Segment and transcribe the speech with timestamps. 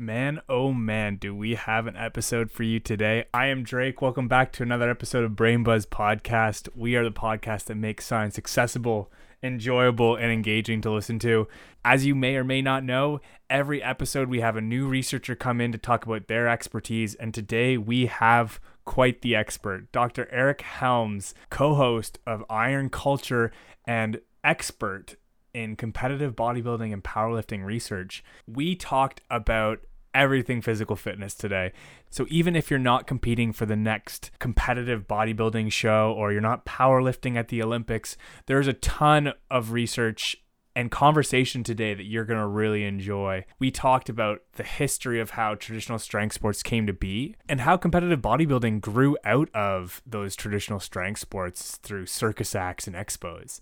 [0.00, 3.26] Man, oh man, do we have an episode for you today?
[3.34, 4.00] I am Drake.
[4.00, 6.70] Welcome back to another episode of Brain Buzz Podcast.
[6.74, 11.48] We are the podcast that makes science accessible, enjoyable, and engaging to listen to.
[11.84, 15.60] As you may or may not know, every episode we have a new researcher come
[15.60, 20.26] in to talk about their expertise, and today we have quite the expert, Dr.
[20.32, 23.52] Eric Helms, co host of Iron Culture
[23.86, 25.16] and expert
[25.52, 28.24] in competitive bodybuilding and powerlifting research.
[28.46, 29.80] We talked about
[30.14, 31.72] everything physical fitness today.
[32.10, 36.66] So even if you're not competing for the next competitive bodybuilding show or you're not
[36.66, 38.16] powerlifting at the Olympics,
[38.46, 40.36] there's a ton of research
[40.76, 43.44] and conversation today that you're going to really enjoy.
[43.58, 47.76] We talked about the history of how traditional strength sports came to be and how
[47.76, 53.60] competitive bodybuilding grew out of those traditional strength sports through circus acts and expos.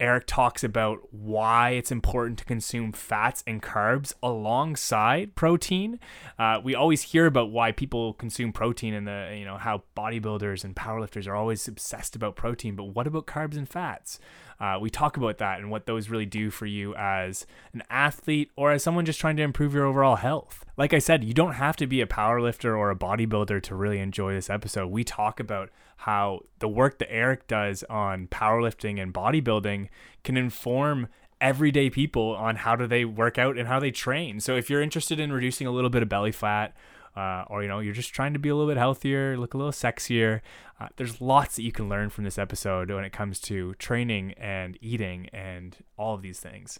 [0.00, 6.00] Eric talks about why it's important to consume fats and carbs alongside protein.
[6.38, 10.64] Uh, we always hear about why people consume protein and the you know how bodybuilders
[10.64, 14.18] and powerlifters are always obsessed about protein, but what about carbs and fats?
[14.60, 18.50] Uh, we talk about that and what those really do for you as an athlete
[18.56, 20.64] or as someone just trying to improve your overall health.
[20.76, 23.98] Like I said, you don't have to be a powerlifter or a bodybuilder to really
[23.98, 24.88] enjoy this episode.
[24.88, 25.70] We talk about
[26.04, 29.88] how the work that Eric does on powerlifting and bodybuilding
[30.22, 31.08] can inform
[31.40, 34.38] everyday people on how do they work out and how they train.
[34.38, 36.76] So if you're interested in reducing a little bit of belly fat,
[37.16, 39.56] uh, or you know you're just trying to be a little bit healthier, look a
[39.56, 40.42] little sexier,
[40.78, 44.32] uh, there's lots that you can learn from this episode when it comes to training
[44.32, 46.78] and eating and all of these things.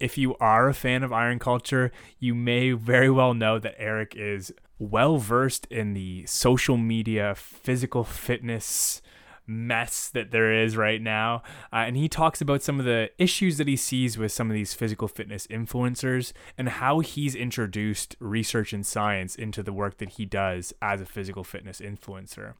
[0.00, 4.14] If you are a fan of iron culture, you may very well know that Eric
[4.16, 9.00] is well versed in the social media, physical fitness
[9.46, 11.42] mess that there is right now.
[11.72, 14.54] Uh, and he talks about some of the issues that he sees with some of
[14.54, 20.10] these physical fitness influencers and how he's introduced research and science into the work that
[20.10, 22.54] he does as a physical fitness influencer.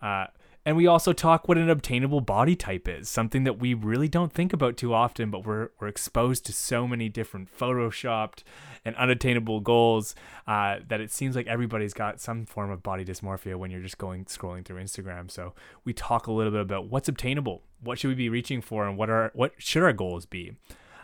[0.00, 0.26] Uh,
[0.64, 4.32] and we also talk what an obtainable body type is, something that we really don't
[4.32, 8.42] think about too often, but we're, we're exposed to so many different photoshopped
[8.84, 10.14] and unattainable goals
[10.46, 13.98] uh, that it seems like everybody's got some form of body dysmorphia when you're just
[13.98, 15.30] going scrolling through Instagram.
[15.30, 15.54] So
[15.84, 18.96] we talk a little bit about what's obtainable, what should we be reaching for, and
[18.96, 20.52] what are what should our goals be.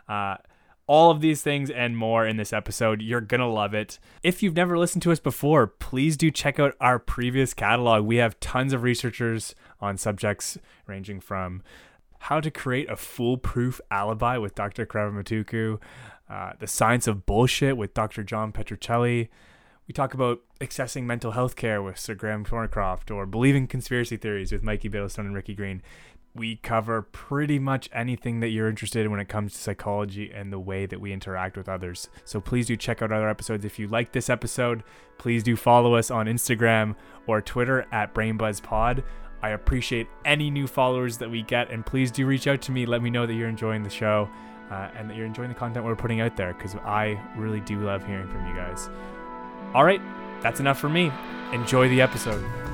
[0.09, 0.37] Uh,
[0.86, 3.00] all of these things and more in this episode.
[3.00, 3.98] You're going to love it.
[4.22, 8.04] If you've never listened to us before, please do check out our previous catalog.
[8.04, 11.62] We have tons of researchers on subjects ranging from
[12.20, 14.86] how to create a foolproof alibi with Dr.
[14.86, 15.78] Kravamatuku,
[16.28, 18.22] uh, the science of bullshit with Dr.
[18.22, 19.28] John Petrocelli.
[19.86, 24.50] We talk about accessing mental health care with Sir Graham Thornicroft or believing conspiracy theories
[24.50, 25.82] with Mikey Biddlestone and Ricky Green
[26.34, 30.52] we cover pretty much anything that you're interested in when it comes to psychology and
[30.52, 32.08] the way that we interact with others.
[32.24, 33.64] So please do check out other episodes.
[33.64, 34.82] If you like this episode,
[35.16, 36.96] please do follow us on Instagram
[37.26, 39.04] or Twitter at BrainBuzzPod.
[39.42, 42.86] I appreciate any new followers that we get, and please do reach out to me.
[42.86, 44.28] Let me know that you're enjoying the show
[44.70, 47.78] uh, and that you're enjoying the content we're putting out there because I really do
[47.80, 48.88] love hearing from you guys.
[49.74, 50.00] All right,
[50.42, 51.12] that's enough for me.
[51.52, 52.73] Enjoy the episode.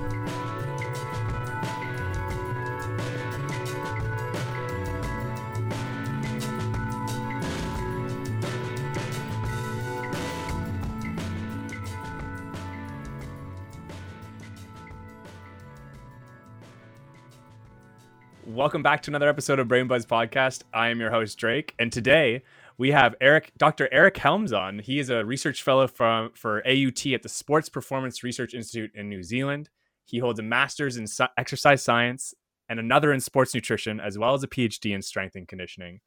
[18.61, 20.65] Welcome back to another episode of Brain Buzz Podcast.
[20.75, 22.43] I am your host Drake, and today
[22.77, 23.89] we have Eric, Dr.
[23.91, 24.81] Eric Helms on.
[24.81, 29.09] He is a research fellow from for AUT at the Sports Performance Research Institute in
[29.09, 29.71] New Zealand.
[30.05, 31.07] He holds a master's in
[31.39, 32.35] exercise science
[32.69, 36.01] and another in sports nutrition, as well as a PhD in strength and conditioning.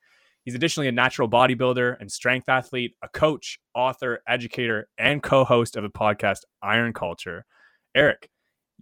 [0.45, 5.81] He's additionally a natural bodybuilder and strength athlete, a coach, author, educator, and co-host of
[5.81, 7.47] the podcast Iron Culture.
[7.95, 8.29] Eric,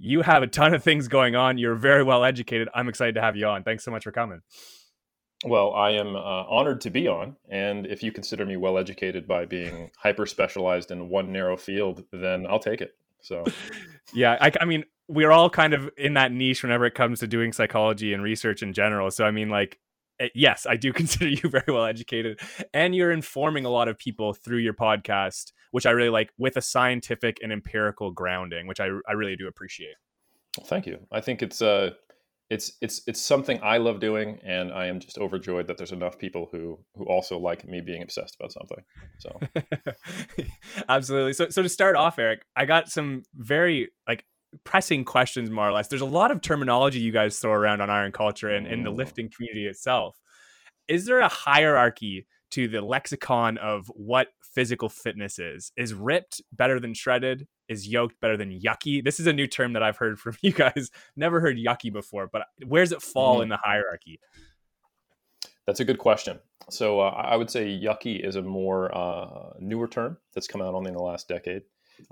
[0.02, 1.60] you have a ton of things going on.
[1.60, 2.68] You're very well educated.
[2.74, 3.64] I'm excited to have you on.
[3.64, 4.42] Thanks so much for coming.
[5.46, 7.36] Well, I am uh, honored to be on.
[7.50, 12.04] And if you consider me well educated by being hyper specialized in one narrow field,
[12.12, 12.96] then I'll take it.
[13.22, 13.44] So,
[14.14, 17.28] yeah, I, I mean, we're all kind of in that niche whenever it comes to
[17.28, 19.12] doing psychology and research in general.
[19.12, 19.80] So, I mean, like,
[20.36, 22.40] yes, I do consider you very well educated,
[22.74, 26.58] and you're informing a lot of people through your podcast which I really like with
[26.58, 29.96] a scientific and empirical grounding, which I, I really do appreciate.
[30.66, 31.00] thank you.
[31.12, 31.92] I think it's uh
[32.50, 36.20] it's it's it's something I love doing, and I am just overjoyed that there's enough
[36.20, 38.84] people who who also like me being obsessed about something.
[39.20, 39.40] So,
[40.90, 41.32] absolutely.
[41.34, 44.26] So so to start off, Eric, I got some very like
[44.64, 45.88] pressing questions, more or less.
[45.88, 48.92] There's a lot of terminology you guys throw around on iron culture and in the
[48.92, 48.98] mm.
[48.98, 50.20] lifting community itself.
[50.88, 55.72] Is there a hierarchy to the lexicon of what physical fitness is.
[55.78, 57.48] Is ripped better than shredded?
[57.68, 59.04] Is yoked better than yucky?
[59.04, 60.92] This is a new term that I've heard from you guys.
[61.16, 63.44] Never heard yucky before, but where does it fall mm-hmm.
[63.44, 64.20] in the hierarchy?
[65.66, 66.40] That's a good question.
[66.70, 70.74] So uh, I would say yucky is a more uh, newer term that's come out
[70.74, 71.64] only in the last decade.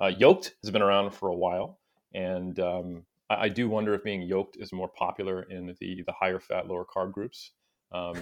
[0.01, 1.78] Uh, yoked has been around for a while,
[2.13, 6.13] and um, I, I, do wonder if being yoked is more popular in the the
[6.13, 7.51] higher fat, lower carb groups.
[7.91, 8.15] Um,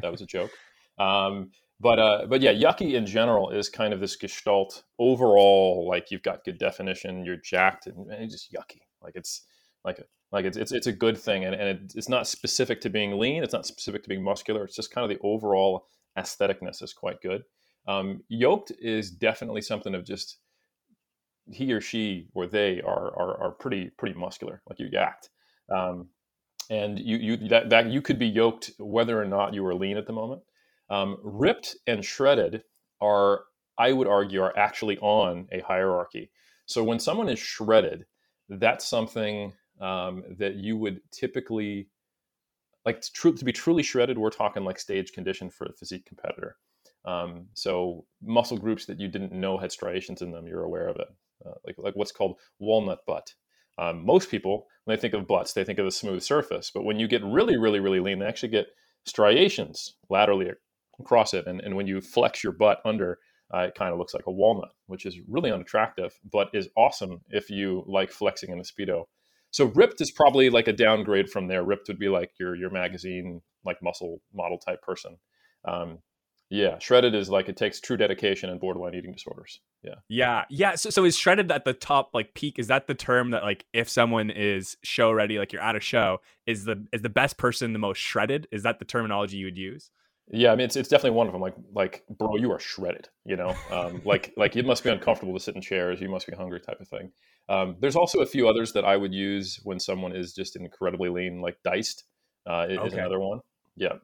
[0.00, 0.50] that was a joke.
[0.98, 1.50] Um,
[1.80, 5.86] but uh, but yeah, yucky in general is kind of this gestalt overall.
[5.88, 8.82] Like you've got good definition, you're jacked, and, and it's just yucky.
[9.02, 9.42] Like it's
[9.84, 12.80] like a, like it's, it's it's a good thing, and, and it, it's not specific
[12.82, 13.42] to being lean.
[13.42, 14.64] It's not specific to being muscular.
[14.64, 15.86] It's just kind of the overall
[16.16, 17.42] aestheticness is quite good.
[17.88, 20.38] Um, yoked is definitely something of just
[21.50, 25.28] he or she or they are are, are pretty pretty muscular, like you're yacked.
[25.74, 26.08] Um,
[26.70, 29.96] and you you that, that you could be yoked whether or not you are lean
[29.96, 30.42] at the moment.
[30.90, 32.64] Um, ripped and shredded
[33.00, 33.44] are,
[33.78, 36.30] I would argue, are actually on a hierarchy.
[36.66, 38.04] So when someone is shredded,
[38.48, 41.88] that's something um, that you would typically
[42.84, 44.18] like to, tr- to, be truly shredded.
[44.18, 46.56] We're talking like stage condition for a physique competitor.
[47.04, 50.96] Um, so muscle groups that you didn't know had striations in them, you're aware of
[50.96, 51.08] it,
[51.46, 53.34] uh, like like what's called walnut butt.
[53.78, 56.70] Um, most people, when they think of butts, they think of a smooth surface.
[56.72, 58.66] But when you get really, really, really lean, they actually get
[59.06, 60.50] striations laterally
[61.00, 61.46] across it.
[61.46, 63.18] And, and when you flex your butt under,
[63.52, 67.20] uh, it kind of looks like a walnut, which is really unattractive, but is awesome
[67.28, 69.04] if you like flexing in a speedo.
[69.50, 71.62] So ripped is probably like a downgrade from there.
[71.62, 75.18] Ripped would be like your your magazine like muscle model type person.
[75.66, 75.98] Um,
[76.52, 79.60] yeah, shredded is like it takes true dedication and borderline eating disorders.
[79.82, 79.94] Yeah.
[80.08, 80.44] Yeah.
[80.50, 80.74] Yeah.
[80.74, 82.58] So, so is shredded at the top like peak?
[82.58, 85.80] Is that the term that like if someone is show ready, like you're at a
[85.80, 88.48] show, is the is the best person the most shredded?
[88.52, 89.90] Is that the terminology you would use?
[90.30, 91.40] Yeah, I mean it's it's definitely one of them.
[91.40, 93.08] Like like bro, you are shredded.
[93.24, 96.02] You know, um, like like it must be uncomfortable to sit in chairs.
[96.02, 97.12] You must be hungry, type of thing.
[97.48, 101.08] Um, there's also a few others that I would use when someone is just incredibly
[101.08, 102.04] lean, like diced
[102.46, 102.98] uh, is, okay.
[102.98, 103.40] another one.
[103.74, 103.94] Yeah,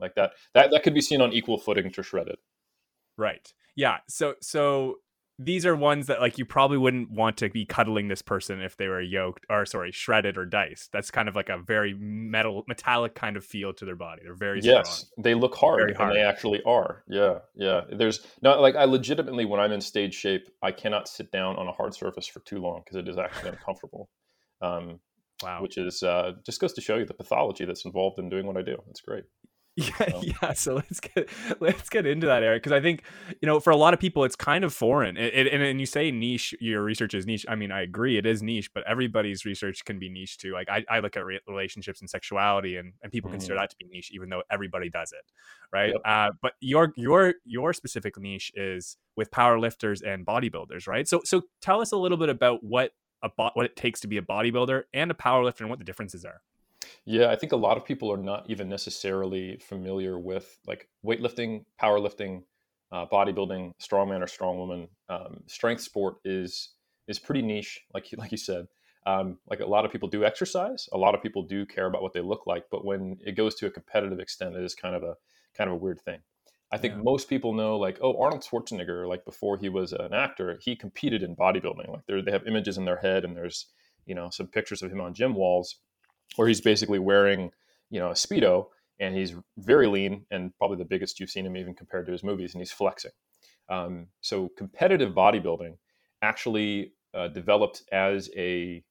[0.00, 2.36] like that that that could be seen on equal footing to shredded.
[3.16, 3.52] Right.
[3.76, 3.98] Yeah.
[4.08, 4.96] So so
[5.42, 8.76] these are ones that like you probably wouldn't want to be cuddling this person if
[8.76, 10.92] they were yoked or sorry shredded or diced.
[10.92, 14.20] That's kind of like a very metal metallic kind of feel to their body.
[14.22, 15.06] They're very yes.
[15.06, 15.22] strong.
[15.22, 17.04] they look hard, hard, and they actually are.
[17.08, 17.82] Yeah yeah.
[17.90, 21.66] There's not like i legitimately when i'm in stage shape i cannot sit down on
[21.68, 24.10] a hard surface for too long because it is actually uncomfortable.
[24.60, 25.00] Um,
[25.42, 25.62] wow.
[25.62, 28.58] which is uh, just goes to show you the pathology that's involved in doing what
[28.58, 28.76] i do.
[28.90, 29.24] It's great
[29.80, 30.22] yeah, so.
[30.42, 30.52] yeah.
[30.52, 31.28] So let's get
[31.60, 33.02] let's get into that, Eric, because I think
[33.40, 35.16] you know for a lot of people it's kind of foreign.
[35.16, 37.46] It, it, and, and you say niche, your research is niche.
[37.48, 40.52] I mean, I agree, it is niche, but everybody's research can be niche too.
[40.52, 43.38] Like I, I look at re- relationships and sexuality, and and people mm-hmm.
[43.38, 45.32] consider that to be niche, even though everybody does it,
[45.72, 45.92] right?
[45.92, 46.00] Yep.
[46.04, 51.06] Uh, but your your your specific niche is with powerlifters and bodybuilders, right?
[51.08, 52.92] So so tell us a little bit about what
[53.22, 55.84] a bo- what it takes to be a bodybuilder and a powerlifter, and what the
[55.84, 56.40] differences are.
[57.04, 61.64] Yeah, I think a lot of people are not even necessarily familiar with like weightlifting,
[61.80, 62.42] powerlifting,
[62.92, 64.88] uh, bodybuilding, strongman or strongwoman.
[65.08, 66.70] Um, strength sport is
[67.08, 68.66] is pretty niche, like like you said.
[69.06, 72.02] Um, like a lot of people do exercise, a lot of people do care about
[72.02, 74.94] what they look like, but when it goes to a competitive extent, it is kind
[74.94, 75.14] of a
[75.56, 76.20] kind of a weird thing.
[76.72, 77.02] I think yeah.
[77.02, 81.22] most people know, like, oh, Arnold Schwarzenegger, like before he was an actor, he competed
[81.22, 81.88] in bodybuilding.
[81.88, 83.66] Like, they have images in their head, and there's,
[84.06, 85.76] you know, some pictures of him on gym walls
[86.36, 87.50] where he's basically wearing,
[87.90, 88.66] you know, a speedo
[88.98, 92.22] and he's very lean and probably the biggest you've seen him even compared to his
[92.22, 93.10] movies, and he's flexing.
[93.68, 95.76] Um, so competitive bodybuilding
[96.22, 98.84] actually uh, developed as a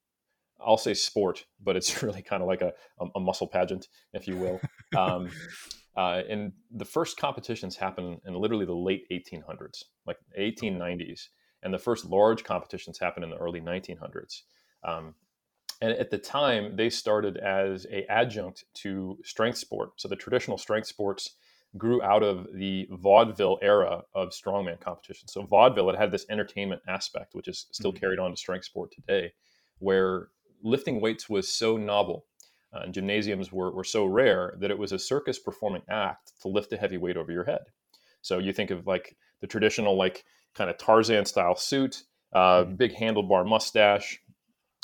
[0.61, 2.73] I'll say sport, but it's really kind of like a,
[3.15, 4.59] a, muscle pageant, if you will.
[4.97, 5.29] Um,
[5.95, 11.27] uh, and the first competitions happen in literally the late 1800s, like 1890s,
[11.63, 14.41] and the first large competitions happen in the early 1900s.
[14.83, 15.15] Um,
[15.81, 19.91] and at the time, they started as a adjunct to strength sport.
[19.95, 21.35] So the traditional strength sports
[21.77, 25.27] grew out of the vaudeville era of strongman competition.
[25.27, 27.99] So vaudeville, it had this entertainment aspect, which is still mm-hmm.
[27.99, 29.33] carried on to strength sport today,
[29.77, 30.29] where
[30.63, 32.25] lifting weights was so novel
[32.73, 36.47] uh, and gymnasiums were, were so rare that it was a circus performing act to
[36.47, 37.61] lift a heavy weight over your head.
[38.21, 42.75] So you think of like the traditional, like kind of Tarzan style suit, uh, mm-hmm.
[42.75, 44.19] big handlebar mustache,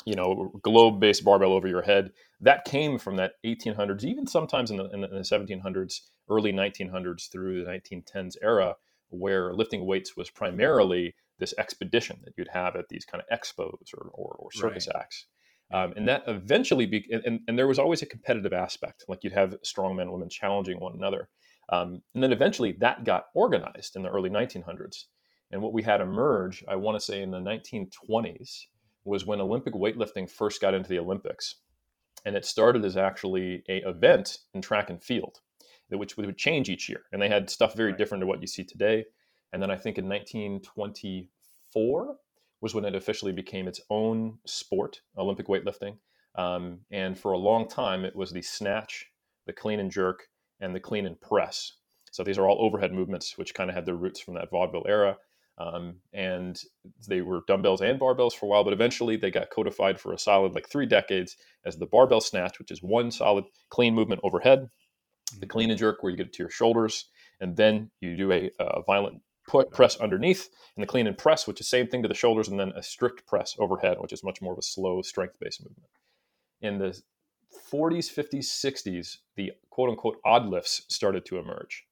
[0.06, 2.10] you know globe based barbell over your head
[2.40, 7.64] that came from that 1800s even sometimes in the, in the, 1700s early 1900s through
[7.64, 8.74] the 1910s era
[9.10, 13.92] where lifting weights was primarily this expedition that you'd have at these kind of expos
[13.94, 15.02] or, or, or circus right.
[15.02, 15.26] acts
[15.72, 19.32] um, and that eventually be, and, and, there was always a competitive aspect like you'd
[19.32, 21.28] have strong men and women challenging one another
[21.68, 25.06] Um, and then eventually that got organized in the early 1900s.
[25.50, 28.66] And what we had emerge, I want to say in the 1920s,
[29.06, 31.56] was when Olympic weightlifting first got into the Olympics.
[32.24, 35.38] And it started as actually a event in track and field,
[35.90, 37.02] which would change each year.
[37.12, 39.04] And they had stuff very different to what you see today.
[39.52, 42.16] And then I think in 1924
[42.60, 45.98] was when it officially became its own sport, Olympic weightlifting.
[46.34, 49.06] Um, and for a long time, it was the snatch,
[49.46, 50.28] the clean and jerk,
[50.60, 51.72] and the clean and press.
[52.10, 54.86] So these are all overhead movements, which kind of had their roots from that vaudeville
[54.88, 55.16] era.
[55.58, 56.60] Um, and
[57.08, 60.18] they were dumbbells and barbells for a while, but eventually they got codified for a
[60.18, 64.68] solid like three decades as the barbell snatch, which is one solid clean movement overhead,
[65.40, 67.06] the clean and jerk where you get it to your shoulders,
[67.40, 71.46] and then you do a, a violent put press underneath, and the clean and press,
[71.46, 74.24] which is same thing to the shoulders, and then a strict press overhead, which is
[74.24, 75.88] much more of a slow strength based movement.
[76.60, 77.00] In the
[77.72, 81.86] 40s, 50s, 60s, the quote unquote odd lifts started to emerge.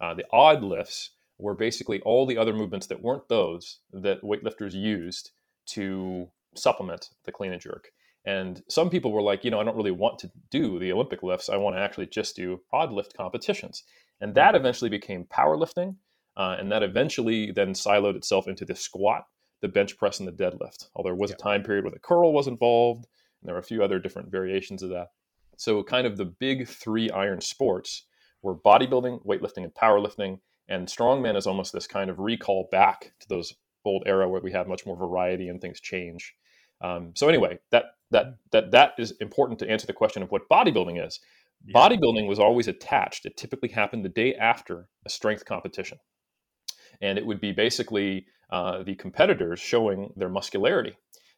[0.00, 4.72] Uh, the odd lifts were basically all the other movements that weren't those that weightlifters
[4.72, 5.30] used
[5.66, 7.90] to supplement the clean and jerk.
[8.24, 11.22] And some people were like, you know, I don't really want to do the Olympic
[11.22, 11.48] lifts.
[11.48, 13.84] I want to actually just do odd lift competitions.
[14.20, 15.96] And that eventually became powerlifting.
[16.36, 19.26] Uh, and that eventually then siloed itself into the squat,
[19.62, 20.88] the bench press, and the deadlift.
[20.94, 21.36] Although there was yeah.
[21.36, 23.06] a time period where the curl was involved,
[23.40, 25.08] and there were a few other different variations of that.
[25.56, 28.04] So, kind of the big three iron sports
[28.42, 30.40] were bodybuilding, weightlifting, and powerlifting.
[30.68, 33.54] And strongman is almost this kind of recall back to those
[33.84, 36.34] old era where we have much more variety and things change.
[36.80, 40.48] Um, so anyway, that that that that is important to answer the question of what
[40.50, 41.20] bodybuilding is.
[41.64, 41.80] Yeah.
[41.80, 43.26] Bodybuilding was always attached.
[43.26, 45.98] It typically happened the day after a strength competition,
[47.00, 50.96] and it would be basically uh, the competitors showing their muscularity.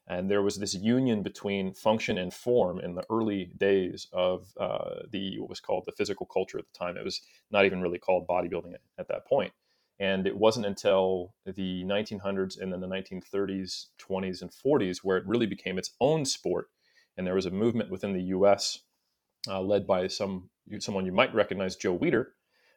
[0.09, 5.01] And there was this union between function and form in the early days of uh,
[5.11, 6.97] the what was called the physical culture at the time.
[6.97, 9.53] It was not even really called bodybuilding at, at that point.
[10.01, 15.27] And it wasn't until the 1900s and then the 1930s, 20s, and 40s where it
[15.27, 16.69] really became its own sport.
[17.17, 18.79] And there was a movement within the U.S.
[19.47, 20.49] Uh, led by some
[20.79, 22.27] someone you might recognize, Joe Weider,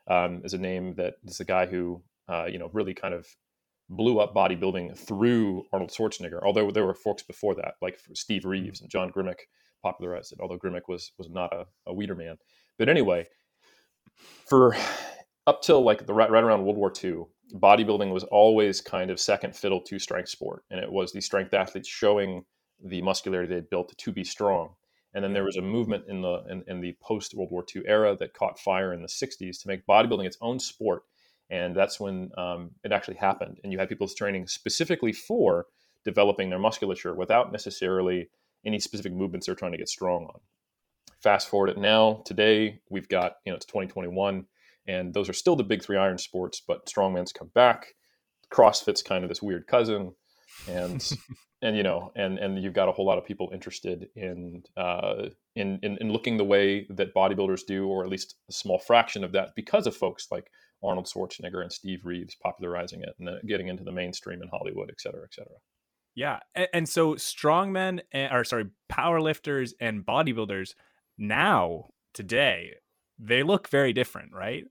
[0.08, 3.28] um, is a name that is a guy who uh, you know really kind of
[3.92, 6.42] blew up bodybuilding through Arnold Schwarzenegger.
[6.44, 8.86] Although there were folks before that, like Steve Reeves mm-hmm.
[8.86, 9.42] and John Grimek,
[9.84, 10.40] popularized it.
[10.40, 12.38] Although Grimek was was not a, a Weider man,
[12.78, 13.28] but anyway,
[14.48, 14.76] for
[15.46, 17.24] up till like the right, right around World War II,
[17.56, 21.54] bodybuilding was always kind of second fiddle to strength sport, and it was the strength
[21.54, 22.46] athletes showing
[22.84, 24.70] the muscularity they'd built to be strong.
[25.14, 27.84] And then there was a movement in the in, in the post World War II
[27.86, 31.04] era that caught fire in the 60s to make bodybuilding its own sport
[31.52, 33.60] and that's when um, it actually happened.
[33.64, 35.68] And you had people's training specifically for
[36.06, 38.30] developing their musculature without necessarily
[38.66, 40.40] any specific movements they're trying to get strong on.
[41.22, 44.46] Fast forward it now, today we've got, you know, it's 2021,
[44.88, 47.94] and those are still the big three iron sports, but strongman's come back.
[48.52, 50.14] CrossFit's kind of this weird cousin.
[50.68, 51.08] And
[51.62, 55.28] and you know, and and you've got a whole lot of people interested in uh,
[55.56, 59.24] in, in in looking the way that bodybuilders do, or at least a small fraction
[59.24, 60.50] of that, because of folks like
[60.84, 64.90] Arnold Schwarzenegger and Steve Reeves popularizing it and then getting into the mainstream in Hollywood,
[64.90, 65.56] et cetera, et cetera.
[66.16, 70.74] Yeah, and, and so strongmen, and, or sorry, powerlifters and bodybuilders
[71.18, 72.72] now today
[73.22, 74.66] they look very different, right?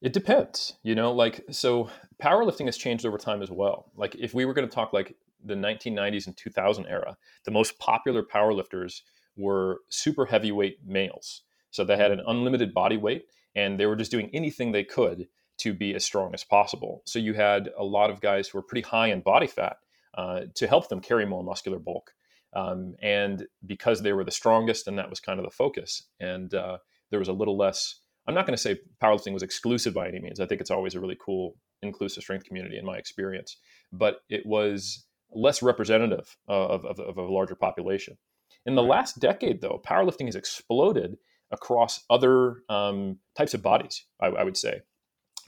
[0.00, 1.12] It depends, you know.
[1.12, 1.90] Like so,
[2.22, 3.90] powerlifting has changed over time as well.
[3.96, 7.78] Like if we were going to talk like the 1990s and 2000 era, the most
[7.78, 9.00] popular powerlifters
[9.36, 11.42] were super heavyweight males.
[11.70, 13.24] So they had an unlimited body weight
[13.54, 15.28] and they were just doing anything they could
[15.58, 17.02] to be as strong as possible.
[17.06, 19.76] So you had a lot of guys who were pretty high in body fat
[20.14, 22.12] uh, to help them carry more muscular bulk.
[22.54, 26.02] Um, and because they were the strongest, and that was kind of the focus.
[26.20, 26.78] And uh,
[27.10, 28.00] there was a little less.
[28.26, 30.38] I'm not going to say powerlifting was exclusive by any means.
[30.38, 33.56] I think it's always a really cool, inclusive strength community in my experience.
[33.92, 38.18] But it was less representative of, of, of a larger population.
[38.66, 41.16] In the last decade, though, powerlifting has exploded
[41.52, 44.80] across other um, types of bodies, I, I would say.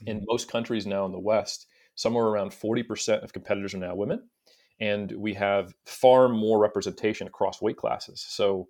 [0.05, 0.25] In mm-hmm.
[0.27, 4.29] most countries now in the West, somewhere around 40% of competitors are now women.
[4.79, 8.25] And we have far more representation across weight classes.
[8.27, 8.67] So,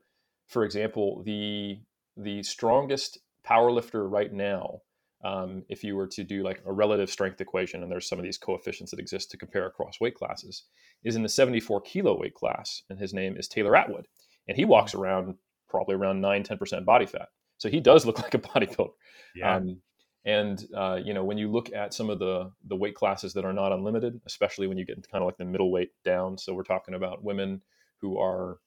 [0.47, 1.79] for example, the,
[2.15, 4.81] the strongest powerlifter right now,
[5.23, 8.23] um, if you were to do like a relative strength equation, and there's some of
[8.23, 10.65] these coefficients that exist to compare across weight classes,
[11.03, 12.83] is in the 74 kilo weight class.
[12.89, 14.07] And his name is Taylor Atwood.
[14.47, 15.01] And he walks mm-hmm.
[15.01, 15.35] around
[15.75, 18.89] probably around 9 10% body fat so he does look like a bodybuilder
[19.35, 19.55] yeah.
[19.55, 19.81] Um,
[20.25, 23.45] and uh, you know when you look at some of the the weight classes that
[23.45, 26.53] are not unlimited especially when you get into kind of like the middleweight down so
[26.53, 27.61] we're talking about women
[28.01, 28.59] who are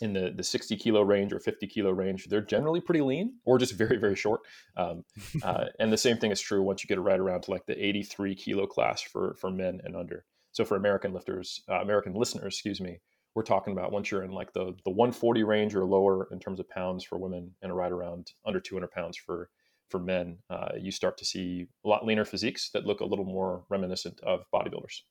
[0.00, 3.58] in the, the 60 kilo range or 50 kilo range, they're generally pretty lean or
[3.58, 4.40] just very, very short.
[4.76, 5.04] Um,
[5.42, 7.84] uh, and the same thing is true once you get right around to like the
[7.84, 10.24] 83 kilo class for, for men and under.
[10.52, 13.00] So for American lifters, uh, American listeners, excuse me,
[13.34, 16.60] we're talking about once you're in like the, the 140 range or lower in terms
[16.60, 19.50] of pounds for women and right around under 200 pounds for,
[19.88, 23.24] for men, uh, you start to see a lot leaner physiques that look a little
[23.24, 25.02] more reminiscent of bodybuilders.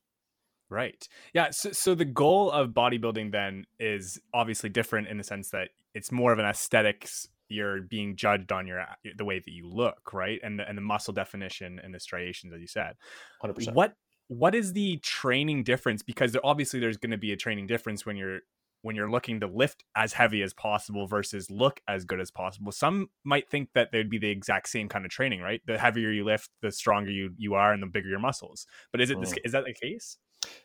[0.69, 1.07] Right.
[1.33, 1.49] Yeah.
[1.51, 6.11] So, so the goal of bodybuilding then is obviously different in the sense that it's
[6.11, 7.27] more of an aesthetics.
[7.47, 8.85] You're being judged on your
[9.17, 12.53] the way that you look, right, and the and the muscle definition and the striations,
[12.53, 12.93] as you said.
[13.41, 13.75] Hundred percent.
[13.75, 13.95] What
[14.29, 16.03] what is the training difference?
[16.03, 18.39] Because there, obviously there's going to be a training difference when you're
[18.81, 22.71] when you're looking to lift as heavy as possible versus look as good as possible.
[22.71, 25.61] Some might think that they'd be the exact same kind of training, right?
[25.67, 28.67] The heavier you lift, the stronger you you are, and the bigger your muscles.
[28.91, 29.37] But is it this, mm.
[29.43, 30.17] is that the case?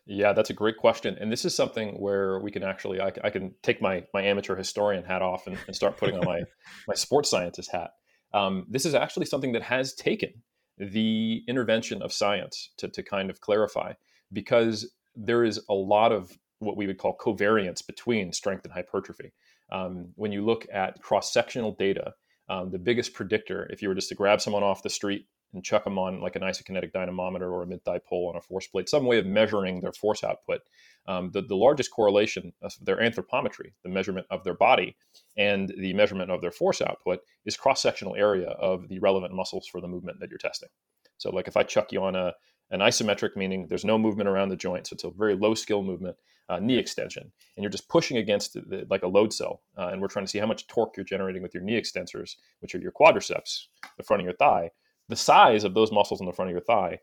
[0.06, 3.30] Yeah, that's a great question, and this is something where we can actually I, I
[3.30, 6.42] can take my my amateur historian hat off and, and start putting on my
[6.86, 7.92] my sports scientist hat.
[8.34, 10.42] Um, this is actually something that has taken
[10.78, 13.92] the intervention of science to to kind of clarify
[14.32, 19.32] because there is a lot of what we would call covariance between strength and hypertrophy.
[19.70, 22.14] Um, when you look at cross sectional data,
[22.48, 25.64] um, the biggest predictor, if you were just to grab someone off the street and
[25.64, 28.66] chuck them on like an isokinetic dynamometer or a mid thigh pull on a force
[28.66, 30.60] plate, some way of measuring their force output.
[31.06, 34.96] Um, the, the largest correlation of their anthropometry, the measurement of their body,
[35.36, 39.68] and the measurement of their force output is cross sectional area of the relevant muscles
[39.70, 40.70] for the movement that you're testing.
[41.18, 42.34] So, like if I chuck you on a
[42.70, 45.82] an isometric, meaning there's no movement around the joint, so it's a very low skill
[45.82, 46.16] movement,
[46.48, 50.00] uh, knee extension, and you're just pushing against the, like a load cell, uh, and
[50.00, 52.78] we're trying to see how much torque you're generating with your knee extensors, which are
[52.78, 54.70] your quadriceps, the front of your thigh,
[55.08, 56.98] the size of those muscles in the front of your thigh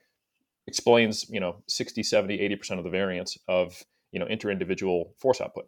[0.68, 5.66] explains you know 60 70 80% of the variance of you know inter-individual force output.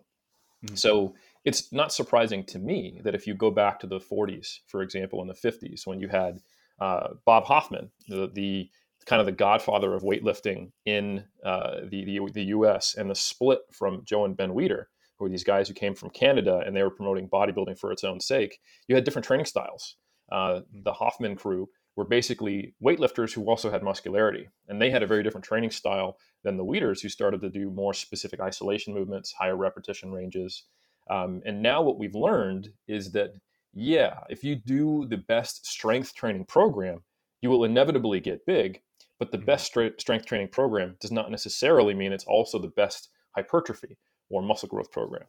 [0.65, 0.75] Mm-hmm.
[0.75, 1.13] so
[1.43, 5.21] it's not surprising to me that if you go back to the 40s for example
[5.21, 6.39] in the 50s when you had
[6.79, 8.69] uh, bob hoffman the, the,
[9.05, 13.59] kind of the godfather of weightlifting in uh, the, the, the us and the split
[13.73, 14.85] from joe and ben weider
[15.17, 18.05] who were these guys who came from canada and they were promoting bodybuilding for its
[18.05, 19.97] own sake you had different training styles.
[20.31, 24.49] Uh, the hoffman crew were basically weightlifters who also had muscularity.
[24.67, 27.69] And they had a very different training style than the Weiders, who started to do
[27.69, 30.63] more specific isolation movements, higher repetition ranges.
[31.09, 33.33] Um, and now what we've learned is that,
[33.73, 37.03] yeah, if you do the best strength training program,
[37.41, 38.81] you will inevitably get big.
[39.19, 39.45] But the mm-hmm.
[39.45, 43.97] best strength training program does not necessarily mean it's also the best hypertrophy
[44.29, 45.25] or muscle growth program.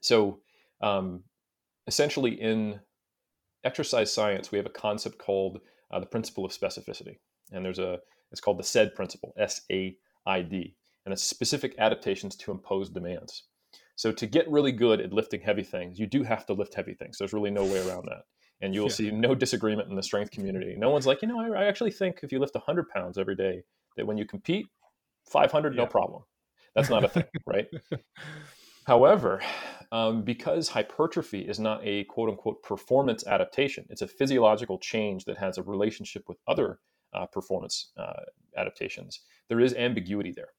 [0.00, 0.40] So,
[0.80, 1.24] um,
[1.86, 2.80] essentially, in
[3.64, 5.60] exercise science, we have a concept called
[5.94, 7.18] uh, the principle of specificity.
[7.52, 7.98] And there's a,
[8.32, 12.90] it's called the SAID principle, S A I D, and it's specific adaptations to impose
[12.90, 13.44] demands.
[13.96, 16.94] So to get really good at lifting heavy things, you do have to lift heavy
[16.94, 17.16] things.
[17.16, 18.22] There's really no way around that.
[18.60, 18.94] And you will yeah.
[18.94, 20.74] see no disagreement in the strength community.
[20.76, 23.36] No one's like, you know, I, I, actually think if you lift 100 pounds every
[23.36, 23.62] day,
[23.96, 24.66] that when you compete,
[25.30, 25.82] 500, yeah.
[25.82, 26.22] no problem.
[26.74, 27.66] That's not a thing, right?
[28.86, 29.40] However,
[29.92, 35.38] um, because hypertrophy is not a quote unquote performance adaptation, it's a physiological change that
[35.38, 36.80] has a relationship with other
[37.14, 38.24] uh, performance uh,
[38.56, 39.20] adaptations.
[39.48, 40.50] There is ambiguity there.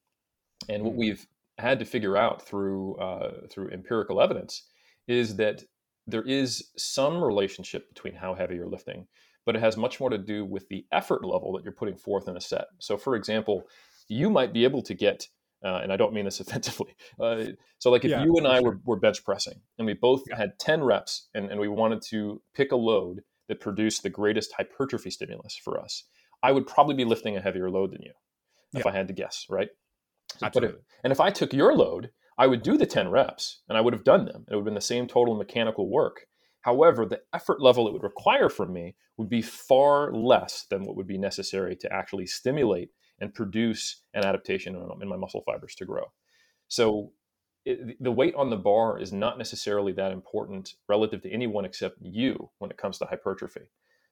[0.69, 0.99] And what hmm.
[0.99, 4.63] we've had to figure out through, uh, through empirical evidence
[5.07, 5.63] is that
[6.07, 9.07] there is some relationship between how heavy you're lifting,
[9.45, 12.27] but it has much more to do with the effort level that you're putting forth
[12.27, 12.65] in a set.
[12.79, 13.63] So, for example,
[14.07, 15.27] you might be able to get
[15.65, 16.95] uh, and I don't mean this offensively.
[17.19, 17.45] Uh,
[17.79, 18.71] so, like if yeah, you and I sure.
[18.71, 20.37] were, were, bench pressing and we both yeah.
[20.37, 24.53] had 10 reps and, and we wanted to pick a load that produced the greatest
[24.53, 26.03] hypertrophy stimulus for us,
[26.43, 28.11] I would probably be lifting a heavier load than you
[28.73, 28.91] if yeah.
[28.91, 29.69] I had to guess, right?
[30.41, 30.79] Absolutely.
[30.79, 33.81] If, and if I took your load, I would do the 10 reps and I
[33.81, 34.45] would have done them.
[34.49, 36.27] It would have been the same total mechanical work.
[36.61, 40.95] However, the effort level it would require from me would be far less than what
[40.95, 45.85] would be necessary to actually stimulate and produce an adaptation in my muscle fibers to
[45.85, 46.11] grow.
[46.67, 47.11] So
[47.65, 51.97] it, the weight on the bar is not necessarily that important relative to anyone except
[52.01, 53.61] you when it comes to hypertrophy.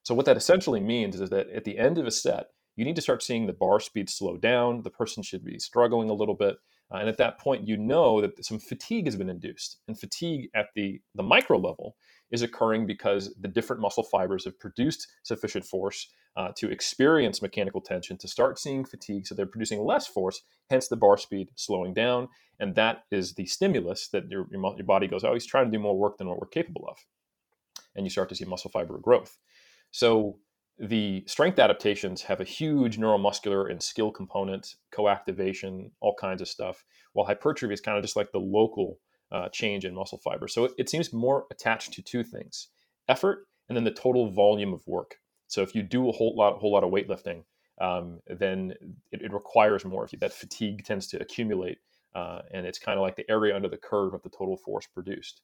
[0.04, 2.96] So what that essentially means is that at the end of a set, you need
[2.96, 4.82] to start seeing the bar speed slow down.
[4.82, 6.58] The person should be struggling a little bit.
[6.92, 9.78] Uh, and at that point, you know that some fatigue has been induced.
[9.88, 11.96] And fatigue at the, the micro level
[12.32, 17.82] is occurring because the different muscle fibers have produced sufficient force uh, to experience mechanical
[17.82, 19.28] tension to start seeing fatigue.
[19.28, 22.28] So they're producing less force, hence the bar speed slowing down.
[22.60, 25.72] And that is the stimulus that your, your, your body goes, oh, he's trying to
[25.72, 26.98] do more work than what we're capable of.
[27.96, 29.38] And you start to see muscle fiber growth.
[29.92, 30.40] So
[30.80, 36.84] the strength adaptations have a huge neuromuscular and skill component, co-activation, all kinds of stuff.
[37.14, 39.00] While hypertrophy is kind of just like the local
[39.32, 40.48] uh, change in muscle fiber.
[40.48, 42.70] So it, it seems more attached to two things:
[43.08, 45.16] effort and then the total volume of work.
[45.48, 47.44] So if you do a whole lot, whole lot of weightlifting,
[47.80, 48.74] um, then
[49.12, 50.20] it, it, requires more of you.
[50.20, 51.80] That fatigue tends to accumulate,
[52.16, 54.88] uh, and it's kind of like the area under the curve of the total force
[54.88, 55.42] produced.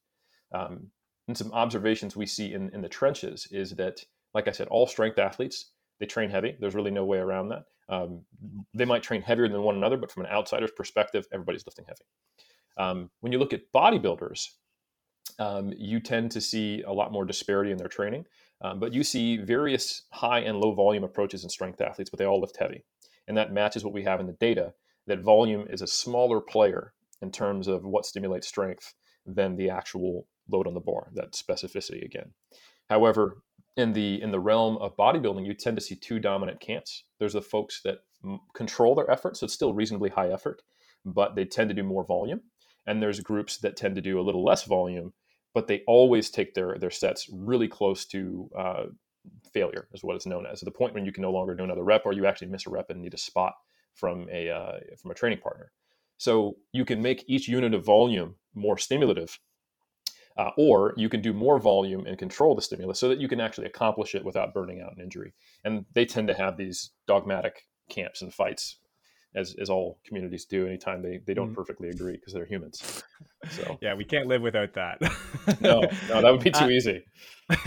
[0.54, 0.92] Um,
[1.28, 4.88] and some observations we see in, in the trenches is that, like I said, all
[4.88, 6.56] strength athletes they train heavy.
[6.60, 7.66] There's really no way around that.
[7.90, 8.22] Um,
[8.74, 12.06] they might train heavier than one another, but from an outsider's perspective, everybody's lifting heavy.
[12.78, 14.48] Um, when you look at bodybuilders,
[15.40, 18.26] um, you tend to see a lot more disparity in their training.
[18.62, 22.26] Um, but you see various high and low volume approaches in strength athletes, but they
[22.26, 22.84] all lift heavy.
[23.28, 24.74] And that matches what we have in the data
[25.08, 28.94] that volume is a smaller player in terms of what stimulates strength
[29.26, 32.32] than the actual load on the bar, that specificity again.
[32.90, 33.38] However,
[33.80, 37.04] in the in the realm of bodybuilding, you tend to see two dominant camps.
[37.20, 40.62] There's the folks that m- control their effort, so it's still reasonably high effort,
[41.06, 42.42] but they tend to do more volume.
[42.86, 45.14] And there's groups that tend to do a little less volume,
[45.54, 48.84] but they always take their their sets really close to uh,
[49.54, 51.84] failure, is what it's known as, the point when you can no longer do another
[51.84, 53.54] rep, or you actually miss a rep and need a spot
[53.94, 55.72] from a uh, from a training partner.
[56.18, 59.40] So you can make each unit of volume more stimulative,
[60.40, 63.42] uh, or you can do more volume and control the stimulus so that you can
[63.42, 65.34] actually accomplish it without burning out and injury.
[65.66, 68.78] And they tend to have these dogmatic camps and fights
[69.36, 71.56] as, as all communities do anytime they, they don't mm.
[71.56, 73.04] perfectly agree because they're humans.
[73.50, 75.02] So yeah, we can't live without that.
[75.60, 77.04] no, no, that would be too uh, easy.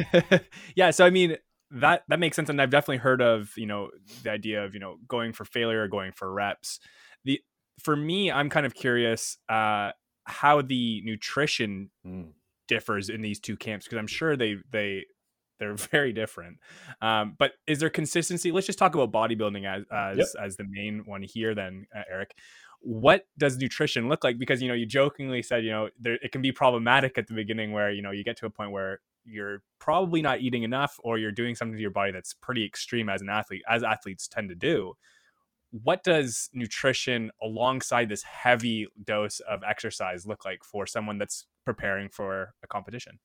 [0.75, 0.93] yeah.
[0.93, 1.37] So, I mean,
[1.73, 2.49] that, that makes sense.
[2.49, 3.91] And I've definitely heard of, you know,
[4.23, 6.81] the idea of, you know, going for failure or going for reps.
[7.27, 7.39] The,
[7.79, 9.91] for me, I'm kind of curious, uh,
[10.25, 12.29] how the nutrition mm.
[12.73, 15.05] Differs in these two camps because I'm sure they they
[15.59, 16.59] they're very different.
[17.01, 18.53] Um, but is there consistency?
[18.53, 20.27] Let's just talk about bodybuilding as as, yep.
[20.45, 22.35] as the main one here, then, uh, Eric.
[22.85, 24.39] What does nutrition look like?
[24.39, 27.35] Because you know, you jokingly said, you know, there, it can be problematic at the
[27.35, 30.99] beginning where you know you get to a point where you're probably not eating enough,
[31.05, 34.27] or you're doing something to your body that's pretty extreme as an athlete, as athletes
[34.27, 34.95] tend to do.
[35.73, 42.09] What does nutrition alongside this heavy dose of exercise look like for someone that's preparing
[42.09, 43.19] for a competition?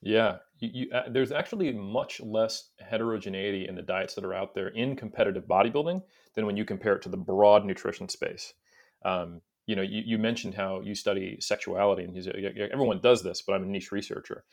[0.00, 4.54] Yeah, you, you, uh, there's actually much less heterogeneity in the diets that are out
[4.54, 6.02] there in competitive bodybuilding
[6.34, 8.52] than when you compare it to the broad nutrition space.
[9.04, 12.16] Um, you know, you, you, mentioned how you study sexuality, and
[12.72, 14.44] everyone does this, but I'm a niche researcher.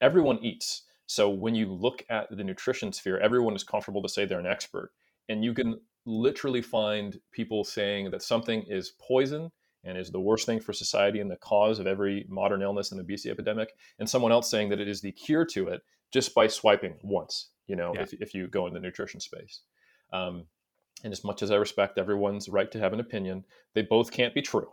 [0.00, 0.84] Everyone eats.
[1.06, 4.46] So when you look at the nutrition sphere, everyone is comfortable to say they're an
[4.46, 4.92] expert.
[5.28, 9.50] And you can literally find people saying that something is poison
[9.84, 13.00] and is the worst thing for society and the cause of every modern illness and
[13.00, 15.82] obesity epidemic, and someone else saying that it is the cure to it
[16.12, 18.02] just by swiping once, you know, yeah.
[18.02, 19.60] if, if you go in the nutrition space.
[20.12, 20.44] Um,
[21.02, 24.34] and as much as I respect everyone's right to have an opinion, they both can't
[24.34, 24.68] be true.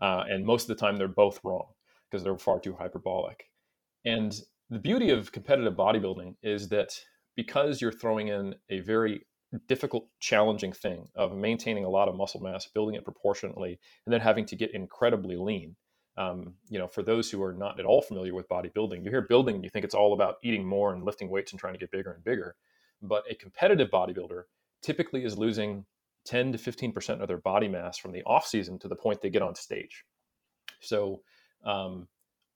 [0.00, 1.66] Uh, and most of the time, they're both wrong
[2.10, 3.44] because they're far too hyperbolic.
[4.04, 4.38] And
[4.70, 6.92] the beauty of competitive bodybuilding is that
[7.36, 9.26] because you're throwing in a very
[9.68, 14.20] difficult, challenging thing of maintaining a lot of muscle mass, building it proportionately, and then
[14.20, 15.76] having to get incredibly lean.
[16.16, 19.22] Um, you know, for those who are not at all familiar with bodybuilding, you hear
[19.22, 21.78] building and you think it's all about eating more and lifting weights and trying to
[21.78, 22.56] get bigger and bigger.
[23.00, 24.42] But a competitive bodybuilder
[24.82, 25.86] typically is losing
[26.26, 29.30] 10 to 15% of their body mass from the off season to the point they
[29.30, 30.04] get on stage.
[30.80, 31.22] So,
[31.64, 32.08] um,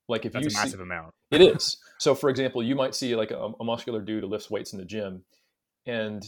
[0.07, 1.77] like if That's you a massive amount, it is.
[1.99, 4.77] So, for example, you might see like a, a muscular dude who lifts weights in
[4.77, 5.23] the gym,
[5.87, 6.23] and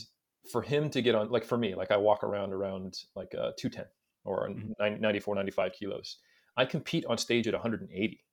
[0.52, 3.52] for him to get on, like for me, like I walk around around like uh,
[3.58, 3.86] 210
[4.26, 5.02] or mm-hmm.
[5.02, 6.18] 94, 95 kilos.
[6.58, 8.24] I compete on stage at 180,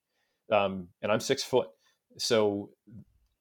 [0.51, 1.69] um, and I'm six foot.
[2.17, 2.71] So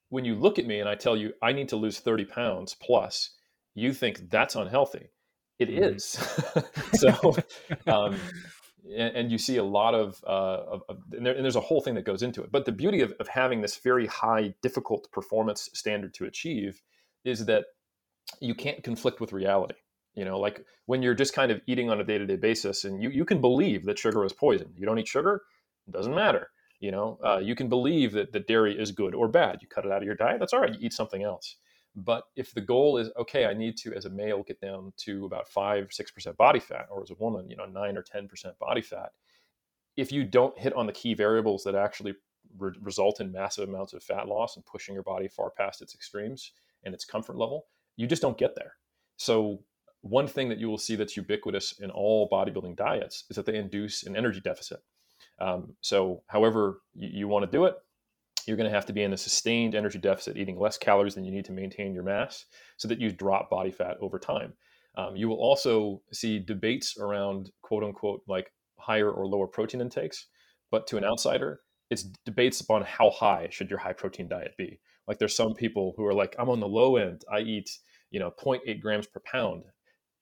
[0.08, 2.76] when you look at me and I tell you I need to lose 30 pounds
[2.80, 3.30] plus,
[3.74, 5.10] you think that's unhealthy.
[5.58, 5.96] It mm-hmm.
[5.96, 6.18] is.
[7.00, 7.36] so,
[7.86, 8.16] um,
[8.84, 11.60] and, and, you see a lot of, uh, of, of and, there, and, there's a
[11.60, 12.52] whole thing that goes into it.
[12.52, 16.82] But the beauty of, of having this very high, difficult performance standard to achieve
[17.24, 17.64] is that
[18.40, 19.76] you can't conflict with reality
[20.14, 23.10] you know like when you're just kind of eating on a day-to-day basis and you,
[23.10, 24.72] you can believe that sugar is poison.
[24.76, 25.42] You don't eat sugar
[25.86, 26.48] it doesn't matter
[26.80, 29.58] you know uh, you can believe that, that dairy is good or bad.
[29.62, 31.56] You cut it out of your diet that's all right you eat something else.
[31.94, 35.24] But if the goal is okay i need to as a male get down to
[35.24, 38.82] about 5 6% body fat or as a woman you know 9 or 10% body
[38.82, 39.12] fat
[39.96, 42.14] if you don't hit on the key variables that actually
[42.58, 45.94] re- result in massive amounts of fat loss and pushing your body far past its
[45.94, 46.52] extremes
[46.84, 48.74] and its comfort level you just don't get there.
[49.16, 49.60] So
[50.02, 53.56] one thing that you will see that's ubiquitous in all bodybuilding diets is that they
[53.56, 54.80] induce an energy deficit.
[55.38, 57.74] Um, so, however you, you want to do it,
[58.46, 61.24] you're going to have to be in a sustained energy deficit, eating less calories than
[61.24, 64.52] you need to maintain your mass, so that you drop body fat over time.
[64.96, 70.26] Um, you will also see debates around quote unquote like higher or lower protein intakes.
[70.70, 74.80] but to an outsider, it's debates upon how high should your high protein diet be.
[75.06, 77.24] Like there's some people who are like, I'm on the low end.
[77.30, 77.70] I eat,
[78.10, 79.64] you know, 0.8 grams per pound.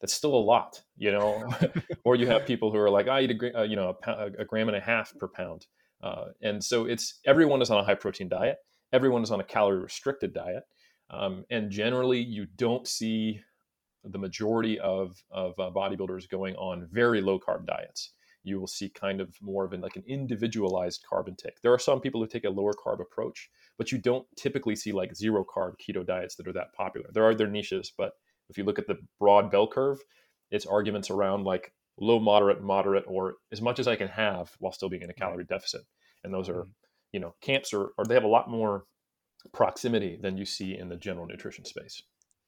[0.01, 1.53] That's still a lot, you know.
[2.05, 4.45] or you have people who are like, I eat a, uh, you know, a, a,
[4.45, 5.67] gram and a half per pound.
[6.03, 8.59] Uh, and so it's everyone is on a high protein diet.
[8.93, 10.65] Everyone is on a calorie restricted diet.
[11.11, 13.41] Um, and generally, you don't see
[14.05, 18.11] the majority of, of uh, bodybuilders going on very low carb diets
[18.45, 21.61] you will see kind of more of an like an individualized carb intake.
[21.63, 24.93] There are some people who take a lower carb approach, but you don't typically see
[24.93, 27.09] like zero carb keto diets that are that popular.
[27.13, 28.13] There are their niches, but
[28.49, 29.99] if you look at the broad bell curve,
[30.51, 34.73] it's arguments around like low, moderate, moderate, or as much as I can have while
[34.73, 35.83] still being in a calorie deficit.
[36.23, 36.71] And those are, mm-hmm.
[37.13, 38.85] you know, camps are, or they have a lot more
[39.53, 42.03] proximity than you see in the general nutrition space.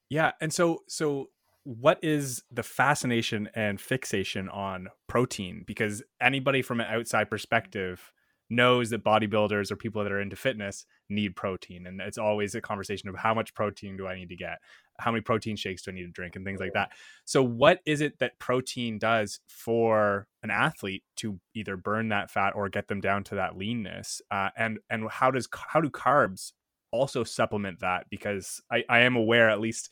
[0.09, 1.30] Yeah, and so so
[1.66, 5.64] what is the fascination and fixation on protein?
[5.66, 8.12] Because anybody from an outside perspective
[8.48, 11.88] knows that bodybuilders or people that are into fitness need protein.
[11.88, 14.59] And it's always a conversation of how much protein do I need to get?
[15.00, 16.90] How many protein shakes do I need to drink and things like that.
[17.24, 22.52] So what is it that protein does for an athlete to either burn that fat
[22.55, 24.22] or get them down to that leanness?
[24.31, 26.52] Uh, and and how does how do carbs
[26.92, 28.07] also supplement that?
[28.09, 29.90] Because I, I am aware at least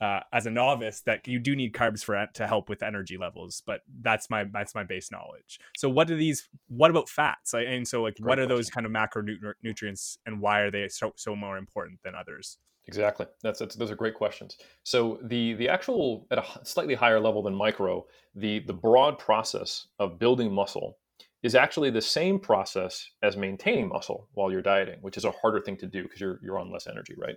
[0.00, 3.62] uh, as a novice that you do need carbs for to help with energy levels
[3.66, 7.86] but that's my that's my base knowledge so what are these what about fats and
[7.86, 11.34] so like Great what are those kind of macronutrients and why are they so, so
[11.34, 13.26] more important than others Exactly.
[13.42, 14.56] That's, that's, those are great questions.
[14.84, 19.88] So the the actual at a slightly higher level than micro, the the broad process
[19.98, 20.98] of building muscle
[21.42, 25.60] is actually the same process as maintaining muscle while you're dieting, which is a harder
[25.60, 27.36] thing to do because you're you're on less energy, right?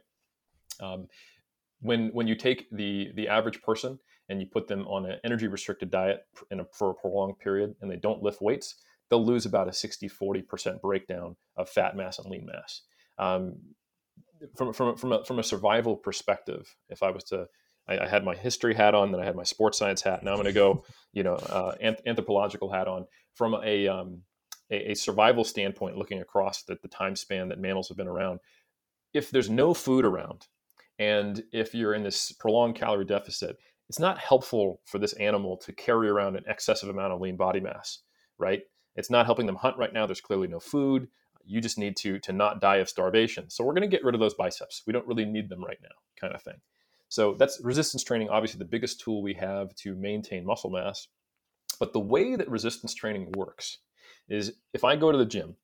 [0.82, 1.08] Um,
[1.82, 5.48] when when you take the the average person and you put them on an energy
[5.48, 8.76] restricted diet in a, for a prolonged period and they don't lift weights
[9.10, 12.82] they'll lose about a 60 40% breakdown of fat mass and lean mass.
[13.18, 13.56] Um,
[14.56, 17.48] from, from, from, a, from a survival perspective if i was to
[17.90, 20.32] I, I, had my history hat on then i had my sports science hat now
[20.32, 21.74] i'm going to go you know uh,
[22.06, 23.06] anthropological hat on.
[23.34, 24.24] From a, um,
[24.70, 28.40] a, a, survival standpoint looking across the, the time span that mammals have been around
[29.14, 30.48] if there's no food around
[31.00, 33.58] and if you're in this prolonged calorie deficit,
[33.88, 37.62] it's not helpful for this animal to carry around an excessive amount of lean body
[37.62, 38.00] mass,
[38.38, 38.62] right?
[38.96, 40.06] It's not helping them hunt right now.
[40.06, 41.08] There's clearly no food.
[41.46, 43.50] You just need to to not die of starvation.
[43.50, 44.84] So we're going to get rid of those biceps.
[44.86, 46.62] We don't really need them right now, kind of thing.
[47.08, 51.08] So that's resistance training, obviously the biggest tool we have to maintain muscle mass.
[51.80, 53.80] But the way that resistance training works
[54.28, 55.56] is if I go to the gym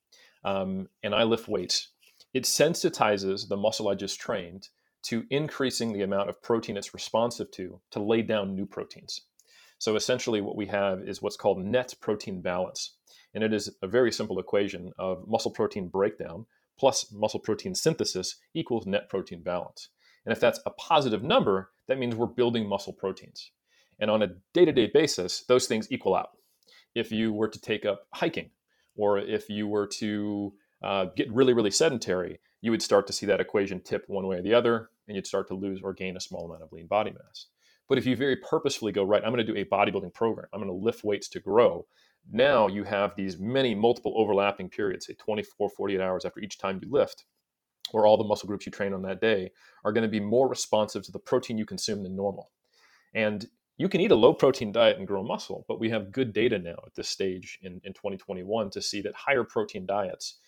[0.44, 1.90] um, and I lift weights,
[2.34, 4.70] it sensitizes the muscle I just trained
[5.06, 9.22] to increasing the amount of protein it's responsive to to lay down new proteins.
[9.78, 12.94] So essentially, what we have is what's called net protein balance.
[13.34, 16.46] And it is a very simple equation of muscle protein breakdown
[16.80, 19.90] plus muscle protein synthesis equals net protein balance.
[20.26, 23.52] And if that's a positive number, that means we're building muscle proteins.
[24.00, 26.30] And on a day to day basis, those things equal out.
[26.96, 28.50] If you were to take up hiking,
[28.96, 33.26] or if you were to uh, get really, really sedentary, you would start to see
[33.26, 36.18] that equation tip one way or the other and you'd start to lose or gain
[36.18, 37.48] a small amount of lean body mass.
[37.88, 40.60] But if you very purposefully go, right, I'm going to do a bodybuilding program, I'm
[40.60, 41.86] going to lift weights to grow,
[42.32, 46.80] now you have these many multiple overlapping periods, say 24, 48 hours after each time
[46.82, 47.26] you lift,
[47.92, 49.52] where all the muscle groups you train on that day
[49.84, 52.52] are going to be more responsive to the protein you consume than normal.
[53.14, 56.34] And you can eat a low protein diet and grow muscle, but we have good
[56.34, 60.40] data now at this stage in, in 2021 to see that higher protein diets,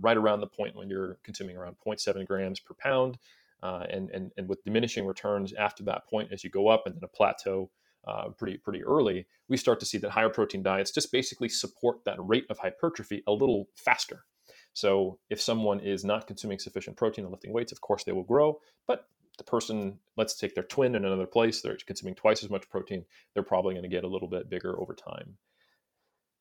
[0.00, 3.18] right around the point when you're consuming around 0.7 grams per pound,
[3.62, 6.94] uh, and, and, and with diminishing returns after that point as you go up and
[6.94, 7.70] then a plateau
[8.06, 12.04] uh, pretty pretty early, we start to see that higher protein diets just basically support
[12.04, 14.24] that rate of hypertrophy a little faster.
[14.72, 18.22] So if someone is not consuming sufficient protein and lifting weights, of course they will
[18.22, 18.60] grow.
[18.86, 22.68] But the person, let's take their twin in another place, they're consuming twice as much
[22.70, 25.36] protein, they're probably going to get a little bit bigger over time.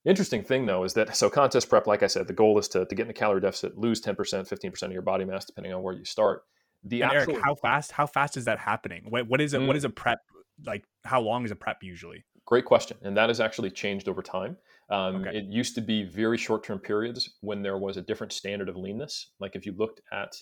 [0.05, 2.85] Interesting thing though is that so contest prep, like I said, the goal is to,
[2.85, 5.81] to get in the calorie deficit, lose 10%, 15% of your body mass, depending on
[5.81, 6.43] where you start
[6.85, 7.11] the and.
[7.11, 9.05] Eric, how fast how fast is that happening?
[9.09, 9.61] What what is it?
[9.61, 9.67] Mm.
[9.67, 10.19] What is a prep
[10.65, 10.85] like?
[11.03, 12.23] How long is a prep usually?
[12.45, 14.55] Great question, and that has actually changed over time.
[14.89, 15.37] Um, okay.
[15.37, 18.75] It used to be very short term periods when there was a different standard of
[18.75, 19.31] leanness.
[19.39, 20.35] Like if you looked at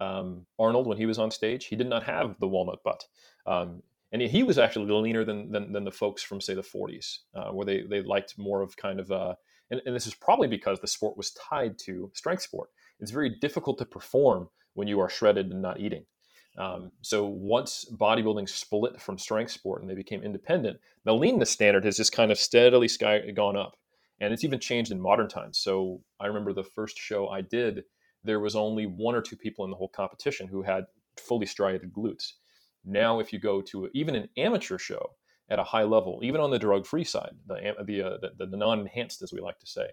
[0.00, 3.04] um, Arnold when he was on stage, he did not have the walnut butt.
[3.46, 3.82] Um,
[4.12, 7.50] and he was actually leaner than, than, than the folks from say the 40s, uh,
[7.50, 9.34] where they, they liked more of kind of, uh,
[9.70, 12.70] and, and this is probably because the sport was tied to strength sport.
[13.00, 16.04] It's very difficult to perform when you are shredded and not eating.
[16.58, 21.84] Um, so once bodybuilding split from strength sport and they became independent, the leanness standard
[21.84, 23.74] has just kind of steadily sky, gone up.
[24.20, 25.58] and it's even changed in modern times.
[25.58, 27.84] So I remember the first show I did,
[28.24, 30.84] there was only one or two people in the whole competition who had
[31.16, 32.32] fully striated glutes.
[32.84, 35.10] Now, if you go to even an amateur show
[35.50, 39.22] at a high level, even on the drug-free side, the the, uh, the, the non-enhanced,
[39.22, 39.86] as we like to say,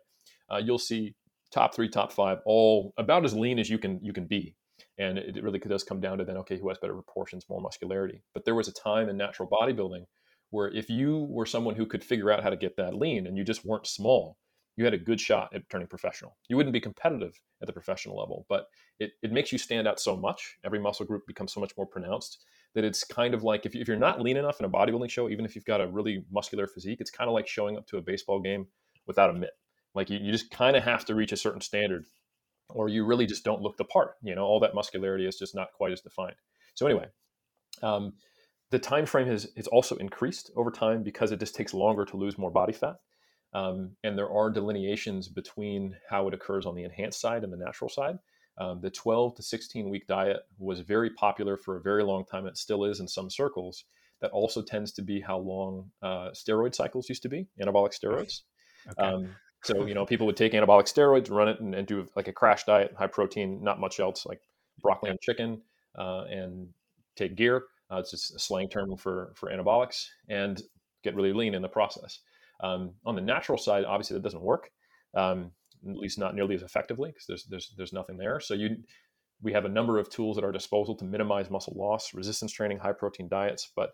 [0.51, 1.15] uh, you'll see
[1.51, 4.55] top three, top five, all about as lean as you can you can be.
[4.99, 8.21] And it really does come down to then, okay, who has better proportions, more muscularity.
[8.33, 10.05] But there was a time in natural bodybuilding
[10.51, 13.35] where if you were someone who could figure out how to get that lean and
[13.35, 14.37] you just weren't small,
[14.75, 16.37] you had a good shot at turning professional.
[16.47, 18.67] You wouldn't be competitive at the professional level, but
[18.99, 20.57] it, it makes you stand out so much.
[20.63, 22.43] Every muscle group becomes so much more pronounced
[22.75, 25.29] that it's kind of like if, if you're not lean enough in a bodybuilding show,
[25.29, 27.97] even if you've got a really muscular physique, it's kind of like showing up to
[27.97, 28.67] a baseball game
[29.05, 29.53] without a mitt.
[29.93, 32.05] Like you, you just kind of have to reach a certain standard
[32.69, 34.15] or you really just don't look the part.
[34.21, 36.35] You know, all that muscularity is just not quite as defined.
[36.75, 37.07] So anyway,
[37.81, 38.13] um,
[38.71, 42.17] the time frame has, has also increased over time because it just takes longer to
[42.17, 42.95] lose more body fat.
[43.53, 47.57] Um, and there are delineations between how it occurs on the enhanced side and the
[47.57, 48.17] natural side.
[48.57, 52.47] Um, the 12 to 16 week diet was very popular for a very long time.
[52.47, 53.85] It still is in some circles.
[54.21, 58.41] That also tends to be how long uh, steroid cycles used to be, anabolic steroids.
[58.89, 59.03] Okay.
[59.03, 62.27] Um, so, you know, people would take anabolic steroids, run it, and, and, do like
[62.27, 64.41] a crash diet, high protein, not much else, like
[64.81, 65.61] broccoli and chicken,
[65.97, 66.67] uh, and
[67.15, 67.63] take gear.
[67.91, 70.61] Uh, it's just a slang term for for anabolics, and
[71.03, 72.19] get really lean in the process.
[72.61, 74.69] Um, on the natural side, obviously that doesn't work,
[75.15, 75.51] um,
[75.87, 78.39] at least not nearly as effectively because there's there's there's nothing there.
[78.39, 78.77] So you
[79.41, 82.79] we have a number of tools at our disposal to minimize muscle loss, resistance training,
[82.79, 83.91] high protein diets, but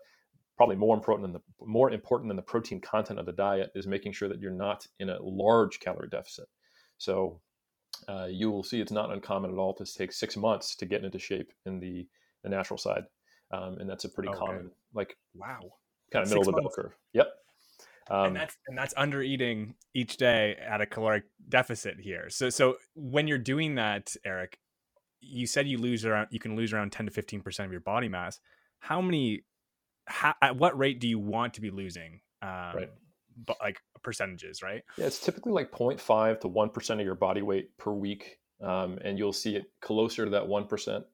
[0.60, 3.86] probably more important than the more important than the protein content of the diet is
[3.86, 6.44] making sure that you're not in a large calorie deficit.
[6.98, 7.40] So
[8.06, 11.02] uh, you will see it's not uncommon at all to take six months to get
[11.02, 12.06] into shape in the,
[12.42, 13.04] the natural side,
[13.50, 14.38] um, and that's a pretty okay.
[14.38, 15.60] common like wow
[16.12, 16.76] kind of middle six of the months.
[16.76, 16.96] bell curve.
[17.14, 17.26] Yep.
[18.10, 22.28] Um, and that's and that's under eating each day at a caloric deficit here.
[22.28, 24.58] So so when you're doing that, Eric,
[25.22, 27.80] you said you lose around you can lose around 10 to 15 percent of your
[27.80, 28.40] body mass.
[28.80, 29.44] How many
[30.06, 32.20] how, at what rate do you want to be losing?
[32.42, 32.90] Um, right.
[33.46, 34.82] But like percentages, right?
[34.96, 38.38] Yeah, it's typically like 0.5 to 1% of your body weight per week.
[38.62, 41.04] Um, and you'll see it closer to that 1%,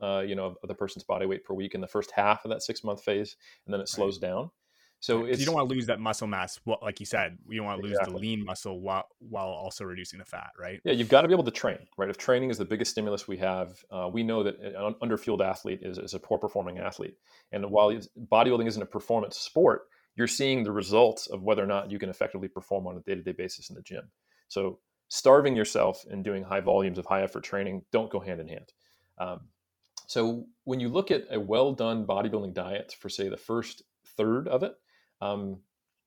[0.00, 2.50] uh, you know, of the person's body weight per week in the first half of
[2.50, 3.36] that six month phase.
[3.66, 4.28] And then it slows right.
[4.28, 4.50] down.
[5.00, 6.58] So you don't want to lose that muscle mass.
[6.64, 8.14] Well, like you said, you don't want to lose exactly.
[8.14, 10.80] the lean muscle while while also reducing the fat, right?
[10.84, 12.10] Yeah, you've got to be able to train, right?
[12.10, 15.80] If training is the biggest stimulus we have, uh, we know that an underfueled athlete
[15.82, 17.16] is, is a poor performing athlete.
[17.52, 19.82] And while bodybuilding isn't a performance sport,
[20.16, 23.14] you're seeing the results of whether or not you can effectively perform on a day
[23.14, 24.10] to day basis in the gym.
[24.48, 28.48] So starving yourself and doing high volumes of high effort training don't go hand in
[28.48, 28.72] hand.
[29.18, 29.40] Um,
[30.08, 33.82] so when you look at a well done bodybuilding diet for say the first
[34.16, 34.74] third of it
[35.20, 35.58] um,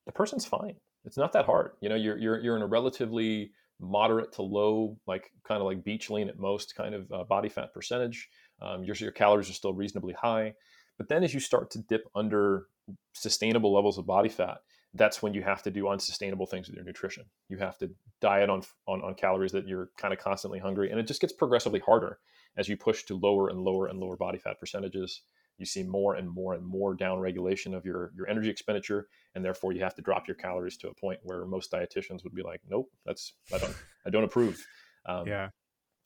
[0.06, 0.76] the person's fine.
[1.06, 1.71] It's not that hard.
[1.82, 5.84] You know, you're you're you're in a relatively moderate to low, like kind of like
[5.84, 8.30] beach lean at most, kind of uh, body fat percentage.
[8.62, 10.54] Um, your your calories are still reasonably high,
[10.97, 12.67] but then as you start to dip under
[13.13, 14.60] sustainable levels of body fat,
[14.93, 17.26] that's when you have to do unsustainable things with your nutrition.
[17.50, 21.00] You have to diet on on, on calories that you're kind of constantly hungry, and
[21.00, 22.19] it just gets progressively harder
[22.58, 25.21] as you push to lower and lower and lower body fat percentages
[25.62, 29.45] you see more and more and more down regulation of your your energy expenditure and
[29.45, 32.43] therefore you have to drop your calories to a point where most dietitians would be
[32.43, 34.65] like nope that's i don't i don't approve.
[35.06, 35.50] Um, yeah.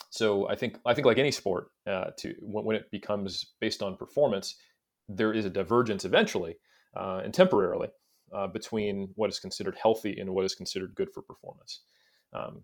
[0.09, 3.81] so i think i think like any sport uh, to when, when, it becomes based
[3.81, 4.55] on performance
[5.09, 6.55] there is a divergence eventually
[6.95, 7.89] uh, and temporarily
[8.33, 11.81] uh, between what is considered healthy and what is considered good for performance.
[12.33, 12.63] Um,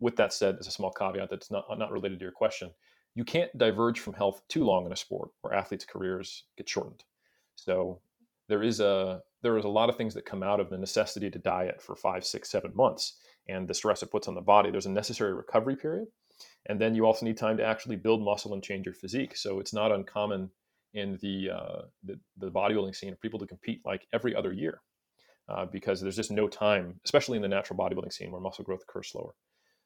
[0.00, 2.70] with that said as a small caveat that's not not related to your question
[3.14, 7.04] you can't diverge from health too long in a sport or athletes' careers get shortened.
[7.56, 8.00] So
[8.48, 11.30] there is a there is a lot of things that come out of the necessity
[11.30, 13.16] to diet for five, six, seven months
[13.48, 14.70] and the stress it puts on the body.
[14.70, 16.08] There's a necessary recovery period.
[16.66, 19.36] And then you also need time to actually build muscle and change your physique.
[19.36, 20.50] So it's not uncommon
[20.94, 24.80] in the uh, the, the bodybuilding scene for people to compete like every other year
[25.48, 28.82] uh, because there's just no time, especially in the natural bodybuilding scene where muscle growth
[28.82, 29.34] occurs slower.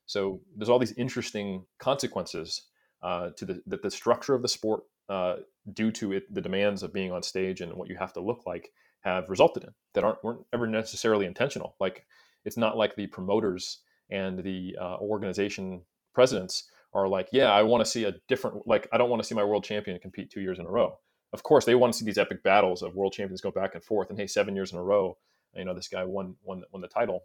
[0.06, 2.62] So there's all these interesting consequences
[3.04, 5.36] uh, to the, the, the structure of the sport uh,
[5.72, 8.44] due to it, the demands of being on stage and what you have to look
[8.46, 8.70] like
[9.00, 11.76] have resulted in that aren't weren't ever necessarily intentional.
[11.79, 12.06] Like
[12.46, 15.83] it's not like the promoters and the uh, organization
[16.14, 18.66] presidents are like, yeah, I want to see a different.
[18.66, 20.98] Like I don't want to see my world champion compete two years in a row.
[21.35, 23.85] Of course, they want to see these epic battles of world champions go back and
[23.85, 24.08] forth.
[24.08, 25.18] And hey, seven years in a row,
[25.54, 27.24] you know, this guy won won won the title.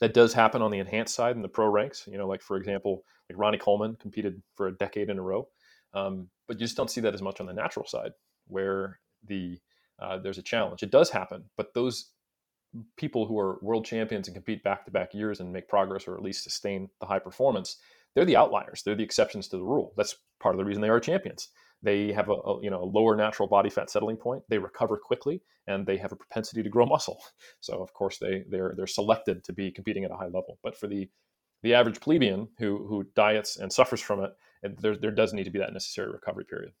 [0.00, 2.08] That does happen on the enhanced side in the pro ranks.
[2.10, 5.48] You know, like for example, like Ronnie Coleman competed for a decade in a row,
[5.94, 8.12] um, but you just don't see that as much on the natural side,
[8.46, 9.58] where the
[9.98, 10.82] uh, there's a challenge.
[10.82, 12.12] It does happen, but those
[12.96, 16.14] people who are world champions and compete back to back years and make progress or
[16.14, 17.76] at least sustain the high performance,
[18.14, 18.82] they're the outliers.
[18.82, 19.92] They're the exceptions to the rule.
[19.96, 21.48] That's part of the reason they are champions.
[21.82, 24.42] They have a, a, you know a lower natural body fat settling point.
[24.48, 27.22] They recover quickly, and they have a propensity to grow muscle.
[27.60, 30.58] So of course they they're they're selected to be competing at a high level.
[30.62, 31.08] But for the
[31.62, 34.32] the average plebeian who who diets and suffers from it,
[34.80, 36.72] there there does need to be that necessary recovery period.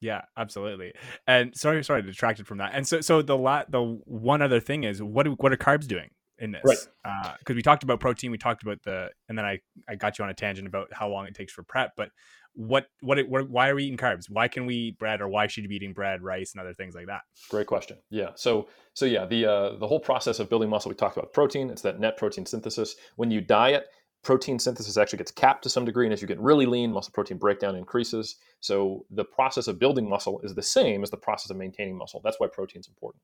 [0.00, 0.92] Yeah, absolutely.
[1.26, 2.72] And sorry, sorry, detracted from that.
[2.74, 6.10] And so, so the la- the one other thing is what what are carbs doing
[6.38, 6.62] in this?
[6.64, 7.38] Right.
[7.38, 10.18] Because uh, we talked about protein, we talked about the, and then I I got
[10.18, 11.92] you on a tangent about how long it takes for prep.
[11.96, 12.10] But
[12.56, 14.24] what what, it, why are we eating carbs?
[14.28, 16.74] Why can we eat bread, or why should you be eating bread, rice, and other
[16.74, 17.20] things like that?
[17.50, 17.98] Great question.
[18.10, 18.30] Yeah.
[18.34, 21.70] So so yeah, the uh, the whole process of building muscle, we talked about protein.
[21.70, 22.96] It's that net protein synthesis.
[23.16, 23.86] When you diet,
[24.22, 26.06] protein synthesis actually gets capped to some degree.
[26.06, 28.36] And as you get really lean, muscle protein breakdown increases.
[28.60, 32.20] So the process of building muscle is the same as the process of maintaining muscle.
[32.24, 33.22] That's why protein is important.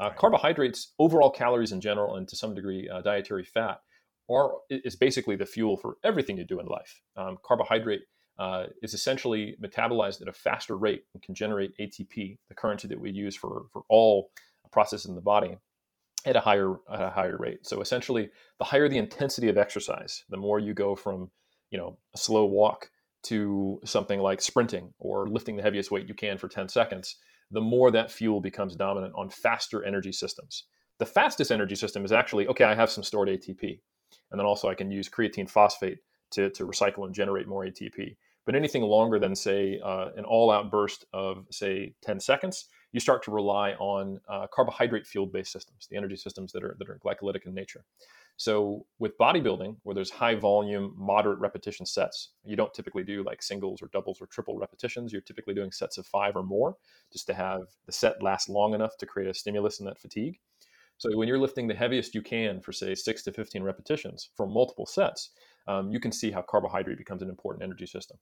[0.00, 3.80] Uh, carbohydrates, overall calories in general, and to some degree uh, dietary fat,
[4.30, 7.00] are is basically the fuel for everything you do in life.
[7.16, 8.02] Um, carbohydrate
[8.38, 13.00] uh, is essentially metabolized at a faster rate and can generate ATP, the currency that
[13.00, 14.30] we use for for all
[14.70, 15.56] processes in the body
[16.24, 17.66] at a higher at a higher rate.
[17.66, 21.30] So essentially, the higher the intensity of exercise, the more you go from
[21.70, 22.90] you know a slow walk
[23.24, 27.18] to something like sprinting or lifting the heaviest weight you can for 10 seconds,
[27.52, 30.64] the more that fuel becomes dominant on faster energy systems.
[30.98, 32.64] The fastest energy system is actually okay.
[32.64, 33.80] I have some stored ATP,
[34.30, 35.98] and then also I can use creatine phosphate
[36.32, 38.16] to to recycle and generate more ATP.
[38.44, 43.22] But anything longer than say uh, an all-out burst of say 10 seconds you start
[43.24, 47.00] to rely on uh, carbohydrate fueled based systems, the energy systems that are, that are
[47.04, 47.84] glycolytic in nature.
[48.36, 53.42] So with bodybuilding, where there's high volume, moderate repetition sets, you don't typically do like
[53.42, 55.12] singles or doubles or triple repetitions.
[55.12, 56.76] You're typically doing sets of five or more
[57.12, 60.38] just to have the set last long enough to create a stimulus in that fatigue.
[60.98, 64.46] So when you're lifting the heaviest you can for say six to 15 repetitions for
[64.46, 65.30] multiple sets,
[65.66, 68.18] um, you can see how carbohydrate becomes an important energy system.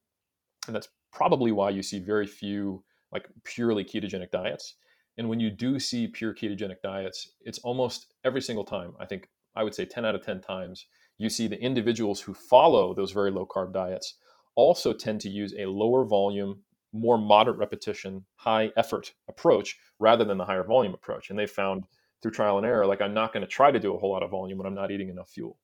[0.66, 4.76] And that's probably why you see very few like purely ketogenic diets.
[5.18, 8.93] And when you do see pure ketogenic diets, it's almost every single time.
[9.01, 10.86] I think I would say 10 out of 10 times,
[11.18, 14.14] you see the individuals who follow those very low carb diets
[14.55, 16.62] also tend to use a lower volume,
[16.93, 21.30] more moderate repetition, high effort approach rather than the higher volume approach.
[21.30, 21.84] And they found
[22.22, 24.22] through trial and error, like I'm not going to try to do a whole lot
[24.22, 25.59] of volume when I'm not eating enough fuel.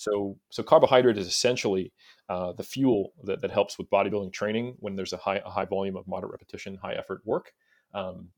[0.00, 1.92] So, so carbohydrate is essentially
[2.30, 5.66] uh, the fuel that, that helps with bodybuilding training when there's a high, a high
[5.66, 7.52] volume of moderate repetition, high effort work.
[7.92, 8.30] Um,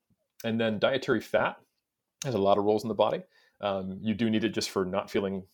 [0.42, 1.58] and then dietary fat
[2.24, 3.22] has a lot of roles in the body.
[3.60, 5.44] Um, you do need it just for not feeling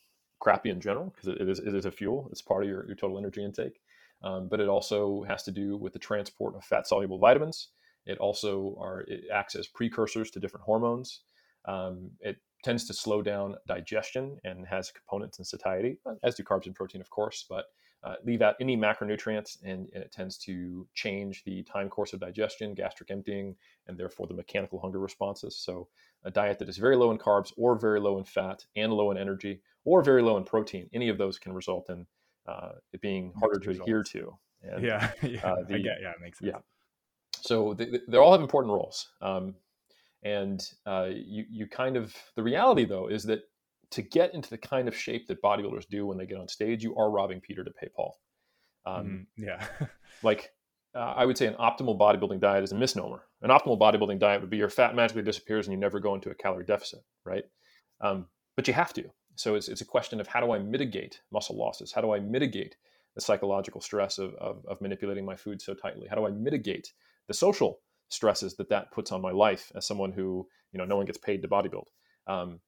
[0.40, 2.28] crappy in general because it, is, it is a fuel.
[2.32, 3.78] It's part of your, your total energy intake.
[4.22, 7.68] Um, but it also has to do with the transport of fat soluble vitamins.
[8.06, 11.20] It also are, it acts as precursors to different hormones.
[11.66, 16.42] Um, it tends to slow down digestion and has components in satiety, uh, as do
[16.42, 17.66] carbs and protein, of course, but
[18.04, 22.20] uh, leave out any macronutrients and, and, it tends to change the time course of
[22.20, 23.56] digestion, gastric emptying,
[23.88, 25.56] and therefore the mechanical hunger responses.
[25.56, 25.88] So,
[26.24, 29.10] a diet that is very low in carbs or very low in fat and low
[29.10, 32.06] in energy or very low in protein, any of those can result in
[32.46, 34.36] uh, it being harder to adhere to.
[34.62, 36.52] And, yeah, yeah, uh, the, get, yeah, it makes sense.
[36.54, 36.60] Yeah.
[37.40, 39.08] So, they, they all have important roles.
[39.20, 39.56] Um,
[40.22, 43.40] and uh, you you kind of the reality though is that
[43.90, 46.82] to get into the kind of shape that bodybuilders do when they get on stage,
[46.82, 48.18] you are robbing Peter to pay Paul.
[48.84, 49.66] Um, mm, yeah,
[50.22, 50.50] like
[50.94, 53.22] uh, I would say an optimal bodybuilding diet is a misnomer.
[53.42, 56.30] An optimal bodybuilding diet would be your fat magically disappears and you never go into
[56.30, 57.44] a calorie deficit, right?
[58.00, 59.04] Um, but you have to.
[59.36, 61.92] So it's, it's a question of how do I mitigate muscle losses?
[61.92, 62.76] How do I mitigate
[63.14, 66.08] the psychological stress of, of, of manipulating my food so tightly?
[66.08, 66.92] How do I mitigate
[67.28, 70.96] the social stresses that that puts on my life as someone who you know no
[70.96, 71.86] one gets paid to bodybuild.
[72.26, 72.60] Um,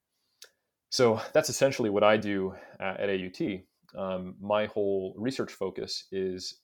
[0.90, 3.60] so that's essentially what I do at, at AUT.
[3.96, 6.60] Um, my whole research focus is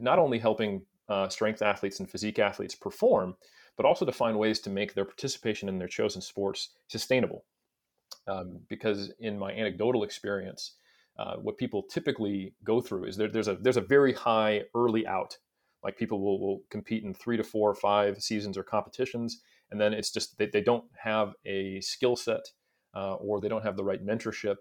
[0.00, 3.34] not only helping uh, strength athletes and physique athletes perform,
[3.76, 7.44] but also to find ways to make their participation in their chosen sports sustainable.
[8.26, 10.74] Um, because in my anecdotal experience,
[11.18, 15.06] uh, what people typically go through is there, there's a there's a very high early
[15.06, 15.36] out
[15.82, 19.80] like people will, will compete in three to four or five seasons or competitions, and
[19.80, 22.52] then it's just they, they don't have a skill set
[22.94, 24.56] uh, or they don't have the right mentorship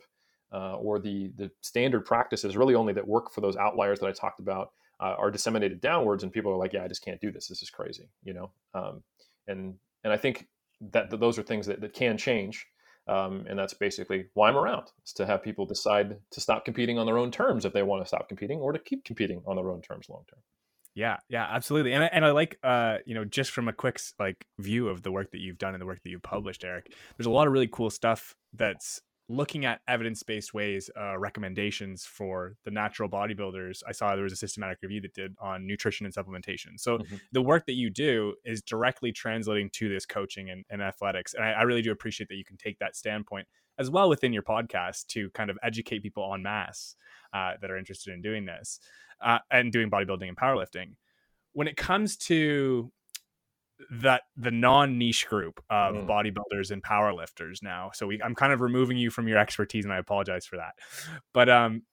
[0.53, 4.11] uh, or the the standard practices really only that work for those outliers that I
[4.11, 7.31] talked about uh, are disseminated downwards, and people are like, yeah, I just can't do
[7.31, 7.47] this.
[7.47, 8.51] This is crazy, you know.
[8.73, 9.03] Um,
[9.47, 10.47] and and I think
[10.81, 12.65] that, that those are things that, that can change.
[13.07, 16.99] Um, and that's basically why I'm around is to have people decide to stop competing
[16.99, 19.55] on their own terms if they want to stop competing or to keep competing on
[19.55, 20.39] their own terms long term.
[20.97, 21.93] Yeah, yeah, absolutely.
[21.93, 25.03] And I, and I like, uh, you know, just from a quick like view of
[25.03, 26.91] the work that you've done and the work that you've published, Eric.
[27.15, 28.99] There's a lot of really cool stuff that's
[29.29, 33.81] looking at evidence-based ways, uh, recommendations for the natural bodybuilders.
[33.87, 36.77] I saw there was a systematic review that did on nutrition and supplementation.
[36.77, 37.15] So mm-hmm.
[37.33, 41.43] the work that you do is directly translating to this coaching and, and athletics, and
[41.43, 43.47] I, I really do appreciate that you can take that standpoint
[43.79, 46.95] as well within your podcast to kind of educate people en masse
[47.33, 48.79] uh, that are interested in doing this
[49.21, 50.95] uh, and doing bodybuilding and powerlifting.
[51.53, 52.91] When it comes to
[53.91, 56.07] that the non-niche group of mm.
[56.07, 59.93] bodybuilders and powerlifters now, so we, I'm kind of removing you from your expertise, and
[59.93, 60.73] I apologize for that.
[61.33, 61.83] But um,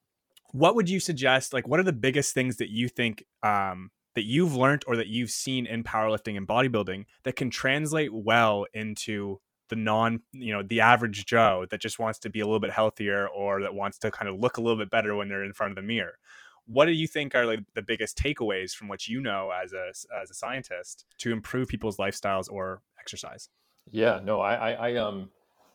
[0.53, 1.53] what would you suggest?
[1.53, 5.09] Like, what are the biggest things that you think um, that you've learned or that
[5.09, 10.63] you've seen in powerlifting and bodybuilding that can translate well into the non you know
[10.63, 13.99] the average joe that just wants to be a little bit healthier or that wants
[13.99, 16.19] to kind of look a little bit better when they're in front of the mirror
[16.67, 19.89] what do you think are like the biggest takeaways from what you know as a
[20.21, 23.49] as a scientist to improve people's lifestyles or exercise?
[23.91, 25.31] Yeah, no, I, I, I um,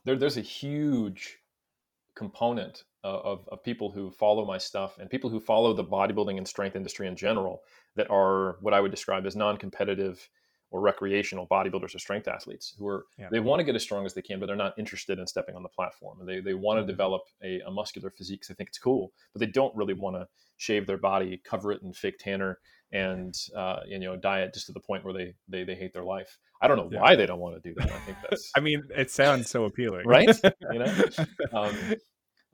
[0.05, 1.37] there, there's a huge
[2.15, 6.47] component of, of people who follow my stuff and people who follow the bodybuilding and
[6.47, 7.61] strength industry in general
[7.95, 10.27] that are what I would describe as non-competitive
[10.71, 13.27] or recreational bodybuilders or strength athletes who are yeah.
[13.31, 15.55] they want to get as strong as they can but they're not interested in stepping
[15.55, 16.89] on the platform and they, they want to mm-hmm.
[16.89, 20.15] develop a, a muscular physique because they think it's cool but they don't really want
[20.15, 22.59] to shave their body cover it in fake tanner
[22.91, 26.03] and uh, you know diet just to the point where they they, they hate their
[26.03, 27.01] life i don't know yeah.
[27.01, 29.65] why they don't want to do that i think that's i mean it sounds so
[29.65, 30.35] appealing right
[30.71, 31.03] you know
[31.53, 31.75] um,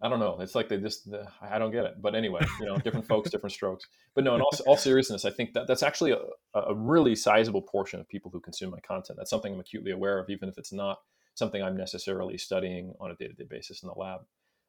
[0.05, 0.37] I don't know.
[0.39, 1.09] It's like they just,
[1.41, 1.99] I don't get it.
[1.99, 3.87] But anyway, you know, different folks, different strokes.
[4.13, 6.19] But no, in all, all seriousness, I think that that's actually a,
[6.53, 9.17] a really sizable portion of people who consume my content.
[9.17, 10.99] That's something I'm acutely aware of, even if it's not
[11.33, 14.21] something I'm necessarily studying on a day to day basis in the lab.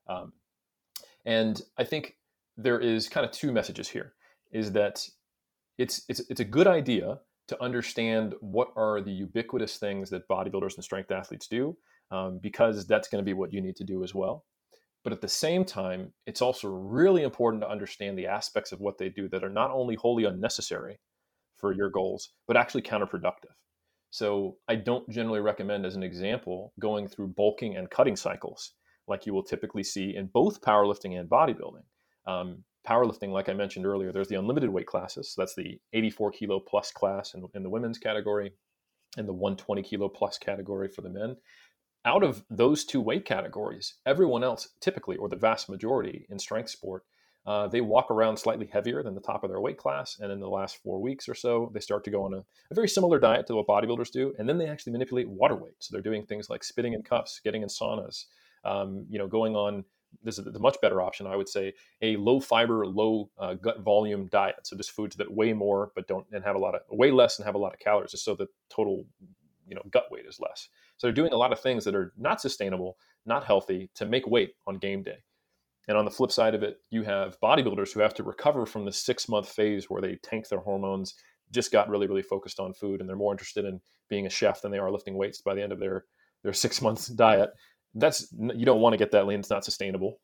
[0.08, 0.32] Um,
[1.26, 2.16] and I think
[2.56, 4.14] there is kind of two messages here
[4.52, 5.06] is that
[5.76, 10.76] it's, it's, it's a good idea to understand what are the ubiquitous things that bodybuilders
[10.76, 11.76] and strength athletes do,
[12.10, 14.46] um, because that's going to be what you need to do as well.
[15.06, 18.98] But at the same time, it's also really important to understand the aspects of what
[18.98, 20.98] they do that are not only wholly unnecessary
[21.54, 23.54] for your goals, but actually counterproductive.
[24.10, 28.72] So I don't generally recommend, as an example, going through bulking and cutting cycles
[29.06, 31.84] like you will typically see in both powerlifting and bodybuilding.
[32.26, 35.32] Um, powerlifting, like I mentioned earlier, there's the unlimited weight classes.
[35.32, 38.50] So that's the 84 kilo plus class in, in the women's category
[39.16, 41.36] and the 120 kilo plus category for the men
[42.06, 46.70] out of those two weight categories, everyone else typically, or the vast majority in strength
[46.70, 47.02] sport,
[47.46, 50.18] uh, they walk around slightly heavier than the top of their weight class.
[50.20, 52.74] And in the last four weeks or so, they start to go on a, a,
[52.74, 54.34] very similar diet to what bodybuilders do.
[54.38, 55.74] And then they actually manipulate water weight.
[55.78, 58.24] So they're doing things like spitting in cups, getting in saunas,
[58.64, 59.84] um, you know, going on.
[60.22, 63.80] This is the much better option, I would say, a low fiber, low uh, gut
[63.80, 64.56] volume diet.
[64.66, 67.38] So just foods that weigh more, but don't and have a lot of weigh less
[67.38, 69.04] and have a lot of calories, just so the total,
[69.66, 70.68] you know, gut weight is less.
[70.96, 74.26] So they're doing a lot of things that are not sustainable, not healthy to make
[74.26, 75.18] weight on game day.
[75.88, 78.84] And on the flip side of it, you have bodybuilders who have to recover from
[78.84, 81.14] the six month phase where they tank their hormones,
[81.52, 84.62] just got really, really focused on food, and they're more interested in being a chef
[84.62, 86.04] than they are lifting weights by the end of their,
[86.42, 87.50] their six months diet.
[87.94, 89.40] That's you don't want to get that lean.
[89.40, 90.20] It's not sustainable.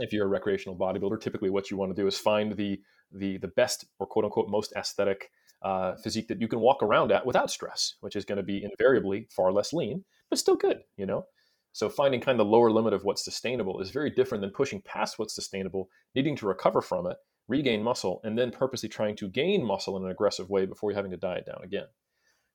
[0.00, 2.80] If you're a recreational bodybuilder, typically what you want to do is find the
[3.12, 5.30] the the best or quote unquote most aesthetic
[5.64, 8.62] uh, physique that you can walk around at without stress, which is going to be
[8.62, 11.24] invariably far less lean, but still good, you know?
[11.72, 14.80] So finding kind of the lower limit of what's sustainable is very different than pushing
[14.82, 17.16] past what's sustainable, needing to recover from it,
[17.48, 20.96] regain muscle, and then purposely trying to gain muscle in an aggressive way before you're
[20.96, 21.86] having to diet down again.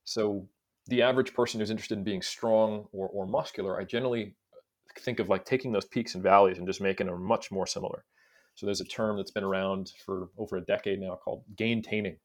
[0.05, 0.47] So
[0.87, 4.35] the average person who's interested in being strong or, or muscular, I generally
[4.99, 8.05] think of like taking those peaks and valleys and just making them much more similar.
[8.55, 12.17] So there's a term that's been around for over a decade now called gaintaining,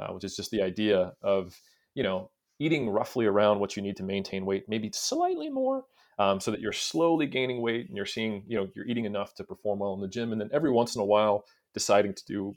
[0.00, 1.60] uh, which is just the idea of
[1.94, 5.84] you know eating roughly around what you need to maintain weight, maybe slightly more,
[6.18, 9.34] um, so that you're slowly gaining weight and you're seeing you know you're eating enough
[9.34, 11.44] to perform well in the gym, and then every once in a while
[11.74, 12.54] deciding to do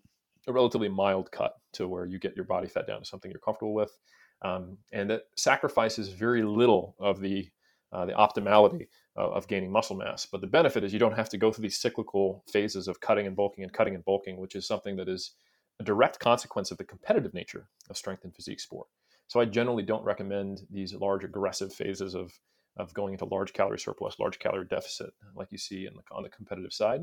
[0.48, 3.40] a relatively mild cut to where you get your body fat down to something you're
[3.40, 3.96] comfortable with,
[4.42, 7.50] um, and that sacrifices very little of the
[7.94, 10.26] uh, the optimality of, of gaining muscle mass.
[10.26, 13.28] But the benefit is you don't have to go through these cyclical phases of cutting
[13.28, 15.34] and bulking and cutting and bulking, which is something that is
[15.82, 18.88] a direct consequence of the competitive nature of strength and physique sport.
[19.28, 22.32] So I generally don't recommend these large aggressive phases of
[22.78, 26.30] of going into large calorie surplus, large calorie deficit, like you see the, on the
[26.30, 27.02] competitive side.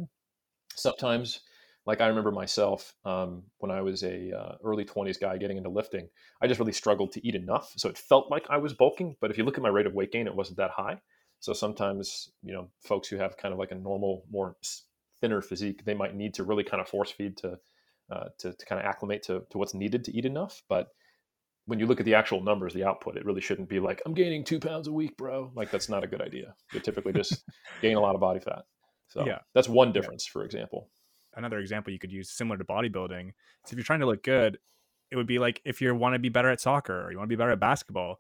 [0.75, 1.41] Sometimes,
[1.85, 5.69] like I remember myself um, when I was a uh, early 20s guy getting into
[5.69, 6.09] lifting,
[6.41, 7.71] I just really struggled to eat enough.
[7.77, 9.93] So it felt like I was bulking, but if you look at my rate of
[9.93, 11.03] weight gain, it wasn't that high.
[11.41, 14.57] So sometimes, you know, folks who have kind of like a normal, more
[15.21, 17.59] thinner physique, they might need to really kind of force feed to
[18.11, 20.63] uh, to, to kind of acclimate to, to what's needed to eat enough.
[20.69, 20.89] But
[21.67, 24.15] when you look at the actual numbers, the output, it really shouldn't be like, I'm
[24.15, 25.53] gaining two pounds a week, bro.
[25.55, 26.55] Like that's not a good idea.
[26.73, 27.45] You typically just
[27.83, 28.63] gain a lot of body fat.
[29.09, 29.39] So yeah.
[29.55, 30.33] that's one difference, yeah.
[30.33, 30.89] for example.
[31.37, 33.33] Another example you could use similar to bodybuilding.
[33.67, 34.59] So if you're trying to look good,
[35.11, 37.29] it would be like if you want to be better at soccer or you want
[37.29, 38.19] to be better at basketball,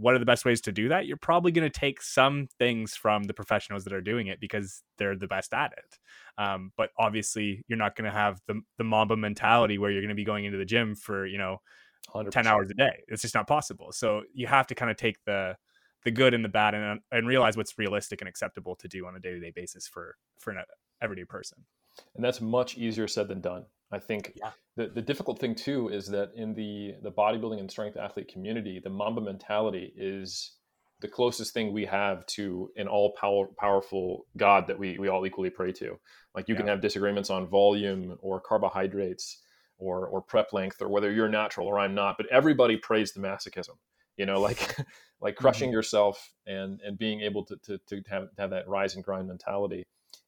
[0.00, 1.06] what are the best ways to do that?
[1.06, 4.82] You're probably going to take some things from the professionals that are doing it because
[4.98, 5.98] they're the best at it.
[6.42, 10.08] Um, but obviously, you're not going to have the the Mamba mentality where you're going
[10.08, 11.58] to be going into the gym for you know
[12.14, 12.30] 100%.
[12.30, 13.02] 10 hours a day.
[13.08, 13.92] It's just not possible.
[13.92, 15.56] So you have to kind of take the
[16.04, 19.16] the good and the bad and and realize what's realistic and acceptable to do on
[19.16, 20.64] a day to day basis for for an
[21.02, 21.58] everyday person.
[22.14, 23.66] And that's much easier said than done.
[23.92, 24.50] I think yeah.
[24.76, 28.80] the, the difficult thing too is that in the the bodybuilding and strength athlete community,
[28.82, 30.52] the Mamba mentality is
[31.00, 35.26] the closest thing we have to an all power, powerful God that we, we all
[35.26, 35.98] equally pray to.
[36.34, 36.60] Like you yeah.
[36.60, 39.38] can have disagreements on volume or carbohydrates
[39.78, 43.20] or, or prep length or whether you're natural or I'm not, but everybody prays the
[43.20, 43.76] masochism,
[44.16, 44.76] you know, like,
[45.20, 45.76] like crushing mm-hmm.
[45.76, 49.26] yourself and, and being able to, to, to have, to have that rise and grind
[49.26, 49.84] mentality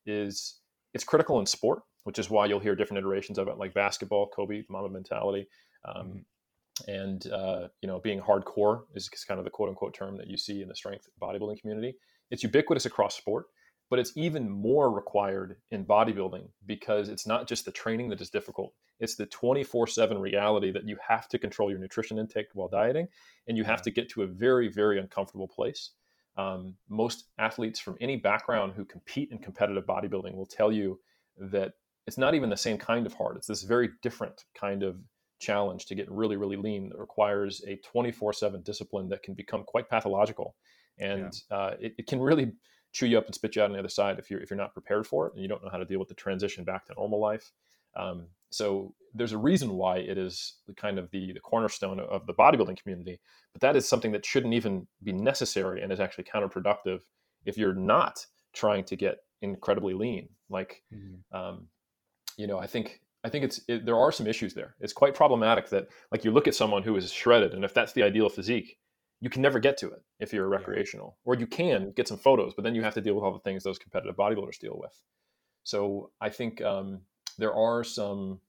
[0.06, 0.58] is
[0.94, 4.28] it's critical in sport which is why you'll hear different iterations of it, like basketball,
[4.28, 5.48] Kobe, Mamba mentality,
[5.84, 6.90] um, mm-hmm.
[6.90, 10.36] and uh, you know, being hardcore is kind of the quote unquote term that you
[10.36, 11.94] see in the strength bodybuilding community.
[12.30, 13.46] It's ubiquitous across sport,
[13.90, 18.30] but it's even more required in bodybuilding because it's not just the training that is
[18.30, 22.48] difficult; it's the twenty four seven reality that you have to control your nutrition intake
[22.54, 23.08] while dieting,
[23.46, 25.90] and you have to get to a very very uncomfortable place.
[26.36, 30.98] Um, most athletes from any background who compete in competitive bodybuilding will tell you
[31.38, 31.74] that
[32.06, 33.36] it's not even the same kind of hard.
[33.36, 34.96] It's this very different kind of
[35.40, 39.64] challenge to get really, really lean that requires a 24 7 discipline that can become
[39.64, 40.54] quite pathological.
[40.98, 41.56] And yeah.
[41.56, 42.52] uh, it, it, can really
[42.92, 44.58] chew you up and spit you out on the other side if you're, if you're
[44.58, 46.86] not prepared for it and you don't know how to deal with the transition back
[46.86, 47.50] to normal life.
[47.96, 52.26] Um, so there's a reason why it is the kind of the, the cornerstone of
[52.26, 53.18] the bodybuilding community,
[53.52, 57.00] but that is something that shouldn't even be necessary and is actually counterproductive
[57.44, 60.28] if you're not trying to get incredibly lean.
[60.48, 61.36] Like, mm-hmm.
[61.36, 61.66] um,
[62.36, 64.74] you know, I think I think it's it, there are some issues there.
[64.80, 67.92] It's quite problematic that like you look at someone who is shredded, and if that's
[67.92, 68.78] the ideal physique,
[69.20, 71.30] you can never get to it if you're a recreational, yeah.
[71.30, 73.38] or you can get some photos, but then you have to deal with all the
[73.38, 75.00] things those competitive bodybuilders deal with.
[75.62, 77.02] So I think um,
[77.38, 78.40] there are some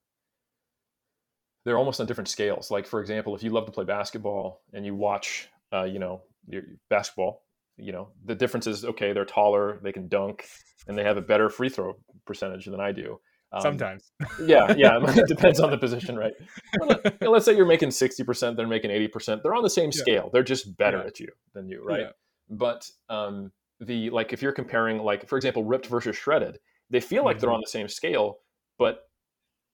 [1.66, 2.72] they're almost on different scales.
[2.72, 6.24] Like for example, if you love to play basketball and you watch, uh, you know,
[6.48, 7.44] your basketball,
[7.78, 10.46] you know, the difference is okay, they're taller, they can dunk,
[10.88, 13.20] and they have a better free throw percentage than I do.
[13.54, 14.12] Um, Sometimes.
[14.44, 15.00] yeah, yeah.
[15.16, 16.34] It depends on the position, right?
[17.22, 19.44] Let's say you're making 60%, they're making 80%.
[19.44, 20.02] They're on the same yeah.
[20.02, 20.30] scale.
[20.34, 21.08] They're just better yeah.
[21.08, 22.02] at you than you, right?
[22.02, 22.10] Yeah.
[22.50, 27.24] But um, the like if you're comparing like for example ripped versus shredded, they feel
[27.24, 27.42] like mm-hmm.
[27.42, 28.40] they're on the same scale,
[28.78, 29.02] but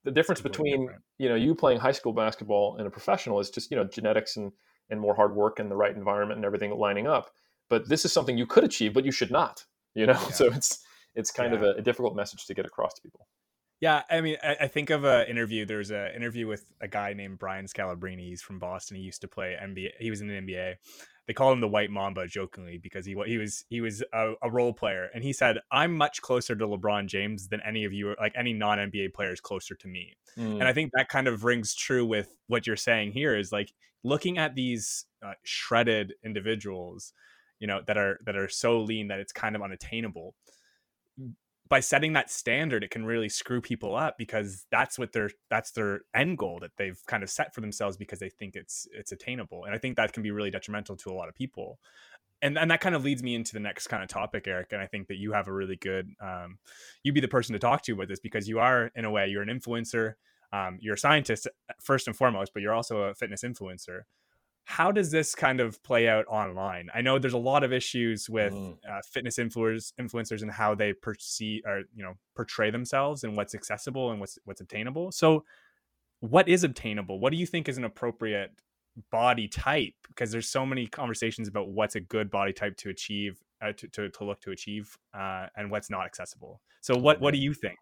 [0.04, 1.04] the difference between different.
[1.18, 4.38] you know you playing high school basketball and a professional is just you know genetics
[4.38, 4.52] and
[4.90, 7.32] and more hard work and the right environment and everything lining up.
[7.70, 9.66] But this is something you could achieve, but you should not.
[9.94, 10.84] You know, so it's
[11.16, 13.28] it's kind of a, a difficult message to get across to people.
[13.82, 15.66] Yeah, I mean, I, I think of an interview.
[15.66, 18.20] There's an interview with a guy named Brian Scalabrine.
[18.20, 18.98] He's from Boston.
[18.98, 19.92] He used to play NBA.
[20.00, 20.76] He was in the NBA.
[21.28, 24.50] They call him the White Mamba jokingly because he he was he was a, a
[24.50, 28.16] role player, and he said, "I'm much closer to LeBron James than any of you,
[28.20, 30.54] like any non NBA player, is closer to me." Mm.
[30.54, 33.38] And I think that kind of rings true with what you're saying here.
[33.38, 33.72] Is like
[34.04, 37.14] looking at these uh, shredded individuals,
[37.60, 40.34] you know, that are that are so lean that it's kind of unattainable
[41.70, 45.72] by setting that standard it can really screw people up because that's what their that's
[45.72, 49.12] their end goal that they've kind of set for themselves because they think it's it's
[49.12, 49.66] attainable.
[49.66, 51.80] And i think that can be really detrimental to a lot of people.
[52.42, 54.82] And and that kind of leads me into the next kind of topic eric and
[54.82, 56.58] i think that you have a really good um,
[57.04, 59.28] you'd be the person to talk to about this because you are in a way
[59.28, 60.14] you're an influencer.
[60.52, 61.48] Um, you're a scientist
[61.80, 64.02] first and foremost but you're also a fitness influencer
[64.70, 66.90] how does this kind of play out online?
[66.94, 68.78] I know there's a lot of issues with mm.
[68.88, 73.56] uh, fitness influencers, influencers and how they perceive or you know portray themselves and what's
[73.56, 75.12] accessible and what's what's obtainable.
[75.12, 75.44] So,
[76.20, 77.20] what is obtainable?
[77.20, 78.52] What do you think is an appropriate
[79.12, 79.96] body type?
[80.08, 83.88] Because there's so many conversations about what's a good body type to achieve, uh, to,
[83.88, 86.62] to, to look to achieve, uh, and what's not accessible.
[86.82, 87.80] So, what what do you think?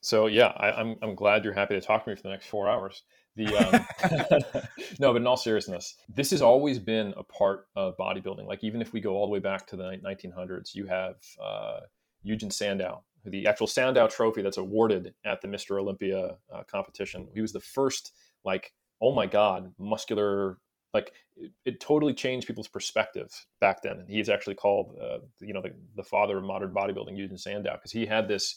[0.00, 2.48] So yeah, I, I'm I'm glad you're happy to talk to me for the next
[2.48, 3.04] four hours.
[3.36, 4.62] The um,
[4.98, 8.46] no, but in all seriousness, this has always been a part of bodybuilding.
[8.46, 11.80] Like even if we go all the way back to the 1900s, you have uh,
[12.22, 15.78] Eugen Sandow, the actual Sandow Trophy that's awarded at the Mr.
[15.80, 17.28] Olympia uh, competition.
[17.34, 18.12] He was the first,
[18.44, 20.58] like, oh my God, muscular.
[20.94, 23.30] Like it, it totally changed people's perspective
[23.60, 23.98] back then.
[23.98, 27.72] And he's actually called, uh, you know, the, the father of modern bodybuilding, Eugen Sandow,
[27.74, 28.56] because he had this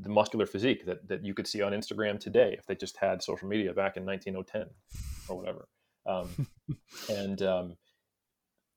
[0.00, 3.22] the muscular physique that, that you could see on Instagram today if they just had
[3.22, 4.66] social media back in 1910
[5.28, 5.68] or whatever.
[6.06, 6.46] Um,
[7.08, 7.76] and um,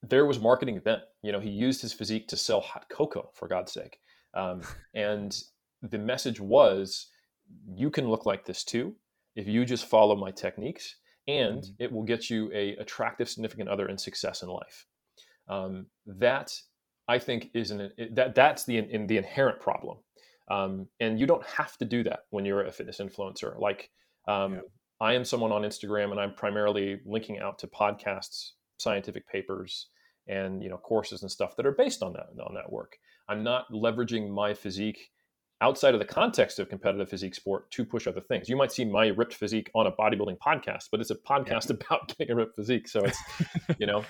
[0.02, 1.02] there was marketing event.
[1.22, 4.00] You know, he used his physique to sell hot cocoa for God's sake.
[4.34, 4.62] Um,
[4.94, 5.38] and
[5.82, 7.08] the message was,
[7.76, 8.96] you can look like this too
[9.36, 10.96] if you just follow my techniques,
[11.28, 11.84] and mm-hmm.
[11.84, 14.86] it will get you a attractive significant other and success in life.
[15.48, 16.54] Um, that
[17.08, 19.98] I think is an that that's the in, the inherent problem,
[20.50, 23.60] um, and you don't have to do that when you're a fitness influencer.
[23.60, 23.90] Like
[24.28, 24.60] um, yeah.
[25.00, 29.88] I am someone on Instagram, and I'm primarily linking out to podcasts, scientific papers,
[30.28, 32.98] and you know courses and stuff that are based on that on that work.
[33.28, 35.10] I'm not leveraging my physique
[35.62, 38.50] outside of the context of competitive physique sport to push other things.
[38.50, 41.76] You might see my ripped physique on a bodybuilding podcast, but it's a podcast yeah.
[41.88, 42.88] about getting a ripped physique.
[42.88, 43.20] So it's,
[43.78, 44.04] you know,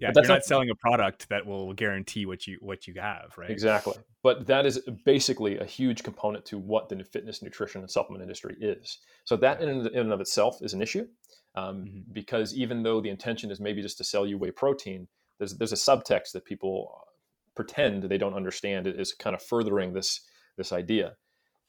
[0.00, 3.34] yeah, you're not, not, selling a product that will guarantee what you what you have,
[3.36, 3.50] right?
[3.50, 3.94] Exactly.
[4.22, 8.56] But that is basically a huge component to what the fitness, nutrition, and supplement industry
[8.60, 8.98] is.
[9.24, 11.06] So that in, in and of itself is an issue,
[11.54, 11.98] um, mm-hmm.
[12.12, 15.72] because even though the intention is maybe just to sell you whey protein, there's there's
[15.72, 17.06] a subtext that people
[17.54, 18.86] pretend they don't understand.
[18.86, 20.20] It is kind of furthering this
[20.56, 21.16] this idea.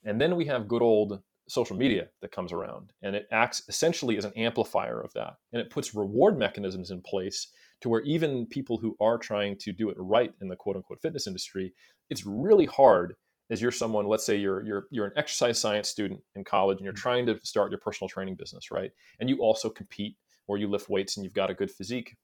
[0.03, 4.17] And then we have good old social media that comes around and it acts essentially
[4.17, 5.35] as an amplifier of that.
[5.51, 7.47] And it puts reward mechanisms in place
[7.81, 11.01] to where even people who are trying to do it right in the quote unquote
[11.01, 11.73] fitness industry,
[12.09, 13.15] it's really hard
[13.49, 16.85] as you're someone, let's say you're you're you're an exercise science student in college and
[16.85, 17.01] you're mm-hmm.
[17.01, 18.91] trying to start your personal training business, right?
[19.19, 20.15] And you also compete
[20.47, 22.15] or you lift weights and you've got a good physique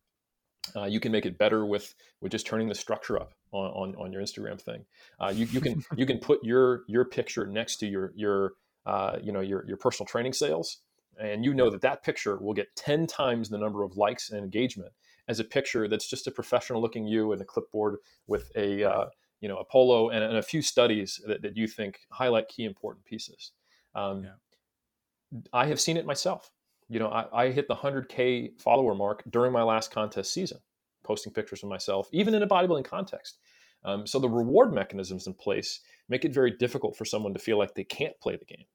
[0.76, 3.96] uh, you can make it better with with just turning the structure up on, on,
[3.96, 4.86] on your Instagram thing.
[5.20, 8.54] Uh, you, you can you can put your your picture next to your your
[8.86, 10.80] uh, you know your your personal training sales,
[11.20, 14.44] and you know that that picture will get ten times the number of likes and
[14.44, 14.92] engagement
[15.28, 17.98] as a picture that's just a professional looking you and a clipboard
[18.28, 19.06] with a uh,
[19.42, 22.66] you know a polo and, and, a few studies that, that you think highlight key
[22.66, 23.52] important pieces.
[23.96, 25.40] Um, yeah.
[25.52, 26.52] I have seen it myself
[26.90, 30.60] you know, I, I hit the 100K follower mark during my last contest season,
[31.04, 33.40] posting pictures of myself, even in a bodybuilding context.
[33.84, 37.58] Um, so the reward mechanisms in place make it very difficult for someone to feel
[37.58, 38.66] like they can't play the game.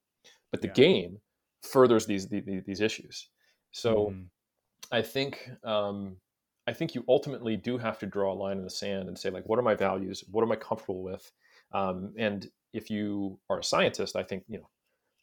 [0.51, 0.73] But the yeah.
[0.73, 1.17] game
[1.63, 3.29] furthers these, these, these issues.
[3.71, 4.25] So mm.
[4.91, 6.17] I think um,
[6.67, 9.29] I think you ultimately do have to draw a line in the sand and say
[9.29, 10.23] like, what are my values?
[10.31, 11.31] What am I comfortable with?
[11.73, 14.69] Um, and if you are a scientist, I think you know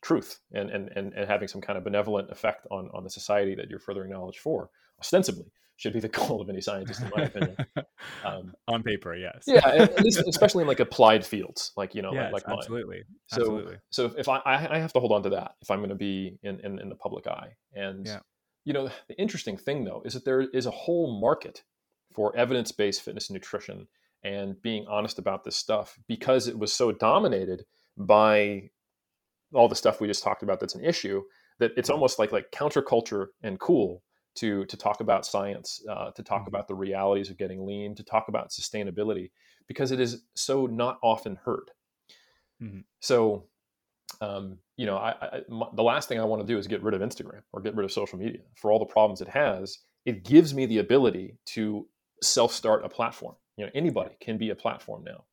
[0.02, 3.54] truth and, and, and, and having some kind of benevolent effect on, on the society
[3.54, 7.24] that you're furthering knowledge for, ostensibly, should be the goal of any scientist, in my
[7.24, 7.56] opinion.
[8.24, 9.44] Um, on paper, yes.
[9.46, 13.02] yeah, at least, especially in like applied fields, like you know, yes, like, like absolutely.
[13.26, 13.76] So, absolutely.
[13.90, 16.38] so if I I have to hold on to that if I'm going to be
[16.42, 18.20] in, in, in the public eye, and yeah.
[18.64, 21.62] You know, the interesting thing though is that there is a whole market
[22.12, 23.86] for evidence-based fitness and nutrition
[24.22, 27.64] and being honest about this stuff because it was so dominated
[27.96, 28.70] by
[29.52, 31.22] all the stuff we just talked about that's an issue
[31.58, 34.02] that it's almost like like counterculture and cool
[34.34, 36.48] to to talk about science uh, to talk mm-hmm.
[36.48, 39.30] about the realities of getting lean to talk about sustainability
[39.66, 41.70] because it is so not often heard
[42.62, 42.80] mm-hmm.
[43.00, 43.44] so
[44.20, 46.82] um, you know I, I my, the last thing i want to do is get
[46.82, 49.78] rid of instagram or get rid of social media for all the problems it has
[50.04, 51.86] it gives me the ability to
[52.22, 55.24] self start a platform you know anybody can be a platform now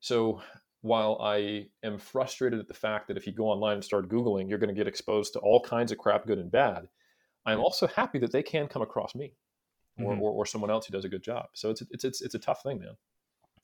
[0.00, 0.40] so
[0.86, 4.48] while I am frustrated at the fact that if you go online and start Googling,
[4.48, 6.86] you're going to get exposed to all kinds of crap, good and bad,
[7.44, 9.32] I'm also happy that they can come across me
[9.98, 10.22] or, mm-hmm.
[10.22, 11.46] or, or, someone else who does a good job.
[11.54, 12.96] So it's, it's, it's, it's a tough thing, man.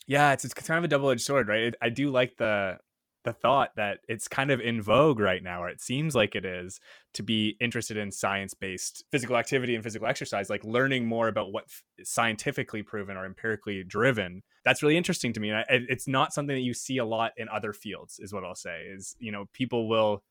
[0.06, 1.74] Yeah, it's, it's kind of a double edged sword, right?
[1.80, 2.78] I do like the
[3.24, 6.44] the thought that it's kind of in vogue right now, or it seems like it
[6.44, 6.80] is,
[7.14, 11.52] to be interested in science based physical activity and physical exercise, like learning more about
[11.52, 11.64] what
[12.02, 14.42] scientifically proven or empirically driven.
[14.64, 15.50] That's really interesting to me.
[15.50, 18.54] And it's not something that you see a lot in other fields, is what I'll
[18.54, 18.82] say.
[18.92, 20.22] Is, you know, people will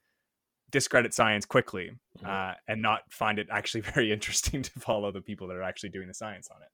[0.71, 2.25] discredit science quickly mm-hmm.
[2.25, 5.89] uh, and not find it actually very interesting to follow the people that are actually
[5.89, 6.69] doing the science on it.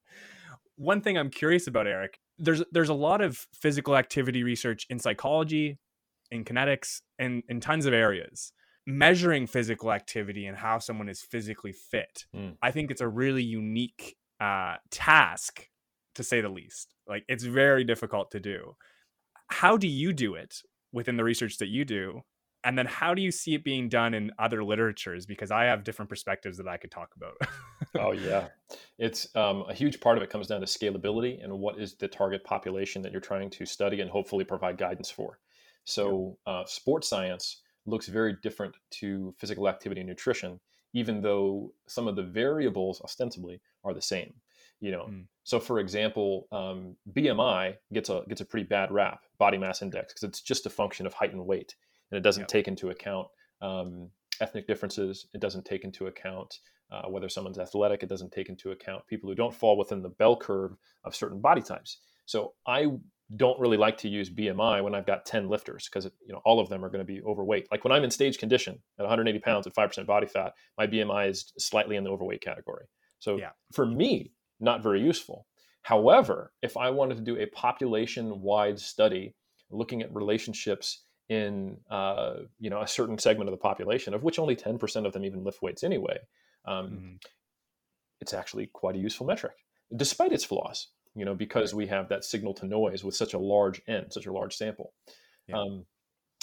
[0.75, 4.99] One thing I'm curious about, Eric, there's there's a lot of physical activity research in
[4.99, 5.79] psychology,
[6.31, 8.51] in kinetics, and in tons of areas.
[8.85, 12.55] Measuring physical activity and how someone is physically fit, mm.
[12.61, 15.67] I think it's a really unique uh, task,
[16.15, 16.93] to say the least.
[17.07, 18.75] Like it's very difficult to do.
[19.47, 20.61] How do you do it
[20.91, 22.21] within the research that you do?
[22.63, 25.25] And then how do you see it being done in other literatures?
[25.25, 27.35] Because I have different perspectives that I could talk about.
[27.99, 28.47] oh yeah,
[28.97, 32.07] it's um, a huge part of it comes down to scalability and what is the
[32.07, 35.39] target population that you're trying to study and hopefully provide guidance for.
[35.87, 40.59] So, uh, sports science looks very different to physical activity and nutrition,
[40.91, 44.33] even though some of the variables ostensibly are the same.
[44.81, 45.23] You know, mm.
[45.43, 50.13] so for example, um, BMI gets a gets a pretty bad rap, body mass index,
[50.13, 51.75] because it's just a function of height and weight.
[52.11, 52.47] and it doesn't yep.
[52.49, 53.29] take into account
[53.61, 54.09] um,
[54.41, 55.27] ethnic differences.
[55.33, 56.59] It doesn't take into account
[56.91, 58.03] uh, whether someone's athletic.
[58.03, 60.75] It doesn't take into account people who don't fall within the bell curve
[61.05, 61.99] of certain body types.
[62.25, 62.87] So I
[63.35, 66.59] don't really like to use BMI when I've got 10 lifters because you know all
[66.59, 67.67] of them are going to be overweight.
[67.71, 71.29] Like when I'm in stage condition at 180 pounds at 5% body fat, my BMI
[71.29, 72.85] is slightly in the overweight category.
[73.19, 73.49] So yeah.
[73.73, 75.45] for me, not very useful.
[75.81, 79.35] However, if I wanted to do a population-wide study
[79.69, 84.39] looking at relationships in uh, you know a certain segment of the population, of which
[84.39, 86.17] only 10% of them even lift weights anyway,
[86.65, 87.15] um, mm-hmm.
[88.21, 89.55] it's actually quite a useful metric,
[89.93, 90.87] despite its flaws
[91.17, 94.27] you know, because we have that signal to noise with such a large n, such
[94.27, 94.93] a large sample.
[95.47, 95.57] Yeah.
[95.57, 95.85] Um,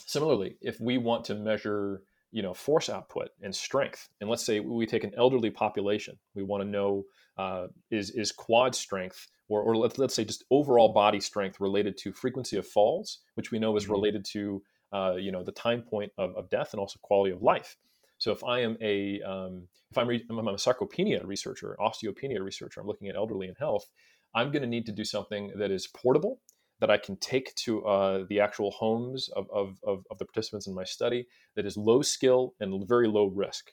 [0.05, 2.03] similarly, if we want to measure,
[2.33, 6.43] you know, force output and strength, and let's say we take an elderly population, we
[6.43, 7.05] want to know
[7.39, 11.97] uh, is is quad strength or, or let's, let's say just overall body strength related
[11.99, 13.93] to frequency of falls, which we know is mm-hmm.
[13.93, 14.62] related to
[14.93, 17.77] uh, you know the time point of, of death and also quality of life.
[18.18, 22.81] So if I am a um, if I'm, re- I'm a sarcopenia researcher, osteopenia researcher,
[22.81, 23.89] I'm looking at elderly and health.
[24.35, 26.41] I'm going to need to do something that is portable,
[26.80, 30.66] that I can take to uh, the actual homes of, of, of, of, the participants
[30.66, 33.70] in my study, that is low skill and very low risk.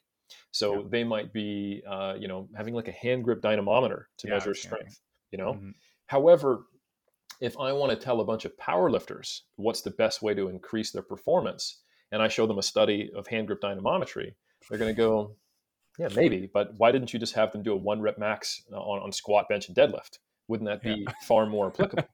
[0.51, 0.82] So yeah.
[0.89, 4.53] they might be, uh, you know, having like a hand grip dynamometer to yeah, measure
[4.53, 4.99] strength,
[5.32, 5.53] you know.
[5.53, 5.70] Mm-hmm.
[6.07, 6.64] However,
[7.41, 10.91] if I want to tell a bunch of powerlifters what's the best way to increase
[10.91, 11.82] their performance,
[12.12, 14.36] and I show them a study of hand grip dynamometry,
[14.70, 15.36] they're going to go,
[15.97, 18.99] yeah, maybe, but why didn't you just have them do a one rep max on,
[19.01, 20.20] on squat, bench, and deadlift?
[20.52, 21.14] Wouldn't that be yeah.
[21.24, 22.04] far more applicable?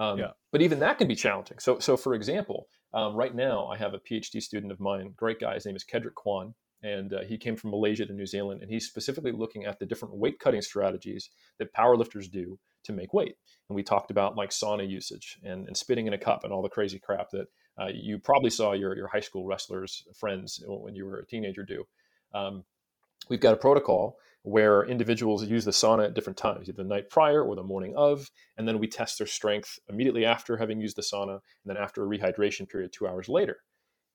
[0.00, 0.30] Um, yeah.
[0.52, 1.58] But even that can be challenging.
[1.58, 5.40] So, so for example, um, right now I have a PhD student of mine, great
[5.40, 5.54] guy.
[5.54, 6.54] His name is Kedrick Kwan,
[6.84, 9.86] and uh, he came from Malaysia to New Zealand, and he's specifically looking at the
[9.86, 13.34] different weight cutting strategies that powerlifters do to make weight.
[13.68, 16.62] And we talked about like sauna usage and, and spitting in a cup and all
[16.62, 17.46] the crazy crap that
[17.80, 21.64] uh, you probably saw your your high school wrestlers friends when you were a teenager
[21.64, 21.84] do.
[22.34, 22.62] Um,
[23.28, 27.10] we've got a protocol where individuals use the sauna at different times, either the night
[27.10, 30.96] prior or the morning of, and then we test their strength immediately after having used
[30.96, 33.58] the sauna, and then after a rehydration period two hours later.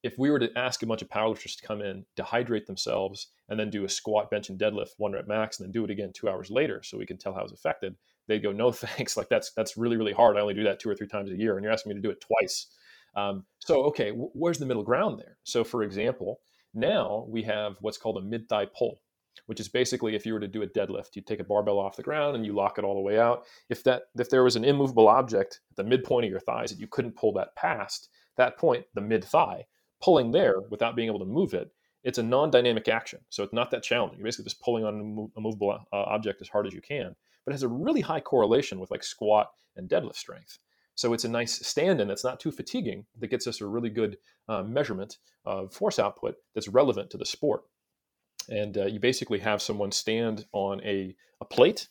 [0.01, 3.57] If we were to ask a bunch of powerlifters to come in, dehydrate themselves, and
[3.57, 6.11] then do a squat, bench, and deadlift one rep max, and then do it again
[6.13, 7.95] two hours later, so we can tell how it's affected,
[8.28, 10.36] they'd go, "No thanks, like that's that's really really hard.
[10.36, 12.01] I only do that two or three times a year, and you're asking me to
[12.01, 12.67] do it twice."
[13.15, 15.38] Um, so okay, w- where's the middle ground there?
[15.43, 16.39] So for example,
[16.74, 18.99] now we have what's called a mid thigh pull
[19.45, 21.95] which is basically if you were to do a deadlift, you take a barbell off
[21.95, 23.45] the ground and you lock it all the way out.
[23.69, 26.79] If that if there was an immovable object at the midpoint of your thighs that
[26.79, 29.65] you couldn't pull that past, that point, the mid thigh,
[30.01, 31.71] pulling there without being able to move it,
[32.03, 33.19] it's a non-dynamic action.
[33.29, 34.19] So it's not that challenging.
[34.19, 37.15] You're basically just pulling on a movable uh, object as hard as you can,
[37.45, 40.59] but it has a really high correlation with like squat and deadlift strength.
[40.95, 44.17] So it's a nice stand-in that's not too fatiguing that gets us a really good
[44.47, 47.63] uh, measurement of force output that's relevant to the sport
[48.50, 51.88] and uh, you basically have someone stand on a, a plate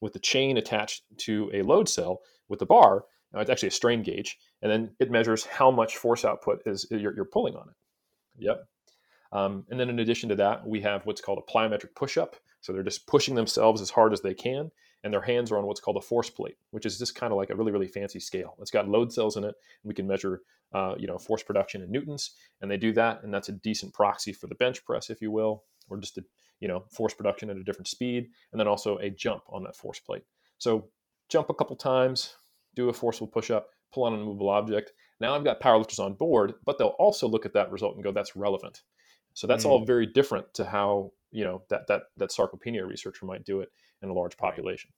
[0.00, 3.04] with the chain attached to a load cell with a bar.
[3.32, 6.86] Now, it's actually a strain gauge, and then it measures how much force output is
[6.90, 7.74] you're, you're pulling on it.
[8.38, 8.64] Yep.
[9.32, 12.34] Um, and then in addition to that, we have what's called a plyometric push-up.
[12.60, 14.70] So they're just pushing themselves as hard as they can,
[15.04, 17.36] and their hands are on what's called a force plate, which is just kind of
[17.36, 18.56] like a really, really fancy scale.
[18.60, 20.42] It's got load cells in it, and we can measure,
[20.74, 23.94] uh, you know, force production in newtons, and they do that, and that's a decent
[23.94, 26.24] proxy for the bench press, if you will or just a
[26.60, 29.76] you know force production at a different speed, and then also a jump on that
[29.76, 30.22] force plate.
[30.58, 30.88] So
[31.28, 32.34] jump a couple times,
[32.74, 34.92] do a forceful push up, pull on a movable object.
[35.20, 38.12] Now I've got powerlifters on board, but they'll also look at that result and go,
[38.12, 38.82] "That's relevant."
[39.34, 39.70] So that's mm.
[39.70, 43.70] all very different to how you know that that that sarcopenia researcher might do it
[44.02, 44.90] in a large population.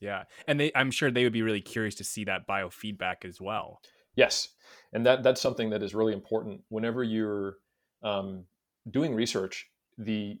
[0.00, 3.40] Yeah, and they, I'm sure they would be really curious to see that biofeedback as
[3.40, 3.80] well.
[4.16, 4.48] Yes,
[4.92, 7.56] and that that's something that is really important whenever you're
[8.02, 8.44] um,
[8.90, 9.66] doing research
[9.98, 10.38] the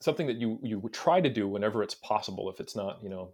[0.00, 3.32] something that you you try to do whenever it's possible, if it's not you know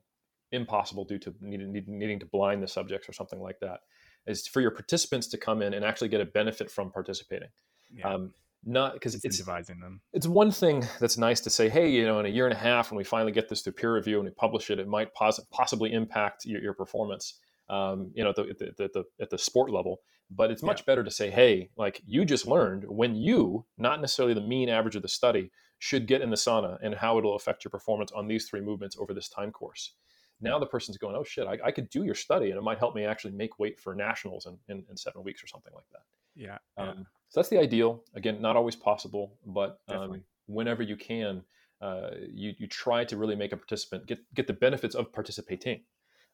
[0.52, 3.80] impossible due to needing, needing to blind the subjects or something like that,
[4.26, 7.48] is for your participants to come in and actually get a benefit from participating.
[7.94, 8.14] Yeah.
[8.14, 8.34] Um,
[8.64, 10.00] not because it's advising them.
[10.12, 12.58] It's one thing that's nice to say, hey, you know, in a year and a
[12.58, 15.12] half, when we finally get this through peer review and we publish it, it might
[15.14, 17.40] pos- possibly impact your, your performance.
[17.68, 20.00] Um, you know, at the, at the, at the, at the sport level.
[20.30, 20.84] But it's much yeah.
[20.86, 24.96] better to say, hey, like you just learned when you, not necessarily the mean average
[24.96, 28.28] of the study, should get in the sauna and how it'll affect your performance on
[28.28, 29.94] these three movements over this time course.
[30.40, 32.78] Now the person's going, oh shit, I, I could do your study and it might
[32.78, 35.88] help me actually make weight for nationals in, in, in seven weeks or something like
[35.92, 36.02] that.
[36.34, 36.58] Yeah.
[36.76, 37.04] Um, yeah.
[37.28, 38.02] So that's the ideal.
[38.14, 41.42] Again, not always possible, but um, whenever you can,
[41.80, 45.80] uh, you, you try to really make a participant get, get the benefits of participating.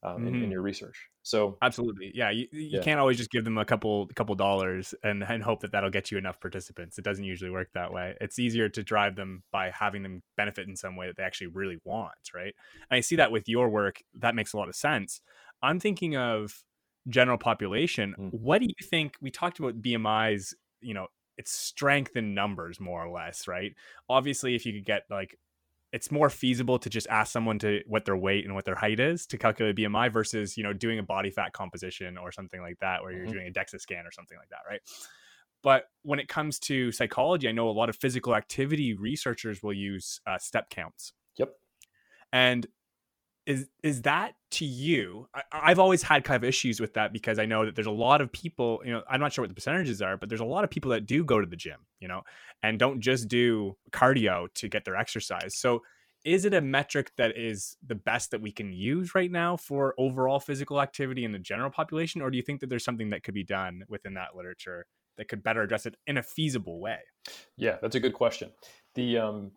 [0.03, 0.27] Um, mm-hmm.
[0.29, 0.53] in, in, mm-hmm.
[0.53, 1.09] your research.
[1.23, 2.83] So absolutely, yeah, you, you yeah.
[2.83, 6.11] can't always just give them a couple couple dollars and, and hope that that'll get
[6.11, 6.99] you enough participants.
[6.99, 8.15] It doesn't usually work that way.
[8.21, 11.49] It's easier to drive them by having them benefit in some way that they actually
[11.49, 12.55] really want, right?
[12.91, 14.03] And I see that with your work.
[14.15, 15.21] That makes a lot of sense.
[15.63, 16.63] I'm thinking of
[17.09, 18.15] general population.
[18.19, 18.31] Mm.
[18.33, 19.15] What do you think?
[19.21, 23.75] We talked about BMI's, you know, it's strength in numbers more or less, right?
[24.09, 25.39] Obviously, if you could get like
[25.93, 29.01] it's more feasible to just ask someone to what their weight and what their height
[29.01, 32.79] is to calculate BMI versus you know doing a body fat composition or something like
[32.81, 33.33] that where you're mm-hmm.
[33.33, 34.81] doing a DEXA scan or something like that, right?
[35.63, 39.73] But when it comes to psychology, I know a lot of physical activity researchers will
[39.73, 41.13] use uh, step counts.
[41.37, 41.51] Yep.
[42.33, 42.67] And
[43.49, 47.39] is is that to you I, have always had kind of issues with that because
[47.39, 49.55] i know that there's a lot of people you know i'm not sure what the
[49.55, 52.09] percentages are but there's a lot of people that do go to the gym you
[52.09, 52.23] know
[52.63, 55.57] and don't just do cardio to get their exercise.
[55.57, 55.83] So
[56.25, 59.95] is it a metric that is the best that we can use right now for
[59.99, 63.23] overall physical activity in the general population or do you think that there's something that
[63.23, 64.87] could be done within that literature
[65.17, 66.99] that could better address it in a feasible way?
[67.57, 68.51] Yeah that's a good question.
[68.95, 69.53] The um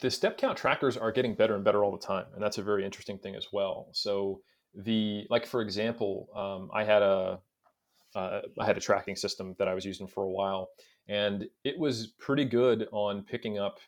[0.00, 2.62] the step count trackers are getting better and better all the time, and that's a
[2.62, 3.88] very interesting thing as well.
[3.92, 4.40] So
[4.74, 7.40] the like for example, um, I had a
[8.14, 10.68] uh, I had a tracking system that I was using for a while,
[11.08, 13.78] and it was pretty good on picking up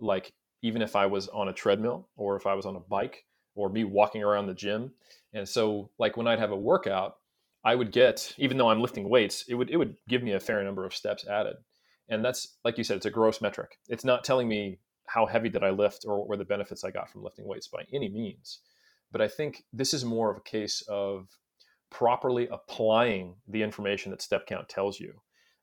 [0.00, 3.24] like even if I was on a treadmill or if I was on a bike
[3.54, 4.92] or me walking around the gym.
[5.32, 7.16] And so like when I'd have a workout,
[7.64, 10.40] I would get even though I'm lifting weights, it would it would give me a
[10.40, 11.56] fair number of steps added.
[12.08, 13.78] And that's like you said, it's a gross metric.
[13.88, 14.78] It's not telling me
[15.08, 17.68] how heavy did I lift or what were the benefits I got from lifting weights
[17.68, 18.60] by any means.
[19.10, 21.28] But I think this is more of a case of
[21.90, 25.14] properly applying the information that step count tells you.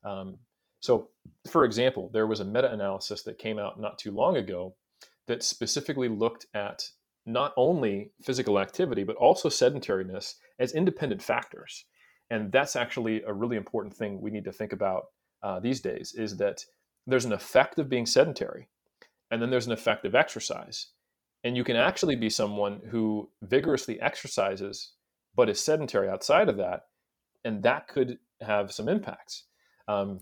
[0.04, 0.40] Um,
[0.80, 1.10] so,
[1.48, 4.76] for example, there was a meta analysis that came out not too long ago
[5.28, 6.84] that specifically looked at
[7.26, 11.86] not only physical activity, but also sedentariness as independent factors.
[12.30, 15.06] And that's actually a really important thing we need to think about
[15.44, 16.64] uh, these days is that
[17.08, 18.68] there's an effect of being sedentary
[19.32, 20.88] and then there's an effective exercise.
[21.44, 24.94] And you can actually be someone who vigorously exercises,
[25.36, 26.82] but is sedentary outside of that.
[27.44, 29.44] And that could have some impacts.
[29.88, 30.22] Um,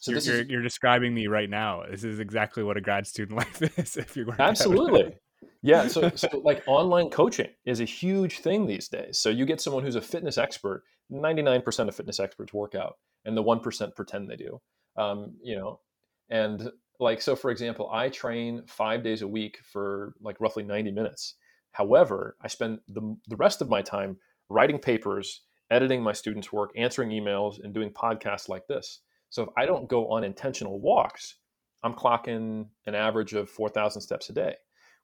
[0.00, 1.82] so you're, you're, is, you're, describing me right now.
[1.90, 3.96] This is exactly what a grad student life is.
[3.96, 5.16] If you're absolutely,
[5.62, 5.88] yeah.
[5.88, 9.18] So, so like online coaching is a huge thing these days.
[9.18, 10.82] So you get someone who's a fitness expert.
[11.10, 14.60] Ninety nine percent of fitness experts work out, and the one percent pretend they do.
[14.96, 15.80] Um, you know,
[16.28, 16.70] and
[17.00, 21.34] like so for example i train five days a week for like roughly 90 minutes.
[21.72, 24.16] However i spend the, the rest of my time
[24.48, 29.00] writing papers editing my students work answering emails and doing podcasts like this.
[29.30, 31.36] So if i don't go on intentional walks
[31.82, 34.54] i'm clocking an average of 4000 steps a day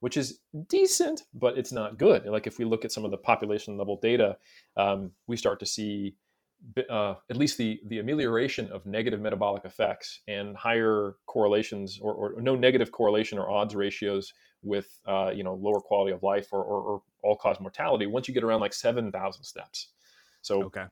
[0.01, 2.25] which is decent but it's not good.
[2.25, 4.37] Like if we look at some of the population level data
[4.77, 6.15] um, we start to see
[6.89, 12.41] uh, at least the the amelioration of negative metabolic effects and higher correlations or, or
[12.41, 14.33] no negative correlation or odds ratios
[14.63, 18.27] with uh, you know lower quality of life or, or, or all cause mortality once
[18.27, 19.89] you get around like 7000 steps.
[20.41, 20.85] So okay.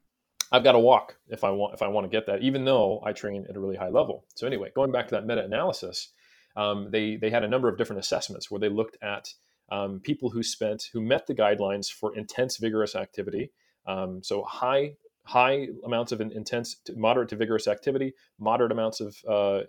[0.52, 3.02] I've got to walk if i want if i want to get that even though
[3.04, 4.26] i train at a really high level.
[4.36, 6.10] So anyway going back to that meta-analysis
[6.56, 9.34] um, they they had a number of different assessments where they looked at
[9.72, 13.52] um, people who spent who met the guidelines for intense vigorous activity
[13.88, 14.94] um, so high
[15.26, 19.62] high amounts of intense, moderate to vigorous activity, moderate amounts of uh,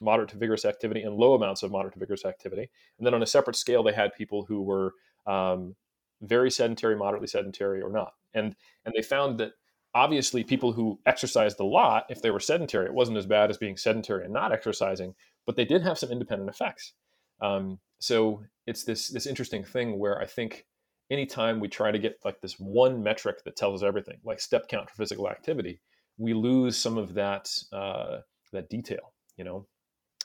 [0.00, 2.70] moderate to vigorous activity, and low amounts of moderate to vigorous activity.
[2.98, 4.94] And then on a separate scale, they had people who were
[5.26, 5.74] um,
[6.20, 8.14] very sedentary, moderately sedentary, or not.
[8.34, 9.52] And and they found that
[9.94, 13.58] obviously people who exercised a lot, if they were sedentary, it wasn't as bad as
[13.58, 15.14] being sedentary and not exercising,
[15.46, 16.94] but they did have some independent effects.
[17.40, 20.66] Um, so it's this this interesting thing where I think
[21.12, 24.66] anytime we try to get like this one metric that tells us everything, like step
[24.68, 25.80] count for physical activity,
[26.16, 28.18] we lose some of that uh,
[28.52, 29.12] that detail.
[29.36, 29.66] You know,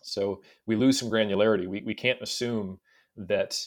[0.02, 1.68] so we lose some granularity.
[1.68, 2.80] We we can't assume
[3.18, 3.60] that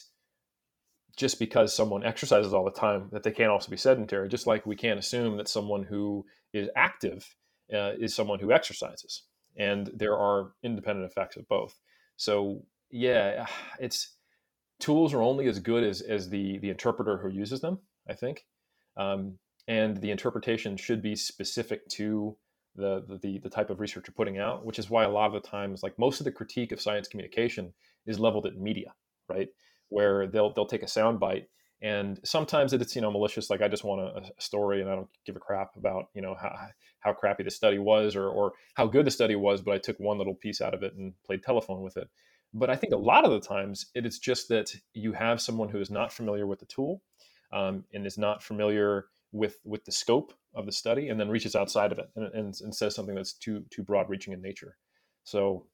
[1.15, 4.27] just because someone exercises all the time that they can't also be sedentary.
[4.27, 7.35] Just like we can't assume that someone who is active
[7.73, 9.23] uh, is someone who exercises.
[9.57, 11.77] And there are independent effects of both.
[12.15, 13.45] So yeah,
[13.79, 14.15] it's
[14.81, 17.79] tools are only as good as as the the interpreter who uses them.
[18.09, 18.45] I think,
[18.97, 22.35] um, and the interpretation should be specific to
[22.75, 25.41] the, the the type of research you're putting out, which is why a lot of
[25.41, 27.73] the times, like most of the critique of science communication,
[28.05, 28.93] is leveled at media,
[29.29, 29.49] right?
[29.89, 31.45] Where they'll they'll take a soundbite
[31.81, 34.95] and sometimes it's you know malicious like i just want a, a, story and i
[34.95, 36.53] don't give a crap about you know how,
[36.99, 39.99] how crappy the study was or, or how good the study was but i took
[39.99, 42.09] one little piece out of it and played telephone with it
[42.53, 45.69] but I think a lot of the times it is just that you have someone
[45.69, 47.01] who is not familiar with the tool.
[47.53, 51.55] um, and is not familiar with with the scope of the study, and then reaches
[51.55, 54.77] outside of it and, and, and says something that's too too broad reaching in nature.
[55.23, 55.67] So,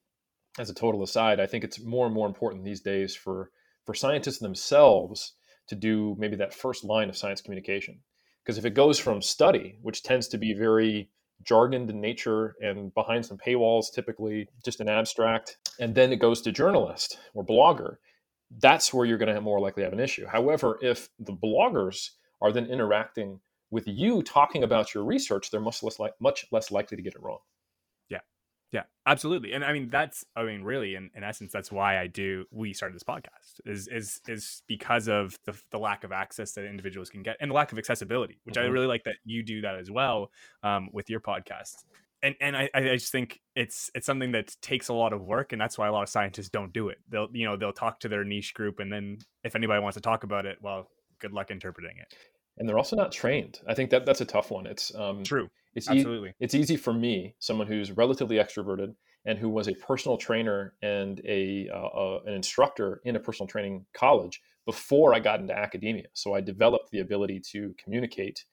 [0.59, 3.51] as a total aside, I think it's more and more important these days for
[3.85, 5.33] for scientists themselves
[5.67, 8.01] to do maybe that first line of science communication.
[8.43, 11.09] Because if it goes from study, which tends to be very
[11.43, 16.41] jargoned in nature and behind some paywalls, typically just an abstract, and then it goes
[16.41, 17.97] to journalist or blogger,
[18.59, 20.25] that's where you're going to more likely have an issue.
[20.25, 22.11] However, if the bloggers
[22.41, 23.39] are then interacting
[23.71, 27.13] with you talking about your research, they're much less, li- much less likely to get
[27.13, 27.39] it wrong.
[28.71, 29.53] Yeah, absolutely.
[29.53, 32.73] And I mean, that's, I mean, really, in, in essence, that's why I do, we
[32.73, 37.09] started this podcast is, is, is because of the, the lack of access that individuals
[37.09, 38.65] can get and the lack of accessibility, which mm-hmm.
[38.65, 40.31] I really like that you do that as well
[40.63, 41.75] um, with your podcast.
[42.21, 45.53] And, and I, I just think it's it's something that takes a lot of work
[45.53, 47.99] and that's why a lot of scientists don't do it they'll you know they'll talk
[47.99, 50.89] to their niche group and then if anybody wants to talk about it well
[51.19, 52.15] good luck interpreting it
[52.57, 55.47] and they're also not trained i think that that's a tough one it's um, true
[55.77, 56.29] it's Absolutely.
[56.29, 60.73] E- it's easy for me, someone who's relatively extroverted and who was a personal trainer
[60.81, 65.55] and a uh, uh, an instructor in a personal training college before I got into
[65.55, 66.07] academia.
[66.13, 68.43] So I developed the ability to communicate,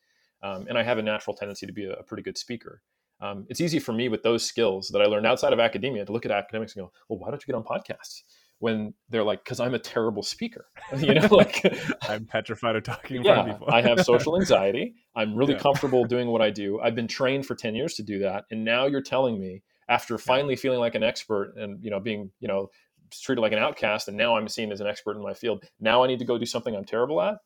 [0.42, 2.82] um, and I have a natural tendency to be a, a pretty good speaker.
[3.20, 6.12] Um, it's easy for me with those skills that I learned outside of academia to
[6.12, 8.22] look at academics and go, "Well, why don't you get on podcasts?"
[8.58, 10.66] When they're like, because I'm a terrible speaker.
[10.98, 11.64] You know, like
[12.08, 13.68] I'm petrified of talking yeah, people.
[13.70, 14.94] I have social anxiety.
[15.16, 15.60] I'm really yeah.
[15.60, 16.80] comfortable doing what I do.
[16.80, 18.44] I've been trained for 10 years to do that.
[18.50, 22.30] And now you're telling me after finally feeling like an expert and, you know, being,
[22.40, 22.70] you know,
[23.10, 25.64] treated like an outcast and now I'm seen as an expert in my field.
[25.80, 27.38] Now I need to go do something I'm terrible at.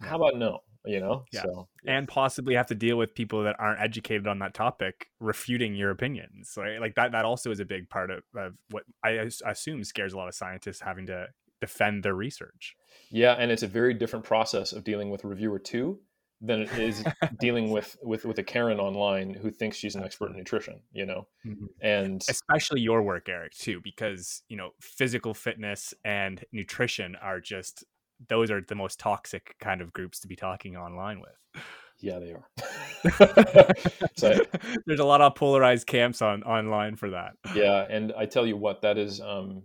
[0.00, 0.60] How about no?
[0.84, 1.42] You know yeah.
[1.42, 1.96] So, yeah.
[1.96, 5.90] and possibly have to deal with people that aren't educated on that topic refuting your
[5.90, 9.84] opinions right like that that also is a big part of, of what i assume
[9.84, 11.26] scares a lot of scientists having to
[11.60, 12.74] defend their research
[13.10, 15.98] yeah and it's a very different process of dealing with reviewer two
[16.42, 17.04] than it is
[17.40, 21.06] dealing with with with a Karen online who thinks she's an expert in nutrition, you
[21.06, 21.66] know, mm-hmm.
[21.80, 27.84] and especially your work, Eric, too, because you know physical fitness and nutrition are just
[28.28, 31.64] those are the most toxic kind of groups to be talking online with.
[32.00, 33.74] Yeah, they are.
[34.16, 34.40] so,
[34.86, 37.32] There's a lot of polarized camps on online for that.
[37.54, 39.62] Yeah, and I tell you what, that is um,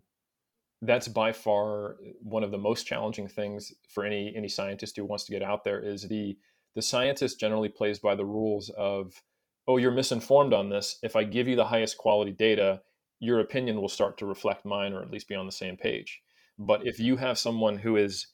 [0.82, 5.26] that's by far one of the most challenging things for any any scientist who wants
[5.26, 6.38] to get out there is the
[6.76, 9.24] the scientist generally plays by the rules of
[9.68, 12.80] oh you're misinformed on this if i give you the highest quality data
[13.20, 16.22] your opinion will start to reflect mine or at least be on the same page
[16.60, 18.28] but if you have someone who is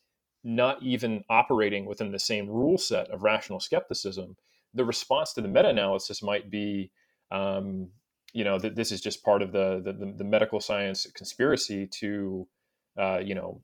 [0.43, 4.35] not even operating within the same rule set of rational skepticism,
[4.73, 6.91] the response to the meta-analysis might be,
[7.31, 7.89] um,
[8.33, 12.47] you know, that this is just part of the, the, the medical science conspiracy to,
[12.97, 13.61] uh, you know,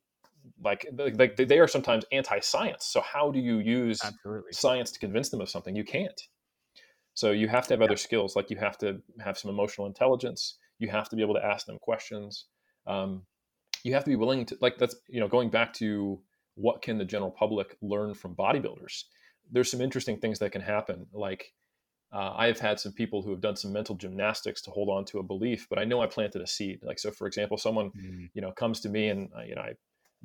[0.63, 2.85] like like they are sometimes anti-science.
[2.85, 4.51] So how do you use Absolutely.
[4.53, 5.75] science to convince them of something?
[5.75, 6.19] You can't.
[7.13, 10.57] So you have to have other skills, like you have to have some emotional intelligence.
[10.77, 12.45] You have to be able to ask them questions.
[12.87, 13.23] Um,
[13.83, 16.21] you have to be willing to like that's you know going back to
[16.59, 19.03] what can the general public learn from bodybuilders?
[19.51, 21.07] There's some interesting things that can happen.
[21.13, 21.53] Like
[22.13, 25.05] uh, I have had some people who have done some mental gymnastics to hold on
[25.05, 26.79] to a belief, but I know I planted a seed.
[26.83, 28.25] Like so, for example, someone mm-hmm.
[28.33, 29.73] you know comes to me and uh, you know I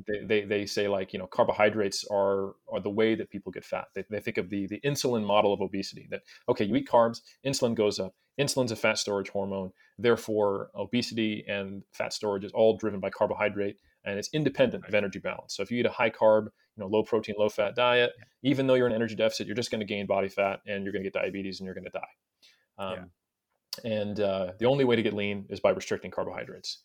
[0.07, 3.65] they, they, they say like you know carbohydrates are are the way that people get
[3.65, 6.89] fat they, they think of the the insulin model of obesity that okay you eat
[6.89, 12.53] carbs insulin goes up insulin's a fat storage hormone therefore obesity and fat storage is
[12.53, 15.57] all driven by carbohydrate and it's independent of energy balance.
[15.57, 18.67] So if you eat a high carb, you know, low protein, low fat diet, even
[18.67, 21.03] though you're in energy deficit, you're just going to gain body fat and you're going
[21.03, 22.01] to get diabetes and you're going to die.
[22.79, 23.11] Um,
[23.85, 23.91] yeah.
[23.91, 26.83] And uh, the only way to get lean is by restricting carbohydrates.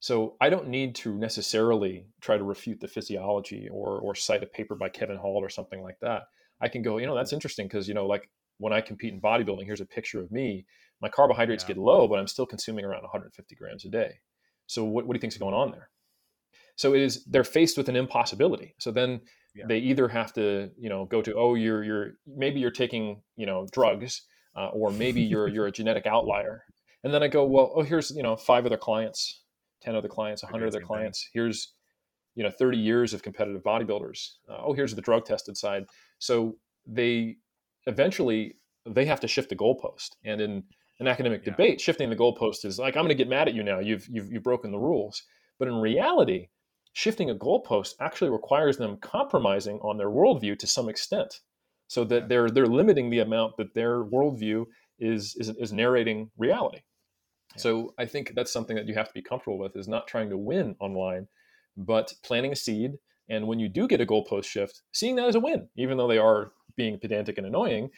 [0.00, 4.46] So I don't need to necessarily try to refute the physiology or or cite a
[4.46, 6.24] paper by Kevin Hall or something like that.
[6.60, 8.28] I can go, you know, that's interesting because you know, like
[8.58, 10.66] when I compete in bodybuilding, here's a picture of me.
[11.00, 11.74] My carbohydrates yeah.
[11.74, 14.14] get low, but I'm still consuming around 150 grams a day.
[14.66, 15.88] So what, what do you think's going on there?
[16.82, 18.74] So it is they're faced with an impossibility.
[18.78, 19.20] So then
[19.54, 19.66] yeah.
[19.68, 23.46] they either have to you know go to oh you're you're maybe you're taking you
[23.46, 24.22] know drugs
[24.56, 26.64] uh, or maybe you're you're a genetic outlier.
[27.04, 29.42] And then I go well oh here's you know five other clients,
[29.80, 31.28] ten other clients, hundred other clients.
[31.32, 31.72] Here's
[32.34, 34.30] you know 30 years of competitive bodybuilders.
[34.50, 35.84] Uh, oh here's the drug tested side.
[36.18, 37.36] So they
[37.86, 38.56] eventually
[38.86, 40.64] they have to shift the goalpost and in
[40.98, 41.52] an academic yeah.
[41.52, 44.08] debate shifting the goalpost is like i'm going to get mad at you now you've,
[44.10, 45.22] you've you've broken the rules
[45.58, 46.48] but in reality
[46.92, 51.40] shifting a goalpost actually requires them compromising on their worldview to some extent
[51.88, 54.64] so that they're they're limiting the amount that their worldview
[54.98, 56.80] is is, is narrating reality
[57.54, 57.62] yeah.
[57.62, 60.30] so i think that's something that you have to be comfortable with is not trying
[60.30, 61.26] to win online
[61.76, 62.92] but planting a seed
[63.28, 66.08] And when you do get a goalpost shift, seeing that as a win, even though
[66.08, 67.90] they are being pedantic and annoying,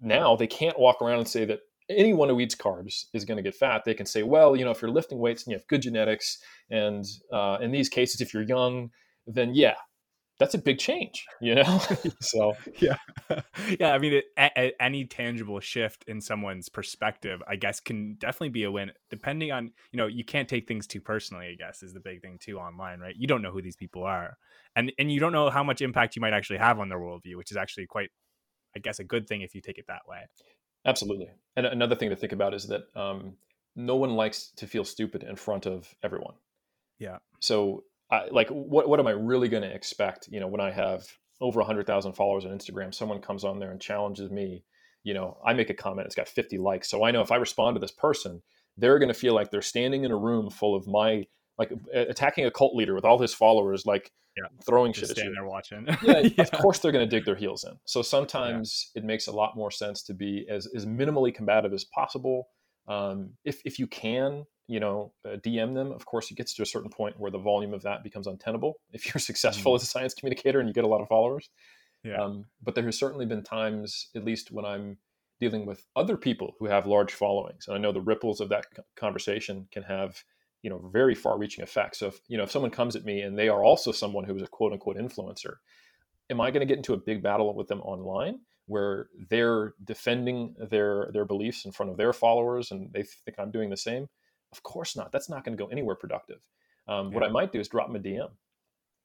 [0.00, 3.42] now they can't walk around and say that anyone who eats carbs is going to
[3.42, 3.84] get fat.
[3.84, 6.38] They can say, well, you know, if you're lifting weights and you have good genetics,
[6.70, 8.90] and uh, in these cases, if you're young,
[9.26, 9.74] then yeah,
[10.38, 11.80] that's a big change, you know.
[12.20, 12.96] so yeah,
[13.78, 13.92] yeah.
[13.92, 18.50] I mean, it, a, a, any tangible shift in someone's perspective, I guess, can definitely
[18.50, 18.92] be a win.
[19.10, 21.48] Depending on, you know, you can't take things too personally.
[21.48, 23.14] I guess is the big thing too online, right?
[23.16, 24.36] You don't know who these people are,
[24.76, 27.36] and and you don't know how much impact you might actually have on their worldview,
[27.36, 28.10] which is actually quite,
[28.76, 30.18] I guess, a good thing if you take it that way.
[30.86, 31.28] Absolutely.
[31.56, 33.34] And another thing to think about is that um,
[33.76, 36.34] no one likes to feel stupid in front of everyone.
[36.98, 37.18] Yeah.
[37.40, 40.28] So, I, like, what what am I really going to expect?
[40.28, 41.06] You know, when I have
[41.40, 44.64] over hundred thousand followers on Instagram, someone comes on there and challenges me.
[45.04, 47.36] You know, I make a comment, it's got fifty likes, so I know if I
[47.36, 48.42] respond to this person,
[48.76, 51.26] they're going to feel like they're standing in a room full of my
[51.58, 54.12] like attacking a cult leader with all his followers, like
[54.42, 54.48] yeah.
[54.64, 55.34] throwing Just shit at you.
[55.34, 55.86] there watching.
[56.02, 57.72] yeah, yeah, of course they're going to dig their heels in.
[57.84, 59.00] So sometimes yeah.
[59.00, 62.48] it makes a lot more sense to be as as minimally combative as possible.
[62.86, 65.92] Um, if if you can, you know, uh, DM them.
[65.92, 68.80] Of course, it gets to a certain point where the volume of that becomes untenable.
[68.92, 69.76] If you're successful mm-hmm.
[69.76, 71.48] as a science communicator and you get a lot of followers.
[72.04, 72.22] Yeah.
[72.22, 74.98] Um, but there has certainly been times, at least when I'm
[75.40, 78.66] dealing with other people who have large followings, and I know the ripples of that
[78.96, 80.22] conversation can have
[80.62, 83.22] you know very far reaching effects so if you know if someone comes at me
[83.22, 85.56] and they are also someone who is a quote unquote influencer
[86.30, 90.54] am i going to get into a big battle with them online where they're defending
[90.70, 94.08] their their beliefs in front of their followers and they think i'm doing the same
[94.52, 96.40] of course not that's not going to go anywhere productive
[96.88, 97.14] um, yeah.
[97.14, 98.30] what i might do is drop them a dm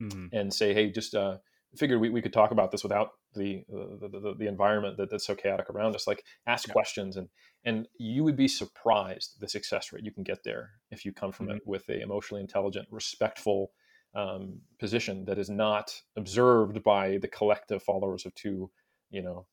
[0.02, 0.28] mm-hmm.
[0.32, 1.38] and say hey just uh,
[1.76, 5.26] figured we, we could talk about this without the the, the, the environment that, that's
[5.26, 6.74] so chaotic around us like ask yeah.
[6.74, 7.30] questions and
[7.66, 11.32] and you would be surprised the success rate you can get there if you come
[11.32, 11.58] from mm-hmm.
[11.58, 13.72] it with a emotionally intelligent respectful
[14.16, 18.70] um, position that is not observed by the collective followers of two
[19.10, 19.48] you know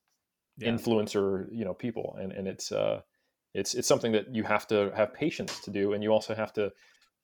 [0.59, 0.71] yeah.
[0.71, 3.01] influencer you know people and and it's uh
[3.55, 6.53] it's it's something that you have to have patience to do and you also have
[6.53, 6.71] to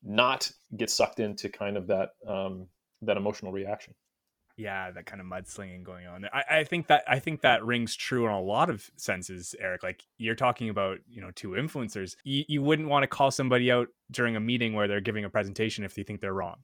[0.03, 2.67] not get sucked into kind of that um
[3.03, 3.95] that emotional reaction
[4.57, 7.95] yeah that kind of mudslinging going on I, I think that i think that rings
[7.95, 9.83] true in a lot of senses eric.
[9.83, 12.17] Like you're talking about you know two influencers.
[12.25, 15.31] You, you wouldn't want to call somebody out during a meeting where they're giving a
[15.31, 16.57] presentation if you think they're wrong.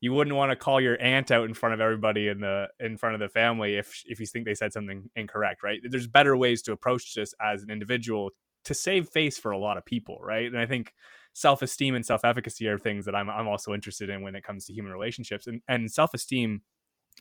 [0.00, 2.96] You wouldn't want to call your aunt out in front of everybody in the in
[2.96, 5.80] front of the family if if you think they said something incorrect right?
[5.88, 8.30] There's better ways to approach this as an individual
[8.64, 10.46] to save face for a lot of people right?
[10.46, 10.92] And i think
[11.32, 14.72] self-esteem and self-efficacy are things that i'm, I'm also interested in when it comes to
[14.72, 15.46] human relationships.
[15.46, 16.62] And, and self-esteem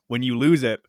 [0.07, 0.81] when you lose it,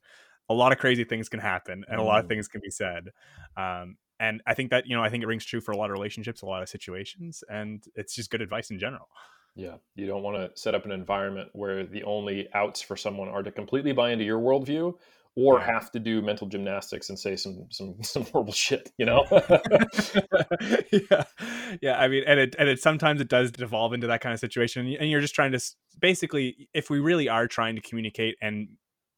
[0.49, 2.29] a lot of crazy things can happen and a lot of mm.
[2.29, 3.09] things can be said.
[3.57, 5.91] Um, and I think that, you know, I think it rings true for a lot
[5.91, 9.09] of relationships, a lot of situations, and it's just good advice in general.
[9.55, 9.77] Yeah.
[9.95, 13.43] You don't want to set up an environment where the only outs for someone are
[13.43, 14.95] to completely buy into your worldview
[15.35, 15.67] or yeah.
[15.67, 19.25] have to do mental gymnastics and say some some some horrible shit, you know?
[20.93, 21.25] yeah,
[21.83, 21.99] yeah.
[21.99, 24.95] I mean, and it and it sometimes it does devolve into that kind of situation,
[24.99, 25.61] and you're just trying to
[26.01, 28.69] basically, if we really are trying to communicate and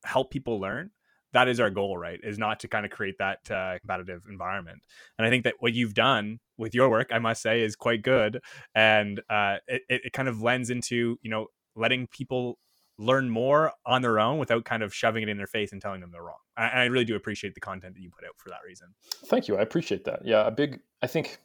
[0.05, 0.91] help people learn
[1.33, 4.81] that is our goal right is not to kind of create that uh, competitive environment.
[5.19, 8.03] And i think that what you've done with your work i must say is quite
[8.03, 8.41] good.
[8.75, 11.47] And uh, it, it kind of lends into you know
[11.77, 12.59] letting people
[13.01, 16.01] learn more on their own without kind of shoving it in their face and telling
[16.01, 16.39] them they're wrong.
[16.57, 18.89] And i really do appreciate the content that you put out for that reason.
[19.27, 20.21] Thank you i appreciate that.
[20.25, 21.39] Yeah a big i think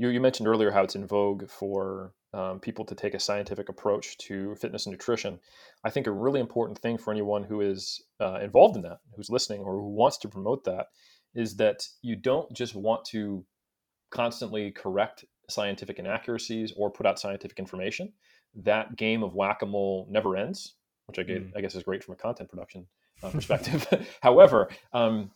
[0.00, 3.68] you, you mentioned earlier how it's in vogue for um, people to take a scientific
[3.68, 5.38] approach to fitness and nutrition.
[5.84, 9.28] I think a really important thing for anyone who is uh, involved in that, who's
[9.28, 10.86] listening, or who wants to promote that,
[11.34, 13.44] is that you don't just want to
[14.10, 18.10] constantly correct scientific inaccuracies or put out scientific information.
[18.54, 20.76] That game of whack a mole never ends,
[21.08, 21.52] which I, get, mm.
[21.54, 22.86] I guess is great from a content production
[23.22, 23.86] uh, perspective.
[24.22, 25.30] However, um,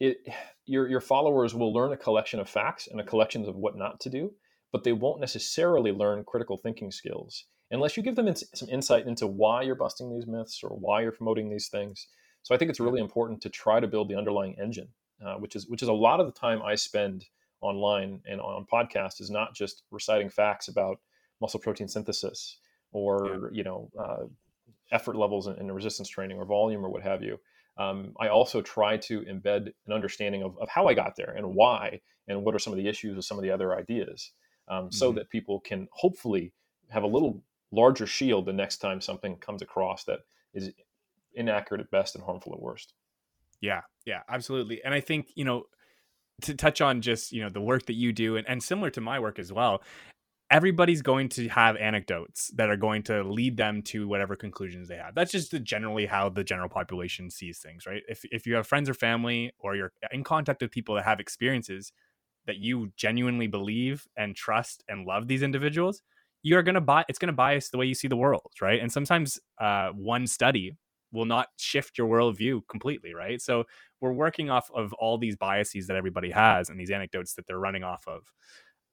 [0.00, 0.16] it,
[0.64, 4.00] your, your followers will learn a collection of facts and a collection of what not
[4.00, 4.32] to do
[4.72, 9.26] but they won't necessarily learn critical thinking skills unless you give them some insight into
[9.26, 12.06] why you're busting these myths or why you're promoting these things.
[12.42, 14.88] So I think it's really important to try to build the underlying engine,
[15.24, 17.24] uh, which is which is a lot of the time I spend
[17.60, 20.98] online and on podcast is not just reciting facts about
[21.40, 22.58] muscle protein synthesis
[22.92, 23.48] or yeah.
[23.52, 24.24] you know uh,
[24.90, 27.38] effort levels in, in, resistance training or volume or what have you.
[27.78, 31.54] Um, I also try to embed an understanding of, of how I got there and
[31.54, 34.32] why and what are some of the issues with some of the other ideas
[34.68, 35.18] um, so mm-hmm.
[35.18, 36.52] that people can hopefully
[36.90, 37.42] have a little
[37.72, 40.20] larger shield the next time something comes across that
[40.54, 40.70] is
[41.34, 42.92] inaccurate at best and harmful at worst.
[43.60, 44.82] Yeah, yeah, absolutely.
[44.84, 45.64] And I think, you know,
[46.42, 49.00] to touch on just, you know, the work that you do and, and similar to
[49.00, 49.82] my work as well,
[50.52, 54.96] everybody's going to have anecdotes that are going to lead them to whatever conclusions they
[54.98, 55.14] have.
[55.16, 58.02] That's just generally how the general population sees things, right?
[58.08, 61.20] If if you have friends or family or you're in contact with people that have
[61.20, 61.92] experiences
[62.46, 66.02] that you genuinely believe and trust and love these individuals,
[66.42, 68.80] you're gonna buy it's gonna bias the way you see the world, right?
[68.80, 70.76] And sometimes uh, one study
[71.12, 73.40] will not shift your worldview completely, right?
[73.40, 73.64] So
[74.00, 77.58] we're working off of all these biases that everybody has and these anecdotes that they're
[77.58, 78.32] running off of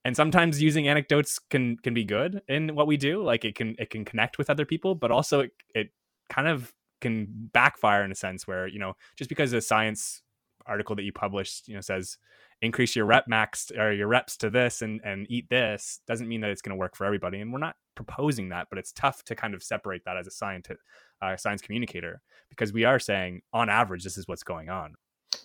[0.06, 3.76] and sometimes using anecdotes can can be good in what we do like it can
[3.80, 5.90] it can connect with other people but also it, it
[6.30, 10.22] kind of can backfire in a sense where you know just because a science
[10.66, 12.18] article that you published you know says
[12.62, 16.42] increase your rep max or your reps to this and and eat this doesn't mean
[16.42, 17.40] that it's going to work for everybody.
[17.40, 20.32] And we're not proposing that but it's tough to kind of separate that as a
[20.32, 20.80] scientist
[21.22, 24.96] uh, science communicator because we are saying on average this is what's going on.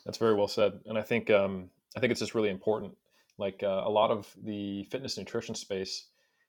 [0.05, 0.81] That's very well said.
[0.87, 2.97] And i think um i think it's just really important
[3.39, 6.07] like uh, a lot of the fitness nutrition space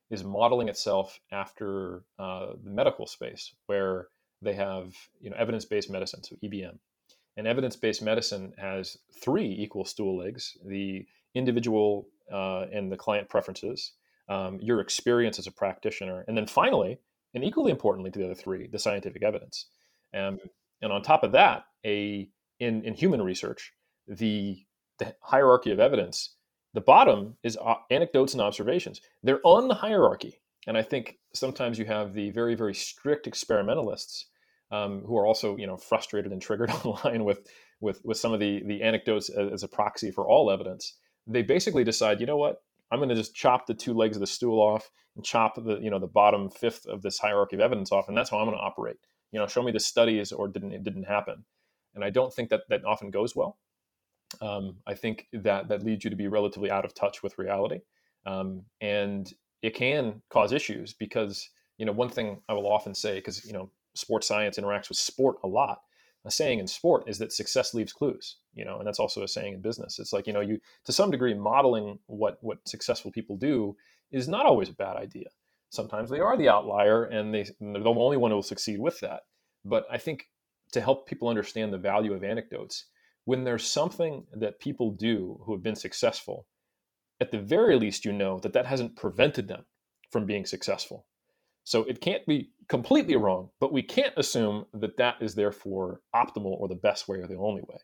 [0.10, 4.08] is modeling itself after uh, the medical space, where
[4.42, 6.78] they have you know evidence-based medicine, so EBM.
[7.38, 13.94] And evidence-based medicine has three equal stool legs: the individual uh, and the client preferences,
[14.30, 17.00] um, your experience as a practitioner, and then finally,
[17.34, 19.68] and equally importantly to the other three, the scientific evidence.
[20.14, 20.40] Um,
[20.82, 22.30] and on top of that, a
[22.60, 23.74] in, in human research,
[24.08, 24.58] the,
[25.00, 26.35] the hierarchy of evidence
[26.76, 27.58] the bottom is
[27.90, 29.00] anecdotes and observations.
[29.24, 30.42] They're on the hierarchy.
[30.68, 34.28] And I think sometimes you have the very, very strict experimentalists
[34.72, 37.48] um, who are also, you know, frustrated and triggered online with,
[37.80, 40.98] with, with some of the, the anecdotes as, as a proxy for all evidence.
[41.26, 42.58] They basically decide, you know what,
[42.92, 45.80] I'm going to just chop the two legs of the stool off and chop the,
[45.80, 48.10] you know, the bottom fifth of this hierarchy of evidence off.
[48.10, 48.98] And that's how I'm going to operate.
[49.32, 51.46] You know, show me the studies or didn't, it didn't happen.
[51.94, 53.58] And I don't think that that often goes well
[54.42, 57.80] um, I think that that leads you to be relatively out of touch with reality,
[58.26, 59.32] um, and
[59.62, 63.54] it can cause issues because you know one thing I will often say because you
[63.54, 65.82] know sports science interacts with sport a lot.
[66.28, 69.28] A saying in sport is that success leaves clues, you know, and that's also a
[69.28, 70.00] saying in business.
[70.00, 73.76] It's like you know you to some degree modeling what what successful people do
[74.12, 75.28] is not always a bad idea.
[75.70, 78.80] Sometimes they are the outlier and they and they're the only one who will succeed
[78.80, 79.22] with that.
[79.64, 80.28] But I think
[80.72, 82.86] to help people understand the value of anecdotes
[83.26, 86.48] when there's something that people do who have been successful,
[87.20, 89.66] at the very least, you know that that hasn't prevented them
[90.12, 91.06] from being successful.
[91.64, 96.60] So it can't be completely wrong, but we can't assume that that is therefore optimal
[96.60, 97.78] or the best way or the only way.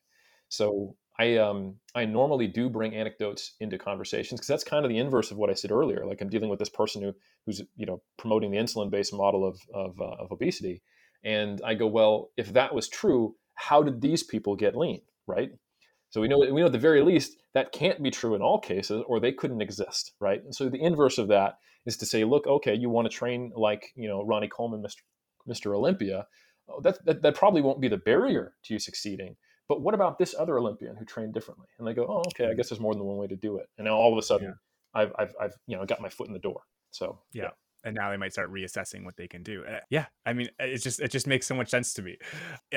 [0.50, 4.98] So I um, I normally do bring anecdotes into conversations because that's kind of the
[4.98, 6.06] inverse of what I said earlier.
[6.06, 7.14] Like I'm dealing with this person who
[7.46, 10.82] who's you know promoting the insulin based model of of, uh, of obesity,
[11.24, 15.02] and I go, well, if that was true, how did these people get lean?
[15.28, 15.52] Right?
[16.10, 18.60] So we know we know at the very least that can't be true in all
[18.60, 20.44] cases, or they couldn't exist, right?
[20.44, 23.52] And so the inverse of that is to say, look, okay, you want to train
[23.56, 25.02] like you know Ronnie Coleman, Mr.
[25.48, 25.76] Mr.
[25.76, 26.28] Olympia,
[26.70, 29.38] oh, that, that that probably won't be the barrier to you succeeding.
[29.70, 31.68] But what about this other Olympian who trained differently?
[31.80, 33.68] And they go, oh, okay, I guess there's more than one way to do it.
[33.78, 35.02] And now all of a sudden, yeah.
[35.02, 36.62] I've, I've I've you know got my foot in the door.
[36.92, 37.44] So yeah.
[37.44, 37.50] yeah
[37.84, 39.64] and now they might start reassessing what they can do.
[39.66, 42.18] Uh, yeah, I mean, it just it just makes so much sense to me.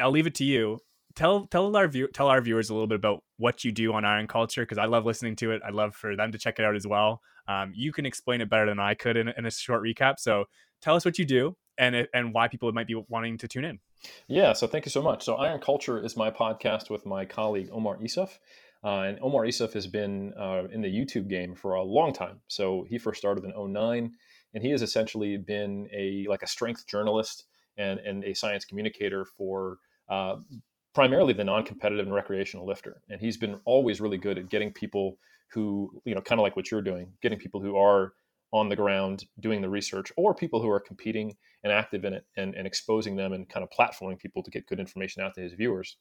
[0.01, 0.79] I'll leave it to you
[1.15, 4.05] tell tell our view tell our viewers a little bit about what you do on
[4.05, 5.63] Iron Culture because I love listening to it.
[5.65, 7.21] I'd love for them to check it out as well.
[7.49, 10.15] Um, you can explain it better than I could in, in, a short recap.
[10.19, 10.45] So
[10.81, 13.81] tell us what you do and and why people might be wanting to tune in.
[14.29, 15.25] Yeah, so thank you so much.
[15.25, 18.39] So Iron Culture is my podcast with my colleague Omar Isuf.
[18.83, 22.41] Uh, and Omar Isuf has been uh, in the YouTube game for a long time.
[22.49, 24.13] So he first started in 09,
[24.53, 27.45] and he has essentially been a like a strength journalist
[27.79, 29.79] and, and a science communicator for
[30.11, 30.37] uh,
[30.95, 33.03] primarily the non-competitive and recreational lifter.
[33.11, 35.19] And he's been always really good at getting people
[35.55, 38.13] who you know kind of like what you're doing getting people who are
[38.53, 42.25] on the ground doing the research or people who are competing and active in it
[42.37, 45.41] and, and exposing them and kind of platforming people to get good information out to
[45.41, 45.97] his viewers.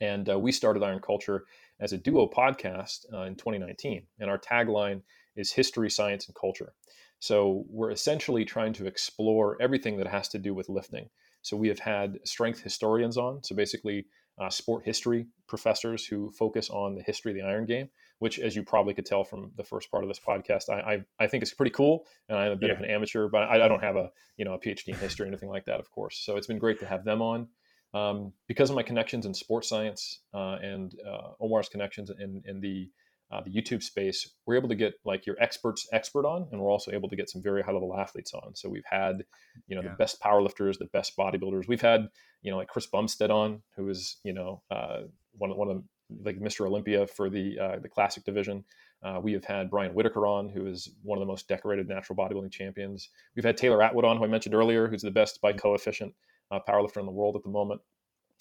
[0.00, 1.44] And uh, we started iron culture
[1.80, 5.02] as a duo podcast uh, in 2019 and our tagline
[5.36, 6.72] is history science and culture.
[7.18, 11.08] So we're essentially trying to explore everything that has to do with lifting
[11.44, 14.06] so we have had strength historians on, so basically
[14.40, 17.88] uh, sport history professors who focus on the history of the iron game,
[18.18, 21.24] which, as you probably could tell from the first part of this podcast, I I,
[21.24, 22.06] I think is pretty cool.
[22.28, 22.74] And I'm a bit yeah.
[22.74, 25.24] of an amateur, but I, I, don't have a you know a PhD in history
[25.24, 26.22] or anything like that, of course.
[26.24, 27.48] So it's been great to have them on.
[27.92, 32.60] Um, because of my connections in sports science uh, and uh, Omar's connections in, in
[32.60, 32.90] the
[33.34, 36.70] uh, the YouTube space, we're able to get like your experts expert on, and we're
[36.70, 38.54] also able to get some very high level athletes on.
[38.54, 39.24] So we've had,
[39.66, 39.90] you know, yeah.
[39.90, 41.66] the best powerlifters, the best bodybuilders.
[41.66, 42.08] We've had,
[42.42, 45.02] you know, like Chris Bumstead on, who is, you know, uh,
[45.36, 45.82] one one of
[46.24, 46.66] like Mr.
[46.66, 48.64] Olympia for the uh, the classic division.
[49.02, 52.16] Uh, we have had Brian Whitacre on, who is one of the most decorated natural
[52.16, 53.10] bodybuilding champions.
[53.34, 56.14] We've had Taylor Atwood on, who I mentioned earlier, who's the best by coefficient
[56.50, 57.80] uh, powerlifter in the world at the moment.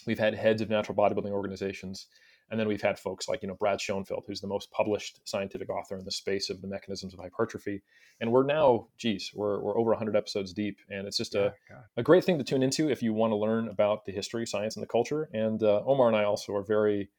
[0.06, 2.07] We've had heads of natural bodybuilding organizations.
[2.49, 5.70] And then we've had folks like, you know, Brad Schoenfeld, who's the most published scientific
[5.70, 7.82] author in the space of the mechanisms of hypertrophy.
[8.22, 10.78] And we're now, geez, we're, we're over 100 episodes deep.
[10.90, 13.38] And it's just yeah, a, a great thing to tune into if you want to
[13.38, 15.30] learn about the history, science, and the culture.
[15.34, 17.10] And uh, Omar and I also are very,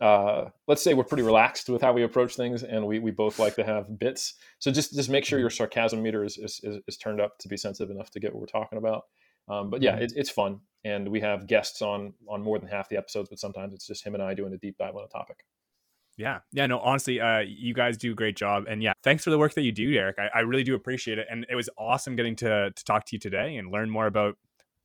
[0.00, 2.62] uh, let's say we're pretty relaxed with how we approach things.
[2.62, 4.34] And we, we both like to have bits.
[4.58, 7.48] So just, just make sure your sarcasm meter is, is, is, is turned up to
[7.48, 9.04] be sensitive enough to get what we're talking about.
[9.48, 10.02] Um, but yeah, mm-hmm.
[10.02, 13.28] it, it's fun, and we have guests on on more than half the episodes.
[13.28, 15.44] But sometimes it's just him and I doing a deep dive on a topic.
[16.16, 19.30] Yeah, yeah, no, honestly, uh, you guys do a great job, and yeah, thanks for
[19.30, 20.16] the work that you do, Eric.
[20.18, 23.16] I, I really do appreciate it, and it was awesome getting to to talk to
[23.16, 24.36] you today and learn more about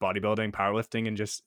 [0.02, 1.44] bodybuilding, powerlifting, and just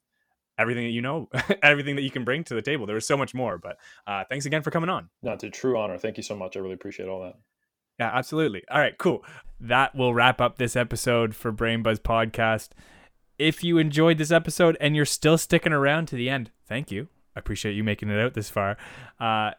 [0.59, 1.29] everything that you know,
[1.63, 2.87] everything that you can bring to the table.
[2.87, 3.77] There was so much more, but
[4.07, 5.11] uh, thanks again for coming on.
[5.23, 5.99] No, it's a true honor.
[5.99, 6.57] Thank you so much.
[6.57, 7.35] I really appreciate all that.
[7.99, 8.65] Yeah, absolutely.
[8.71, 9.25] All right, cool.
[9.61, 12.71] That will wrap up this episode for Brain Buzz Podcast
[13.39, 17.09] if you enjoyed this episode and you're still sticking around to the end, thank you.
[17.37, 18.77] I appreciate you making it out this far.
[19.19, 19.53] Uh,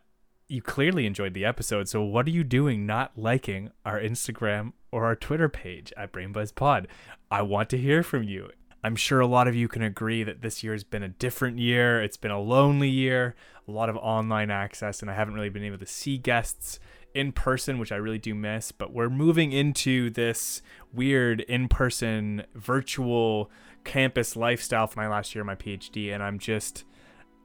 [0.47, 1.89] you clearly enjoyed the episode.
[1.89, 6.85] So what are you doing not liking our Instagram or our Twitter page at BrainBuzzPod?
[7.29, 8.49] I want to hear from you.
[8.83, 11.57] I'm sure a lot of you can agree that this year has been a different
[11.57, 12.01] year.
[12.03, 13.35] It's been a lonely year,
[13.67, 16.79] a lot of online access, and I haven't really been able to see guests
[17.15, 18.71] in person, which I really do miss.
[18.71, 20.61] But we're moving into this
[20.93, 23.49] weird in person virtual
[23.83, 26.83] campus lifestyle for my last year of my PhD, and I'm just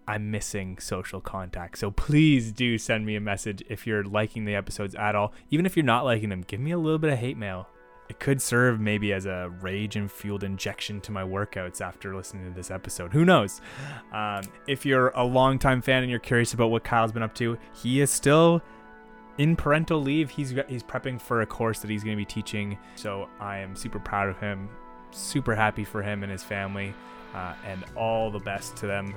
[0.08, 1.78] I'm missing social contact.
[1.78, 5.32] So please do send me a message if you're liking the episodes at all.
[5.50, 7.68] Even if you're not liking them, give me a little bit of hate mail.
[8.08, 12.44] It could serve maybe as a rage and fueled injection to my workouts after listening
[12.46, 13.12] to this episode.
[13.12, 13.60] Who knows?
[14.12, 17.56] Um, if you're a longtime fan and you're curious about what Kyle's been up to,
[17.72, 18.62] he is still
[19.38, 20.30] in parental leave.
[20.30, 22.78] He's he's prepping for a course that he's going to be teaching.
[22.96, 24.68] So I am super proud of him
[25.12, 26.94] super happy for him and his family,
[27.34, 29.14] uh, and all the best to them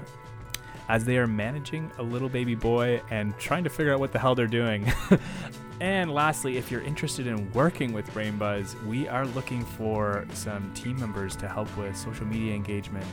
[0.90, 4.20] as they are managing a little baby boy and trying to figure out what the
[4.20, 4.92] hell they're doing.
[5.80, 11.00] and lastly, if you're interested in working with BrainBuzz, we are looking for some team
[11.00, 13.08] members to help with social media engagement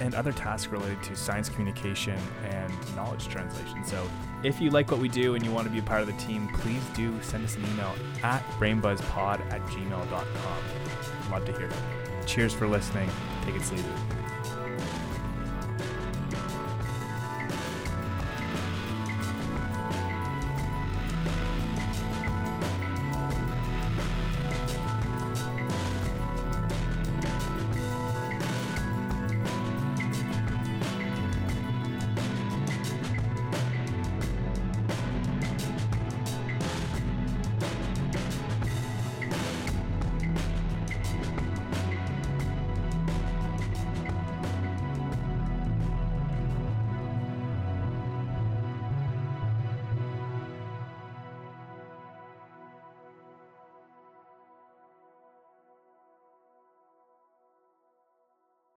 [0.00, 3.84] and other tasks related to science communication and knowledge translation.
[3.84, 4.08] So
[4.42, 6.12] if you like what we do and you want to be a part of the
[6.24, 11.30] team, please do send us an email at brainbuzzpod at gmail.com.
[11.30, 12.26] Love to hear that.
[12.26, 13.08] Cheers for listening.
[13.44, 13.84] Take it sleazy.